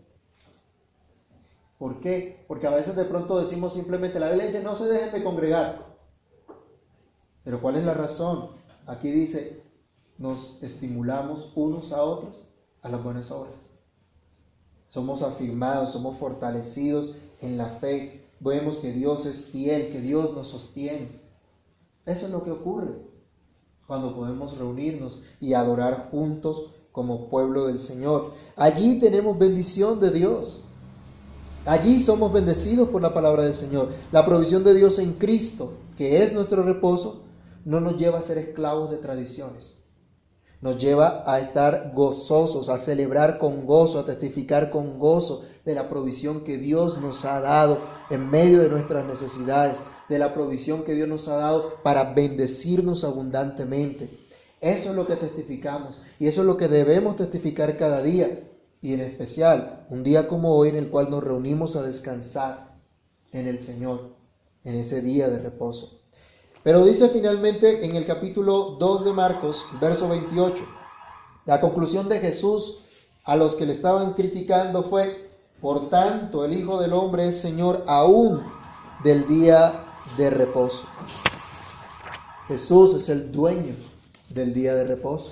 ¿Por 1.79 1.99
qué? 1.99 2.45
Porque 2.47 2.67
a 2.67 2.75
veces 2.75 2.95
de 2.95 3.05
pronto 3.05 3.39
decimos 3.39 3.73
simplemente, 3.73 4.19
la 4.19 4.27
Biblia 4.27 4.45
dice, 4.45 4.63
no 4.63 4.75
se 4.75 4.87
dejen 4.87 5.11
de 5.11 5.23
congregar. 5.23 5.87
Pero 7.43 7.59
¿cuál 7.59 7.77
es 7.77 7.83
la 7.83 7.95
razón? 7.95 8.51
Aquí 8.85 9.11
dice, 9.11 9.56
nos 10.17 10.61
estimulamos 10.63 11.51
unos 11.55 11.93
a 11.93 12.01
otros 12.03 12.43
a 12.81 12.89
las 12.89 13.03
buenas 13.03 13.31
obras. 13.31 13.55
Somos 14.87 15.21
afirmados, 15.21 15.91
somos 15.91 16.17
fortalecidos 16.17 17.15
en 17.41 17.57
la 17.57 17.67
fe. 17.67 18.25
Vemos 18.39 18.77
que 18.77 18.91
Dios 18.91 19.25
es 19.25 19.45
fiel, 19.45 19.91
que 19.91 19.99
Dios 19.99 20.33
nos 20.33 20.47
sostiene. 20.47 21.09
Eso 22.05 22.25
es 22.25 22.31
lo 22.31 22.43
que 22.43 22.51
ocurre 22.51 22.95
cuando 23.85 24.15
podemos 24.15 24.57
reunirnos 24.57 25.21
y 25.39 25.53
adorar 25.53 26.09
juntos 26.11 26.71
como 26.91 27.29
pueblo 27.29 27.67
del 27.67 27.79
Señor. 27.79 28.33
Allí 28.55 28.99
tenemos 28.99 29.37
bendición 29.37 29.99
de 29.99 30.11
Dios. 30.11 30.63
Allí 31.65 31.99
somos 31.99 32.31
bendecidos 32.31 32.89
por 32.89 33.01
la 33.01 33.13
palabra 33.13 33.43
del 33.43 33.53
Señor. 33.53 33.89
La 34.11 34.25
provisión 34.25 34.63
de 34.63 34.73
Dios 34.73 34.99
en 34.99 35.13
Cristo, 35.13 35.73
que 35.97 36.23
es 36.23 36.33
nuestro 36.33 36.63
reposo, 36.63 37.23
no 37.65 37.81
nos 37.81 37.97
lleva 37.97 38.19
a 38.19 38.21
ser 38.21 38.37
esclavos 38.37 38.89
de 38.89 38.97
tradiciones. 38.97 39.76
Nos 40.61 40.77
lleva 40.77 41.23
a 41.25 41.39
estar 41.39 41.91
gozosos, 41.93 42.69
a 42.69 42.79
celebrar 42.79 43.37
con 43.37 43.65
gozo, 43.65 43.99
a 43.99 44.05
testificar 44.05 44.71
con 44.71 44.97
gozo 44.97 45.45
de 45.65 45.75
la 45.75 45.89
provisión 45.89 46.43
que 46.43 46.57
Dios 46.57 46.99
nos 46.99 47.25
ha 47.25 47.39
dado 47.41 47.79
en 48.09 48.29
medio 48.29 48.59
de 48.59 48.69
nuestras 48.69 49.05
necesidades, 49.05 49.77
de 50.09 50.17
la 50.17 50.33
provisión 50.33 50.83
que 50.83 50.93
Dios 50.93 51.07
nos 51.07 51.27
ha 51.27 51.35
dado 51.35 51.75
para 51.83 52.13
bendecirnos 52.13 53.03
abundantemente. 53.03 54.09
Eso 54.61 54.89
es 54.89 54.95
lo 54.95 55.05
que 55.05 55.15
testificamos 55.15 55.99
y 56.19 56.27
eso 56.27 56.41
es 56.41 56.47
lo 56.47 56.57
que 56.57 56.67
debemos 56.67 57.15
testificar 57.15 57.77
cada 57.77 58.01
día 58.01 58.49
y 58.81 58.93
en 58.93 59.01
especial 59.01 59.85
un 59.89 60.03
día 60.03 60.27
como 60.27 60.55
hoy 60.55 60.69
en 60.69 60.75
el 60.75 60.89
cual 60.89 61.09
nos 61.09 61.23
reunimos 61.23 61.75
a 61.75 61.83
descansar 61.83 62.79
en 63.31 63.47
el 63.47 63.59
Señor, 63.59 64.15
en 64.63 64.75
ese 64.75 65.01
día 65.01 65.29
de 65.29 65.39
reposo. 65.39 65.96
Pero 66.67 66.83
dice 66.83 67.07
finalmente 67.07 67.85
en 67.85 67.95
el 67.95 68.03
capítulo 68.03 68.75
2 68.77 69.05
de 69.05 69.13
Marcos, 69.13 69.67
verso 69.79 70.09
28, 70.09 70.65
la 71.45 71.61
conclusión 71.61 72.09
de 72.09 72.19
Jesús 72.19 72.83
a 73.23 73.37
los 73.37 73.55
que 73.55 73.65
le 73.65 73.71
estaban 73.71 74.15
criticando 74.15 74.83
fue, 74.83 75.31
por 75.61 75.89
tanto 75.89 76.43
el 76.43 76.51
Hijo 76.51 76.77
del 76.81 76.91
Hombre 76.91 77.29
es 77.29 77.39
Señor 77.39 77.85
aún 77.87 78.43
del 79.01 79.25
día 79.27 79.85
de 80.17 80.29
reposo. 80.29 80.89
Jesús 82.49 82.95
es 82.95 83.07
el 83.07 83.31
dueño 83.31 83.77
del 84.27 84.53
día 84.53 84.75
de 84.75 84.83
reposo. 84.83 85.31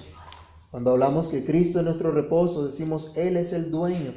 Cuando 0.71 0.91
hablamos 0.91 1.27
que 1.27 1.43
Cristo 1.43 1.79
es 1.79 1.83
nuestro 1.83 2.11
reposo, 2.11 2.65
decimos 2.65 3.11
Él 3.17 3.35
es 3.35 3.51
el 3.51 3.71
dueño 3.71 4.13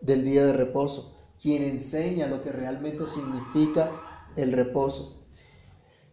del 0.00 0.24
día 0.24 0.46
de 0.46 0.54
reposo, 0.54 1.18
quien 1.38 1.64
enseña 1.64 2.28
lo 2.28 2.42
que 2.42 2.50
realmente 2.50 3.04
significa 3.04 3.90
el 4.36 4.52
reposo. 4.52 5.15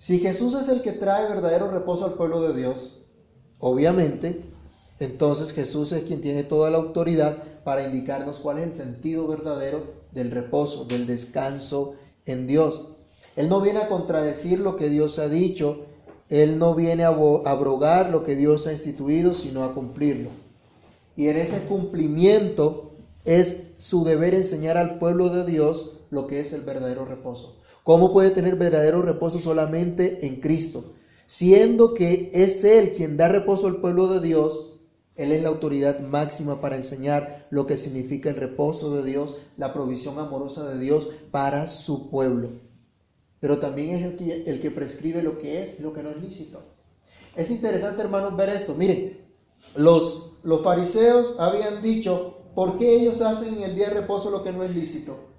Si 0.04 0.20
Jesús 0.20 0.54
es 0.56 0.68
el 0.68 0.82
que 0.82 0.92
trae 0.92 1.30
verdadero 1.30 1.72
reposo 1.72 2.04
al 2.04 2.16
pueblo 2.16 2.42
de 2.42 2.60
Dios, 2.60 3.06
obviamente, 3.58 4.44
entonces 5.00 5.54
Jesús 5.54 5.94
es 5.94 6.04
quien 6.04 6.20
tiene 6.20 6.44
toda 6.44 6.70
la 6.70 6.80
autoridad 6.80 7.38
para 7.64 7.86
indicarnos 7.86 8.40
cuál 8.40 8.58
es 8.58 8.68
el 8.68 8.76
sentido 8.76 9.30
verdadero 9.30 9.94
del 10.12 10.30
reposo, 10.32 10.84
del 10.84 11.08
descanso 11.08 11.96
en 12.26 12.48
Dios. 12.48 12.90
Él 13.38 13.48
no 13.48 13.62
viene 13.62 13.80
a 13.80 13.88
contradecir 13.88 14.60
lo 14.60 14.76
que 14.76 14.90
Dios 14.90 15.20
ha 15.20 15.30
dicho, 15.30 15.86
él 16.28 16.60
no 16.60 16.76
viene 16.76 17.06
a 17.06 17.16
abrogar 17.46 18.10
lo 18.10 18.24
que 18.26 18.36
Dios 18.36 18.68
ha 18.68 18.74
instituido, 18.74 19.34
sino 19.34 19.64
a 19.64 19.74
cumplirlo. 19.74 20.32
Y 21.16 21.30
en 21.30 21.38
ese 21.38 21.62
cumplimiento 21.62 22.92
es 23.24 23.68
su 23.78 24.04
deber 24.04 24.34
enseñar 24.34 24.78
al 24.78 25.00
pueblo 25.00 25.30
de 25.30 25.46
Dios 25.46 25.92
lo 26.10 26.28
que 26.28 26.42
es 26.42 26.52
el 26.52 26.64
verdadero 26.64 27.06
reposo. 27.06 27.63
¿Cómo 27.84 28.14
puede 28.14 28.32
tener 28.32 28.56
verdadero 28.56 29.02
reposo 29.02 29.40
solamente 29.40 30.26
en 30.26 30.38
Cristo? 30.42 30.94
Siendo 31.26 31.94
que 31.94 32.32
es 32.34 32.64
Él 32.64 32.94
quien 32.94 33.18
da 33.18 33.28
reposo 33.28 33.68
al 33.68 33.82
pueblo 33.82 34.08
de 34.08 34.26
Dios, 34.26 34.80
Él 35.16 35.32
es 35.32 35.44
la 35.44 35.50
autoridad 35.50 36.00
máxima 36.00 36.62
para 36.62 36.76
enseñar 36.76 37.48
lo 37.50 37.68
que 37.68 37.78
significa 37.78 38.30
el 38.30 38.36
reposo 38.36 38.96
de 38.96 39.04
Dios, 39.04 39.36
la 39.58 39.74
provisión 39.74 40.18
amorosa 40.20 40.68
de 40.70 40.80
Dios 40.80 41.10
para 41.32 41.68
su 41.68 42.10
pueblo 42.10 42.50
pero 43.44 43.60
también 43.60 43.90
es 43.90 44.06
el 44.06 44.16
que, 44.16 44.44
el 44.50 44.62
que 44.62 44.72
prescribe 44.72 45.22
lo 45.22 45.38
que 45.38 45.62
es 45.62 45.78
y 45.78 45.84
lo 45.84 45.92
que 45.92 46.02
no 46.02 46.12
es 46.12 46.22
lícito. 46.22 46.64
Es 47.36 47.52
interesante, 47.52 48.02
hermanos, 48.02 48.38
ver 48.38 48.48
esto. 48.48 48.74
Miren, 48.74 49.20
los, 49.76 50.38
los 50.44 50.62
fariseos 50.62 51.38
habían 51.38 51.82
dicho, 51.82 52.38
¿por 52.56 52.78
qué 52.78 52.96
ellos 52.96 53.22
hacen 53.22 53.56
en 53.56 53.64
el 53.64 53.76
día 53.76 53.90
de 53.90 53.96
reposo 53.96 54.32
lo 54.32 54.44
que 54.44 54.54
no 54.54 54.64
es 54.64 54.74
lícito? 54.74 55.33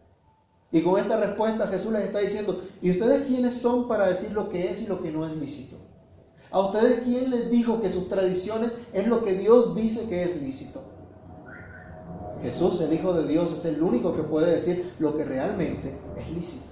Y 0.75 0.83
con 0.83 0.99
esta 0.99 1.17
respuesta 1.21 1.69
Jesús 1.69 1.93
les 1.93 2.03
está 2.03 2.19
diciendo, 2.19 2.61
¿y 2.83 2.91
ustedes 2.91 3.29
quiénes 3.29 3.55
son 3.55 3.87
para 3.87 4.09
decir 4.09 4.33
lo 4.33 4.49
que 4.49 4.73
es 4.73 4.83
y 4.83 4.89
lo 4.89 5.01
que 5.01 5.13
no 5.13 5.25
es 5.25 5.37
lícito? 5.37 5.77
¿A 6.51 6.59
ustedes 6.59 7.03
quién 7.05 7.31
les 7.31 7.49
dijo 7.49 7.81
que 7.81 7.89
sus 7.89 8.09
tradiciones 8.09 8.77
es 8.93 9.07
lo 9.07 9.23
que 9.23 9.35
Dios 9.35 9.77
dice 9.77 10.09
que 10.09 10.25
es 10.25 10.43
lícito? 10.43 10.83
Jesús, 12.43 12.81
el 12.81 12.93
Hijo 12.93 13.15
de 13.15 13.29
Dios, 13.29 13.53
es 13.53 13.65
el 13.67 13.81
único 13.81 14.17
que 14.17 14.25
puede 14.25 14.51
decir 14.51 14.93
lo 14.99 15.17
que 15.17 15.25
realmente 15.25 15.97
es 16.19 16.29
lícito. 16.35 16.65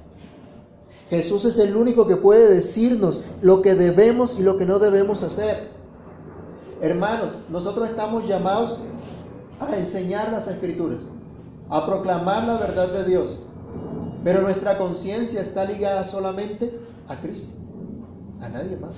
Jesús 1.09 1.45
es 1.45 1.57
el 1.59 1.77
único 1.77 2.09
que 2.09 2.17
puede 2.17 2.53
decirnos 2.53 3.23
lo 3.41 3.63
que 3.63 3.77
debemos 3.77 4.37
y 4.37 4.43
lo 4.43 4.57
que 4.57 4.67
no 4.67 4.81
debemos 4.81 5.23
hacer. 5.23 5.69
Hermanos, 6.81 7.35
nosotros 7.51 7.89
estamos 7.89 8.27
llamados 8.27 8.79
a 9.61 9.77
enseñar 9.77 10.33
las 10.33 10.49
escrituras, 10.49 10.99
a 11.71 11.87
proclamar 11.87 12.49
la 12.49 12.57
verdad 12.57 12.91
de 12.91 13.05
Dios, 13.05 13.45
pero 14.25 14.43
nuestra 14.43 14.79
conciencia 14.79 15.41
está 15.41 15.65
ligada 15.65 16.05
solamente 16.05 16.79
a 17.09 17.21
Cristo, 17.21 17.59
a 18.41 18.49
nadie 18.49 18.77
más. 18.77 18.97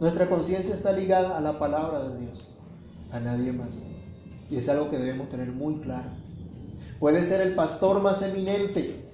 Nuestra 0.00 0.28
conciencia 0.28 0.74
está 0.74 0.92
ligada 0.92 1.36
a 1.36 1.40
la 1.40 1.58
palabra 1.58 2.04
de 2.04 2.18
Dios, 2.20 2.48
a 3.10 3.18
nadie 3.18 3.52
más. 3.52 3.70
Y 4.48 4.56
es 4.56 4.68
algo 4.68 4.90
que 4.90 4.98
debemos 4.98 5.28
tener 5.28 5.48
muy 5.48 5.80
claro. 5.80 6.08
Puede 7.00 7.24
ser 7.24 7.40
el 7.40 7.54
pastor 7.54 8.00
más 8.00 8.22
eminente, 8.22 9.04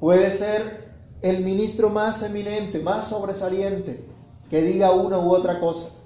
puede 0.00 0.30
ser 0.30 0.86
el 1.22 1.42
ministro 1.44 1.90
más 1.90 2.22
eminente, 2.22 2.78
más 2.78 3.08
sobresaliente, 3.08 4.04
que 4.50 4.62
diga 4.62 4.92
una 4.92 5.18
u 5.18 5.34
otra 5.34 5.58
cosa, 5.60 5.98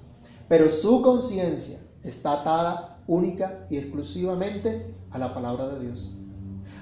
pero 0.47 0.69
su 0.69 1.01
conciencia 1.01 1.79
está 2.03 2.41
atada 2.41 2.99
única 3.07 3.67
y 3.69 3.77
exclusivamente 3.77 4.95
a 5.11 5.17
la 5.17 5.33
palabra 5.33 5.67
de 5.69 5.85
Dios. 5.85 6.17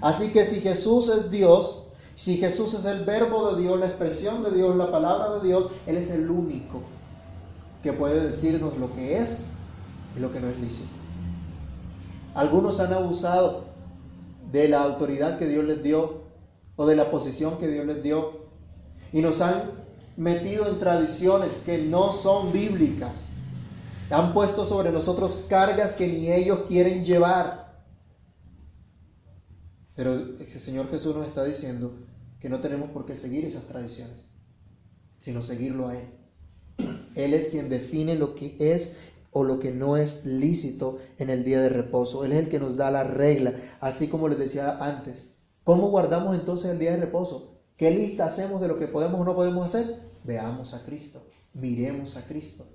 Así 0.01 0.29
que 0.29 0.45
si 0.45 0.61
Jesús 0.61 1.09
es 1.09 1.29
Dios, 1.29 1.87
si 2.15 2.37
Jesús 2.37 2.73
es 2.73 2.85
el 2.85 3.05
verbo 3.05 3.53
de 3.53 3.61
Dios, 3.61 3.79
la 3.79 3.87
expresión 3.87 4.43
de 4.43 4.51
Dios, 4.51 4.75
la 4.75 4.91
palabra 4.91 5.35
de 5.35 5.47
Dios, 5.47 5.69
Él 5.85 5.97
es 5.97 6.11
el 6.11 6.29
único 6.29 6.81
que 7.83 7.93
puede 7.93 8.25
decirnos 8.25 8.77
lo 8.77 8.93
que 8.93 9.19
es 9.19 9.51
y 10.15 10.19
lo 10.19 10.31
que 10.31 10.39
no 10.39 10.49
es 10.49 10.59
lícito. 10.59 10.89
Algunos 12.33 12.79
han 12.79 12.93
abusado 12.93 13.65
de 14.51 14.67
la 14.67 14.81
autoridad 14.81 15.37
que 15.37 15.47
Dios 15.47 15.65
les 15.65 15.83
dio 15.83 16.21
o 16.75 16.85
de 16.85 16.95
la 16.95 17.11
posición 17.11 17.57
que 17.57 17.67
Dios 17.67 17.85
les 17.85 18.01
dio 18.01 18.39
y 19.11 19.21
nos 19.21 19.41
han 19.41 19.63
metido 20.17 20.67
en 20.67 20.79
tradiciones 20.79 21.61
que 21.65 21.77
no 21.77 22.11
son 22.11 22.51
bíblicas. 22.51 23.27
Han 24.09 24.33
puesto 24.33 24.65
sobre 24.65 24.91
nosotros 24.91 25.45
cargas 25.49 25.93
que 25.93 26.07
ni 26.07 26.31
ellos 26.31 26.61
quieren 26.67 27.05
llevar. 27.05 27.58
Pero 29.99 30.13
el 30.13 30.59
Señor 30.61 30.89
Jesús 30.89 31.13
nos 31.13 31.27
está 31.27 31.43
diciendo 31.43 31.91
que 32.39 32.47
no 32.47 32.61
tenemos 32.61 32.89
por 32.91 33.05
qué 33.05 33.17
seguir 33.17 33.43
esas 33.43 33.65
tradiciones, 33.65 34.23
sino 35.19 35.41
seguirlo 35.41 35.89
a 35.89 35.97
Él. 35.97 36.05
Él 37.15 37.33
es 37.33 37.49
quien 37.49 37.67
define 37.67 38.15
lo 38.15 38.33
que 38.33 38.55
es 38.59 38.97
o 39.31 39.43
lo 39.43 39.59
que 39.59 39.73
no 39.73 39.97
es 39.97 40.23
lícito 40.23 40.99
en 41.17 41.29
el 41.29 41.43
día 41.43 41.59
de 41.59 41.67
reposo. 41.67 42.23
Él 42.23 42.31
es 42.31 42.39
el 42.39 42.47
que 42.47 42.59
nos 42.59 42.77
da 42.77 42.91
la 42.91 43.03
regla, 43.03 43.77
así 43.81 44.07
como 44.07 44.29
les 44.29 44.39
decía 44.39 44.77
antes. 44.77 45.33
¿Cómo 45.65 45.89
guardamos 45.89 46.33
entonces 46.33 46.71
el 46.71 46.79
día 46.79 46.91
de 46.91 47.01
reposo? 47.01 47.59
¿Qué 47.75 47.91
lista 47.91 48.23
hacemos 48.23 48.61
de 48.61 48.69
lo 48.69 48.79
que 48.79 48.87
podemos 48.87 49.19
o 49.19 49.25
no 49.25 49.35
podemos 49.35 49.65
hacer? 49.65 49.99
Veamos 50.23 50.73
a 50.73 50.85
Cristo, 50.85 51.27
miremos 51.53 52.15
a 52.15 52.25
Cristo. 52.25 52.65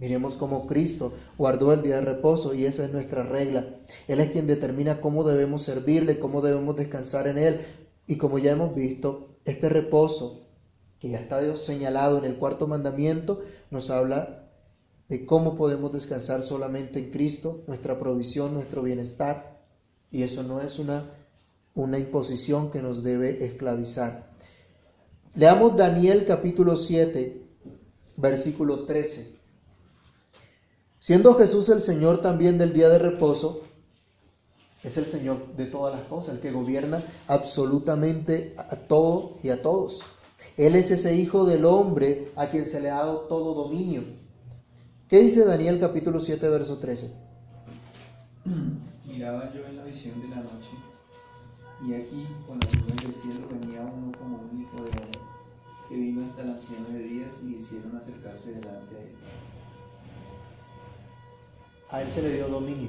Miremos 0.00 0.34
cómo 0.34 0.66
Cristo 0.66 1.12
guardó 1.36 1.74
el 1.74 1.82
día 1.82 1.96
de 1.96 2.00
reposo 2.00 2.54
y 2.54 2.64
esa 2.64 2.86
es 2.86 2.92
nuestra 2.92 3.22
regla. 3.22 3.76
Él 4.08 4.20
es 4.20 4.30
quien 4.30 4.46
determina 4.46 4.98
cómo 4.98 5.24
debemos 5.24 5.62
servirle, 5.62 6.18
cómo 6.18 6.40
debemos 6.40 6.74
descansar 6.74 7.28
en 7.28 7.36
Él. 7.36 7.60
Y 8.06 8.16
como 8.16 8.38
ya 8.38 8.52
hemos 8.52 8.74
visto, 8.74 9.36
este 9.44 9.68
reposo 9.68 10.46
que 10.98 11.10
ya 11.10 11.18
está 11.18 11.54
señalado 11.58 12.16
en 12.16 12.24
el 12.24 12.36
cuarto 12.36 12.66
mandamiento 12.66 13.42
nos 13.70 13.90
habla 13.90 14.50
de 15.10 15.26
cómo 15.26 15.54
podemos 15.54 15.92
descansar 15.92 16.42
solamente 16.42 16.98
en 16.98 17.10
Cristo, 17.10 17.62
nuestra 17.66 17.98
provisión, 17.98 18.54
nuestro 18.54 18.82
bienestar. 18.82 19.60
Y 20.10 20.22
eso 20.22 20.42
no 20.42 20.62
es 20.62 20.78
una, 20.78 21.10
una 21.74 21.98
imposición 21.98 22.70
que 22.70 22.80
nos 22.80 23.02
debe 23.04 23.44
esclavizar. 23.44 24.30
Leamos 25.34 25.76
Daniel 25.76 26.24
capítulo 26.26 26.76
7, 26.76 27.42
versículo 28.16 28.86
13. 28.86 29.39
Siendo 31.00 31.34
Jesús 31.34 31.70
el 31.70 31.80
Señor 31.80 32.20
también 32.20 32.58
del 32.58 32.74
día 32.74 32.90
de 32.90 32.98
reposo, 32.98 33.62
es 34.84 34.98
el 34.98 35.06
Señor 35.06 35.56
de 35.56 35.64
todas 35.64 35.98
las 35.98 36.06
cosas, 36.06 36.34
el 36.34 36.40
que 36.42 36.52
gobierna 36.52 37.02
absolutamente 37.26 38.54
a 38.58 38.76
todo 38.76 39.36
y 39.42 39.48
a 39.48 39.62
todos. 39.62 40.02
Él 40.58 40.76
es 40.76 40.90
ese 40.90 41.16
Hijo 41.16 41.46
del 41.46 41.64
hombre 41.64 42.30
a 42.36 42.48
quien 42.48 42.66
se 42.66 42.82
le 42.82 42.90
ha 42.90 42.96
dado 42.96 43.20
todo 43.20 43.54
dominio. 43.54 44.02
¿Qué 45.08 45.20
dice 45.20 45.46
Daniel 45.46 45.80
capítulo 45.80 46.20
7, 46.20 46.46
verso 46.50 46.76
13? 46.76 47.10
Miraba 49.06 49.50
yo 49.54 49.64
en 49.64 49.78
la 49.78 49.84
visión 49.84 50.20
de 50.20 50.28
la 50.28 50.36
noche, 50.36 50.70
y 51.82 51.94
aquí 51.94 52.26
con 52.46 52.60
las 52.60 52.74
nubes 52.76 52.96
del 53.02 53.14
cielo 53.14 53.48
venía 53.50 53.80
uno 53.80 54.12
como 54.18 54.36
un 54.52 54.60
hijo 54.60 54.76
de 54.76 54.90
hombre, 54.90 55.20
que 55.88 55.94
vino 55.94 56.26
hasta 56.26 56.42
el 56.42 56.50
anciano 56.50 56.88
de 56.90 56.98
días 57.04 57.30
y 57.42 57.54
hicieron 57.54 57.96
acercarse 57.96 58.50
delante 58.52 58.94
de 58.94 59.00
él. 59.00 59.16
A 61.90 62.02
él 62.02 62.10
se 62.10 62.22
le 62.22 62.34
dio 62.34 62.48
dominio. 62.48 62.88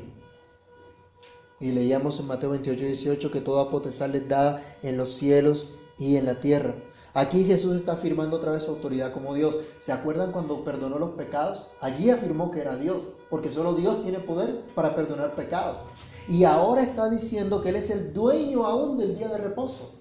Y 1.59 1.71
leíamos 1.71 2.19
en 2.19 2.27
Mateo 2.27 2.51
28, 2.51 2.83
18 2.83 3.31
que 3.31 3.41
toda 3.41 3.69
potestad 3.69 4.09
les 4.09 4.27
dada 4.27 4.77
en 4.81 4.97
los 4.97 5.09
cielos 5.09 5.75
y 5.97 6.15
en 6.17 6.25
la 6.25 6.41
tierra. 6.41 6.75
Aquí 7.13 7.43
Jesús 7.43 7.75
está 7.75 7.93
afirmando 7.93 8.37
otra 8.37 8.53
vez 8.53 8.63
su 8.63 8.71
autoridad 8.71 9.11
como 9.11 9.35
Dios. 9.35 9.57
¿Se 9.79 9.91
acuerdan 9.91 10.31
cuando 10.31 10.63
perdonó 10.63 10.97
los 10.97 11.11
pecados? 11.11 11.71
Allí 11.81 12.09
afirmó 12.09 12.51
que 12.51 12.61
era 12.61 12.77
Dios, 12.77 13.03
porque 13.29 13.49
solo 13.49 13.73
Dios 13.73 14.01
tiene 14.01 14.19
poder 14.19 14.61
para 14.75 14.95
perdonar 14.95 15.35
pecados. 15.35 15.83
Y 16.29 16.45
ahora 16.45 16.83
está 16.83 17.09
diciendo 17.09 17.61
que 17.61 17.69
Él 17.69 17.75
es 17.75 17.89
el 17.89 18.13
dueño 18.13 18.65
aún 18.65 18.97
del 18.97 19.17
día 19.17 19.27
de 19.27 19.37
reposo. 19.37 19.99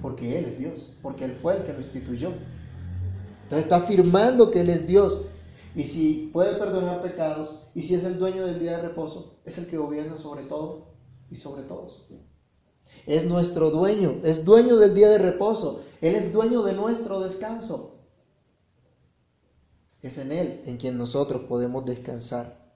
Porque 0.00 0.38
Él 0.38 0.44
es 0.44 0.58
Dios, 0.58 0.96
porque 1.02 1.24
Él 1.24 1.32
fue 1.32 1.56
el 1.56 1.64
que 1.64 1.72
lo 1.72 1.80
instituyó. 1.80 2.32
Entonces 3.42 3.64
está 3.64 3.76
afirmando 3.76 4.52
que 4.52 4.60
Él 4.60 4.70
es 4.70 4.86
Dios. 4.86 5.22
Y 5.74 5.84
si 5.84 6.30
puede 6.32 6.56
perdonar 6.56 7.02
pecados, 7.02 7.70
y 7.74 7.82
si 7.82 7.94
es 7.94 8.04
el 8.04 8.18
dueño 8.18 8.46
del 8.46 8.58
día 8.58 8.76
de 8.76 8.82
reposo, 8.82 9.38
es 9.44 9.58
el 9.58 9.66
que 9.66 9.76
gobierna 9.76 10.16
sobre 10.18 10.44
todo 10.44 10.88
y 11.30 11.36
sobre 11.36 11.62
todos. 11.62 12.08
Es 13.06 13.26
nuestro 13.26 13.70
dueño, 13.70 14.20
es 14.24 14.44
dueño 14.44 14.76
del 14.76 14.94
día 14.94 15.08
de 15.10 15.18
reposo, 15.18 15.82
Él 16.00 16.14
es 16.14 16.32
dueño 16.32 16.62
de 16.62 16.72
nuestro 16.72 17.20
descanso. 17.20 17.98
Es 20.02 20.18
en 20.18 20.32
Él 20.32 20.62
en 20.64 20.76
quien 20.76 20.96
nosotros 20.96 21.42
podemos 21.48 21.84
descansar. 21.84 22.67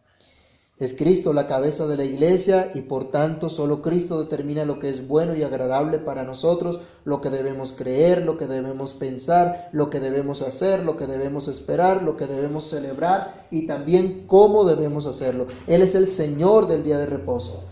Es 0.82 0.94
Cristo 0.94 1.32
la 1.32 1.46
cabeza 1.46 1.86
de 1.86 1.96
la 1.96 2.02
iglesia 2.02 2.72
y 2.74 2.80
por 2.80 3.12
tanto 3.12 3.48
solo 3.48 3.82
Cristo 3.82 4.20
determina 4.20 4.64
lo 4.64 4.80
que 4.80 4.88
es 4.88 5.06
bueno 5.06 5.36
y 5.36 5.44
agradable 5.44 5.98
para 5.98 6.24
nosotros, 6.24 6.80
lo 7.04 7.20
que 7.20 7.30
debemos 7.30 7.72
creer, 7.72 8.26
lo 8.26 8.36
que 8.36 8.48
debemos 8.48 8.92
pensar, 8.92 9.68
lo 9.70 9.90
que 9.90 10.00
debemos 10.00 10.42
hacer, 10.42 10.82
lo 10.82 10.96
que 10.96 11.06
debemos 11.06 11.46
esperar, 11.46 12.02
lo 12.02 12.16
que 12.16 12.26
debemos 12.26 12.64
celebrar 12.64 13.46
y 13.52 13.68
también 13.68 14.24
cómo 14.26 14.64
debemos 14.64 15.06
hacerlo. 15.06 15.46
Él 15.68 15.82
es 15.82 15.94
el 15.94 16.08
Señor 16.08 16.66
del 16.66 16.82
día 16.82 16.98
de 16.98 17.06
reposo. 17.06 17.62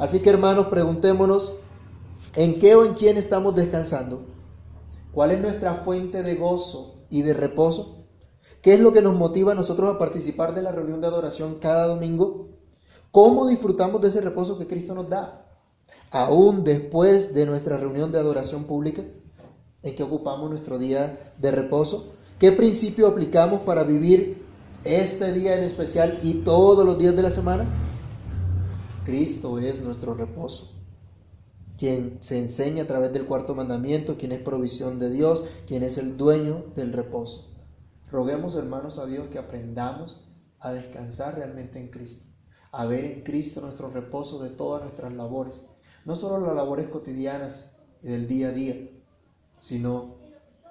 Así 0.00 0.18
que 0.18 0.30
hermanos, 0.30 0.66
preguntémonos, 0.66 1.52
¿en 2.34 2.58
qué 2.58 2.74
o 2.74 2.84
en 2.84 2.94
quién 2.94 3.18
estamos 3.18 3.54
descansando? 3.54 4.24
¿Cuál 5.12 5.30
es 5.30 5.40
nuestra 5.40 5.76
fuente 5.76 6.24
de 6.24 6.34
gozo 6.34 7.04
y 7.08 7.22
de 7.22 7.34
reposo? 7.34 8.01
¿Qué 8.62 8.74
es 8.74 8.80
lo 8.80 8.92
que 8.92 9.02
nos 9.02 9.14
motiva 9.14 9.52
a 9.52 9.56
nosotros 9.56 9.92
a 9.92 9.98
participar 9.98 10.54
de 10.54 10.62
la 10.62 10.70
reunión 10.70 11.00
de 11.00 11.08
adoración 11.08 11.56
cada 11.60 11.88
domingo? 11.88 12.48
¿Cómo 13.10 13.48
disfrutamos 13.48 14.00
de 14.00 14.08
ese 14.08 14.20
reposo 14.20 14.56
que 14.56 14.68
Cristo 14.68 14.94
nos 14.94 15.08
da? 15.08 15.46
Aún 16.12 16.62
después 16.62 17.34
de 17.34 17.44
nuestra 17.44 17.76
reunión 17.76 18.12
de 18.12 18.20
adoración 18.20 18.64
pública, 18.64 19.02
¿en 19.82 19.96
qué 19.96 20.02
ocupamos 20.04 20.48
nuestro 20.48 20.78
día 20.78 21.34
de 21.38 21.50
reposo? 21.50 22.14
¿Qué 22.38 22.52
principio 22.52 23.08
aplicamos 23.08 23.62
para 23.62 23.82
vivir 23.82 24.46
este 24.84 25.32
día 25.32 25.58
en 25.58 25.64
especial 25.64 26.20
y 26.22 26.42
todos 26.44 26.86
los 26.86 26.98
días 26.98 27.16
de 27.16 27.22
la 27.22 27.30
semana? 27.30 27.66
Cristo 29.04 29.58
es 29.58 29.82
nuestro 29.82 30.14
reposo 30.14 30.82
quien 31.78 32.18
se 32.20 32.38
enseña 32.38 32.84
a 32.84 32.86
través 32.86 33.12
del 33.12 33.26
cuarto 33.26 33.56
mandamiento, 33.56 34.16
quien 34.16 34.30
es 34.30 34.40
provisión 34.40 35.00
de 35.00 35.10
Dios, 35.10 35.42
quien 35.66 35.82
es 35.82 35.98
el 35.98 36.16
dueño 36.16 36.66
del 36.76 36.92
reposo. 36.92 37.51
Roguemos, 38.12 38.54
hermanos, 38.56 38.98
a 38.98 39.06
Dios 39.06 39.28
que 39.28 39.38
aprendamos 39.38 40.20
a 40.60 40.70
descansar 40.72 41.36
realmente 41.36 41.78
en 41.78 41.88
Cristo, 41.88 42.26
a 42.70 42.84
ver 42.84 43.06
en 43.06 43.22
Cristo 43.22 43.62
nuestro 43.62 43.88
reposo 43.88 44.42
de 44.42 44.50
todas 44.50 44.82
nuestras 44.82 45.14
labores, 45.14 45.66
no 46.04 46.14
solo 46.14 46.46
las 46.46 46.54
labores 46.54 46.88
cotidianas 46.88 47.74
del 48.02 48.28
día 48.28 48.48
a 48.48 48.52
día, 48.52 48.90
sino 49.56 50.16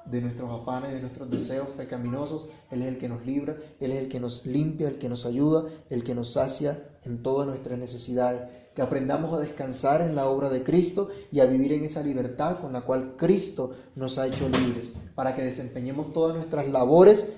de 0.06 0.22
nuestros 0.22 0.62
afanes, 0.62 0.94
de 0.94 1.02
nuestros 1.02 1.32
deseos 1.32 1.70
pecaminosos. 1.70 2.48
Él 2.70 2.84
es 2.84 2.89
el 2.89 3.00
que 3.00 3.10
nos 3.10 3.26
libra, 3.26 3.58
Él 3.80 3.92
es 3.92 4.02
el 4.02 4.10
que 4.10 4.20
nos 4.20 4.46
limpia, 4.46 4.88
el 4.88 5.00
que 5.00 5.10
nos 5.10 5.26
ayuda, 5.26 5.66
el 5.89 6.04
que 6.04 6.14
nos 6.14 6.34
sacia 6.34 6.92
en 7.04 7.24
todas 7.24 7.48
nuestras 7.48 7.80
necesidades. 7.80 8.52
Que 8.76 8.82
aprendamos 8.82 9.34
a 9.34 9.39
descansar 9.39 10.01
en 10.01 10.15
la 10.15 10.28
obra 10.28 10.49
de 10.49 10.63
Cristo 10.63 11.09
y 11.32 11.39
a 11.39 11.45
vivir 11.45 11.74
en 11.74 11.84
esa 11.84 12.03
libertad 12.03 12.59
con 12.61 12.74
la 12.74 12.82
cual 12.82 13.15
Cristo 13.17 13.72
nos 13.95 14.17
ha 14.17 14.28
hecho 14.28 14.47
libres, 14.47 14.95
para 15.15 15.36
que 15.36 15.43
desempeñemos 15.43 16.13
todas 16.13 16.36
nuestras 16.36 16.67
labores 16.69 17.34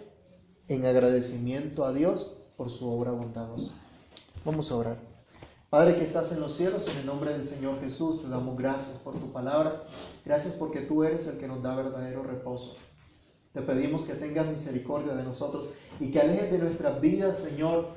en 0.67 0.85
agradecimiento 0.85 1.85
a 1.85 1.93
Dios 1.93 2.37
por 2.55 2.69
su 2.69 2.89
obra 2.89 3.11
bondadosa. 3.11 3.73
Vamos 4.45 4.71
a 4.71 4.75
orar. 4.75 5.13
Padre 5.69 5.95
que 5.95 6.03
estás 6.03 6.31
en 6.31 6.39
los 6.39 6.53
cielos, 6.53 6.87
en 6.87 6.99
el 6.99 7.05
nombre 7.07 7.31
del 7.31 7.47
Señor 7.47 7.79
Jesús, 7.79 8.21
te 8.21 8.29
damos 8.29 8.55
gracias 8.55 8.97
por 8.97 9.15
tu 9.19 9.31
palabra. 9.31 9.85
Gracias 10.23 10.53
porque 10.53 10.81
tú 10.81 11.03
eres 11.03 11.25
el 11.25 11.39
que 11.39 11.47
nos 11.47 11.63
da 11.63 11.75
verdadero 11.75 12.21
reposo. 12.21 12.75
Te 13.53 13.61
pedimos 13.61 14.05
que 14.05 14.13
tengas 14.13 14.47
misericordia 14.47 15.13
de 15.13 15.23
nosotros 15.23 15.69
y 15.99 16.11
que 16.11 16.19
alejes 16.19 16.51
de 16.51 16.59
nuestras 16.59 17.01
vidas, 17.01 17.39
Señor, 17.39 17.87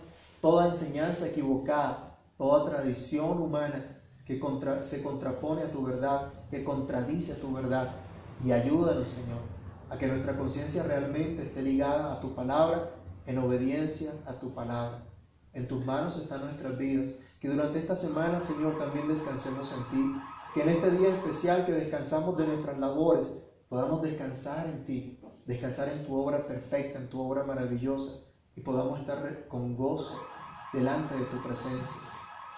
toda 0.41 0.69
enseñanza 0.69 1.29
equivocada, 1.29 2.06
toda 2.37 2.71
tradición 2.71 3.41
humana 3.41 4.03
que 4.27 4.41
se 4.83 5.03
contrapone 5.03 5.63
a 5.63 5.71
tu 5.71 5.85
verdad, 5.85 6.33
que 6.51 6.65
contradice 6.65 7.35
tu 7.41 7.53
verdad. 7.53 7.95
Y 8.45 8.53
ayúdanos, 8.53 9.09
Señor, 9.09 9.39
a 9.89 9.97
que 9.97 10.09
nuestra 10.09 10.37
conciencia 10.37 10.83
realmente 10.83 11.45
esté 11.45 11.63
ligada 11.63 12.13
a 12.13 12.21
tu 12.21 12.35
palabra, 12.35 12.91
en 13.27 13.39
obediencia 13.39 14.13
a 14.27 14.39
tu 14.39 14.53
palabra. 14.53 15.05
En 15.53 15.67
tus 15.67 15.85
manos 15.85 16.19
están 16.19 16.43
nuestras 16.43 16.77
vidas. 16.77 17.13
Que 17.41 17.49
durante 17.49 17.79
esta 17.79 17.95
semana, 17.95 18.41
Señor, 18.41 18.79
también 18.79 19.09
descansemos 19.09 19.73
en 19.73 19.85
ti. 19.85 20.21
Que 20.55 20.63
en 20.63 20.69
este 20.71 20.91
día 20.91 21.09
especial 21.11 21.65
que 21.65 21.73
descansamos 21.73 22.37
de 22.37 22.47
nuestras 22.47 22.79
labores, 22.79 23.37
podamos 23.69 24.03
descansar 24.03 24.67
en 24.67 24.85
ti, 24.85 25.21
descansar 25.45 25.89
en 25.89 26.05
tu 26.05 26.15
obra 26.15 26.47
perfecta, 26.47 26.99
en 26.99 27.09
tu 27.09 27.21
obra 27.21 27.45
maravillosa, 27.45 28.27
y 28.55 28.61
podamos 28.61 29.01
estar 29.01 29.47
con 29.49 29.77
gozo 29.77 30.21
delante 30.73 31.15
de 31.15 31.25
tu 31.27 31.43
presencia. 31.43 32.03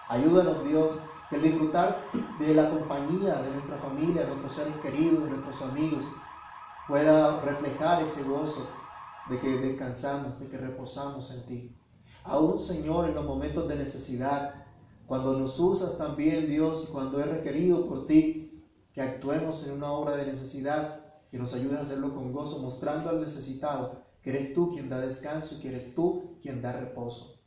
Ayúdanos, 0.09 0.63
Dios, 0.67 0.97
que 1.29 1.35
el 1.35 1.43
disfrutar 1.43 2.03
de 2.39 2.55
la 2.55 2.71
compañía 2.71 3.43
de 3.43 3.51
nuestra 3.51 3.77
familia, 3.77 4.23
de 4.23 4.29
nuestros 4.29 4.53
seres 4.53 4.75
queridos, 4.77 5.23
de 5.23 5.29
nuestros 5.29 5.61
amigos, 5.61 6.03
pueda 6.87 7.39
reflejar 7.41 8.01
ese 8.01 8.23
gozo 8.23 8.67
de 9.29 9.37
que 9.37 9.59
descansamos, 9.59 10.39
de 10.39 10.47
que 10.47 10.57
reposamos 10.57 11.31
en 11.31 11.45
ti. 11.45 11.75
Aún, 12.23 12.57
Señor, 12.57 13.07
en 13.07 13.13
los 13.13 13.23
momentos 13.23 13.67
de 13.67 13.75
necesidad, 13.75 14.65
cuando 15.05 15.37
nos 15.37 15.59
usas 15.59 15.95
también, 15.99 16.49
Dios, 16.49 16.87
y 16.89 16.91
cuando 16.91 17.19
es 17.19 17.27
requerido 17.27 17.87
por 17.87 18.07
ti, 18.07 18.65
que 18.91 19.03
actuemos 19.03 19.67
en 19.67 19.73
una 19.73 19.91
obra 19.91 20.15
de 20.15 20.25
necesidad, 20.25 21.01
que 21.29 21.37
nos 21.37 21.53
ayudes 21.53 21.77
a 21.77 21.83
hacerlo 21.83 22.15
con 22.15 22.33
gozo, 22.33 22.63
mostrando 22.63 23.11
al 23.11 23.21
necesitado 23.21 24.01
que 24.23 24.31
eres 24.31 24.55
tú 24.55 24.71
quien 24.71 24.89
da 24.89 24.99
descanso 24.99 25.53
y 25.53 25.59
que 25.59 25.69
eres 25.69 25.93
tú 25.93 26.39
quien 26.41 26.63
da 26.63 26.71
reposo. 26.71 27.39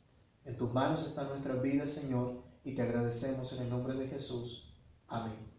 En 0.45 0.57
tus 0.57 0.73
manos 0.73 1.05
están 1.05 1.27
nuestras 1.27 1.61
vidas, 1.61 1.91
Señor, 1.91 2.42
y 2.63 2.75
te 2.75 2.81
agradecemos 2.81 3.51
en 3.53 3.63
el 3.63 3.69
nombre 3.69 3.93
de 3.95 4.07
Jesús. 4.07 4.73
Amén. 5.07 5.53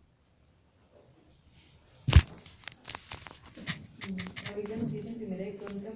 La 4.45 4.57
Biblia 4.57 4.77
nos 4.77 4.93
dice 4.93 5.09
en 5.09 5.33
1 5.33 5.59
Crónicas 5.59 5.95